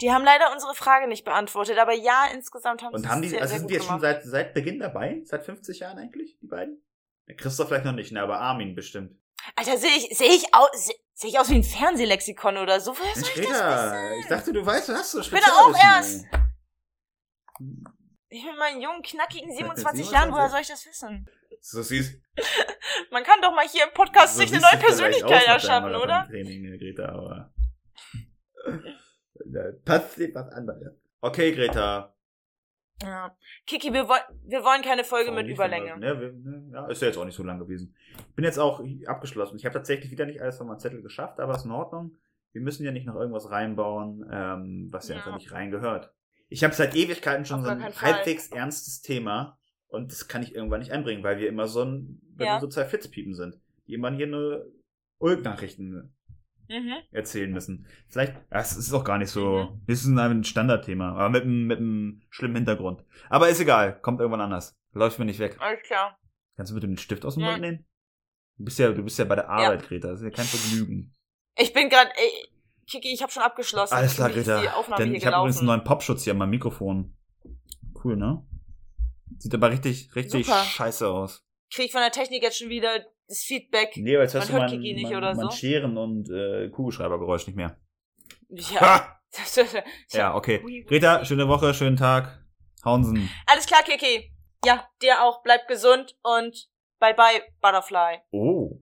[0.00, 3.28] Die haben leider unsere Frage nicht beantwortet, aber ja, insgesamt haben sie Und haben die,
[3.28, 4.22] sehr, also sehr sind die jetzt schon gemacht.
[4.22, 5.22] seit, seit Beginn dabei?
[5.24, 6.82] Seit 50 Jahren eigentlich, die beiden?
[7.36, 9.18] Christoph vielleicht noch nicht, ne, aber Armin bestimmt.
[9.56, 12.96] Alter, sehe ich, sehe ich aus, sehe seh ich aus wie ein Fernsehlexikon oder so?
[12.96, 14.20] Woher soll Mensch, ich das wissen?
[14.20, 16.26] ich dachte, du weißt, du hast so bin auch erst.
[18.28, 20.10] Ich bin meinen jungen, knackigen 27 27?
[20.10, 21.28] Jahren, woher soll ich das wissen?
[21.60, 22.20] So siehst
[23.10, 26.28] Man kann doch mal hier im Podcast so sich eine neue Persönlichkeit erschaffen, oder?
[26.28, 27.52] Ne, Greta, aber.
[29.84, 30.94] Passiert was anderes.
[31.20, 32.12] Okay, Greta.
[33.02, 33.36] Ja.
[33.66, 34.16] Kiki, wir, woll
[34.46, 35.96] wir wollen keine Folge mit Überlänge.
[35.98, 37.94] wenn wir- ne, ja, ist ja jetzt auch nicht so lang gewesen.
[38.16, 39.56] Ich bin jetzt auch abgeschlossen.
[39.56, 42.16] Ich habe tatsächlich wieder nicht alles von meinem Zettel geschafft, aber ist in Ordnung.
[42.52, 45.20] Wir müssen ja nicht noch irgendwas reinbauen, ähm, was ja, Ja.
[45.20, 46.10] einfach nicht reingehört.
[46.48, 50.78] Ich habe seit Ewigkeiten schon so ein halbwegs ernstes Thema und das kann ich irgendwann
[50.80, 52.54] nicht einbringen, weil wir immer so ein, wenn Ja.
[52.56, 54.72] wir so zwei Flitzpiepen sind, die immer hier nur
[55.18, 56.15] Ulk-Nachrichten
[56.68, 56.94] Mhm.
[57.12, 57.86] erzählen müssen.
[58.08, 59.82] Vielleicht, das ist auch gar nicht so, Mhm.
[59.86, 63.04] das ist ein Standardthema, aber mit einem, mit einem schlimmen Hintergrund.
[63.28, 64.76] Aber ist egal, kommt irgendwann anders.
[64.92, 65.56] Läuft mir nicht weg.
[65.60, 66.18] Alles klar.
[66.56, 67.50] Kannst du bitte den Stift aus dem Ja.
[67.50, 67.86] Mund nehmen?
[68.58, 70.08] Du bist ja, du bist ja bei der Arbeit, Greta.
[70.08, 71.12] Das ist ja kein Vergnügen.
[71.58, 72.48] Ich bin gerade, ey,
[72.86, 73.94] Kiki, ich habe schon abgeschlossen.
[73.94, 74.62] Alles klar, Greta.
[74.96, 77.14] Denn ich habe übrigens einen neuen Popschutz hier an meinem Mikrofon.
[78.02, 78.46] Cool, ne?
[79.38, 80.62] Sieht aber richtig, richtig Super.
[80.62, 81.44] scheiße aus.
[81.70, 83.96] Krieg ich von der Technik jetzt schon wieder das Feedback.
[83.96, 85.56] Nee, aber jetzt Man hörst du hört mein, Kiki nicht oder mein so?
[85.56, 87.76] Scheren- und äh, Kugelschreibergeräusch nicht mehr.
[88.48, 89.12] Ja.
[90.12, 90.34] Ja.
[90.34, 90.84] Okay.
[90.86, 92.42] Greta, schöne Woche, schönen Tag.
[92.84, 93.28] Haunsen.
[93.46, 94.32] Alles klar, Kiki.
[94.64, 95.42] Ja, dir auch.
[95.42, 96.68] Bleib gesund und
[97.00, 98.20] bye bye, Butterfly.
[98.30, 98.80] Oh.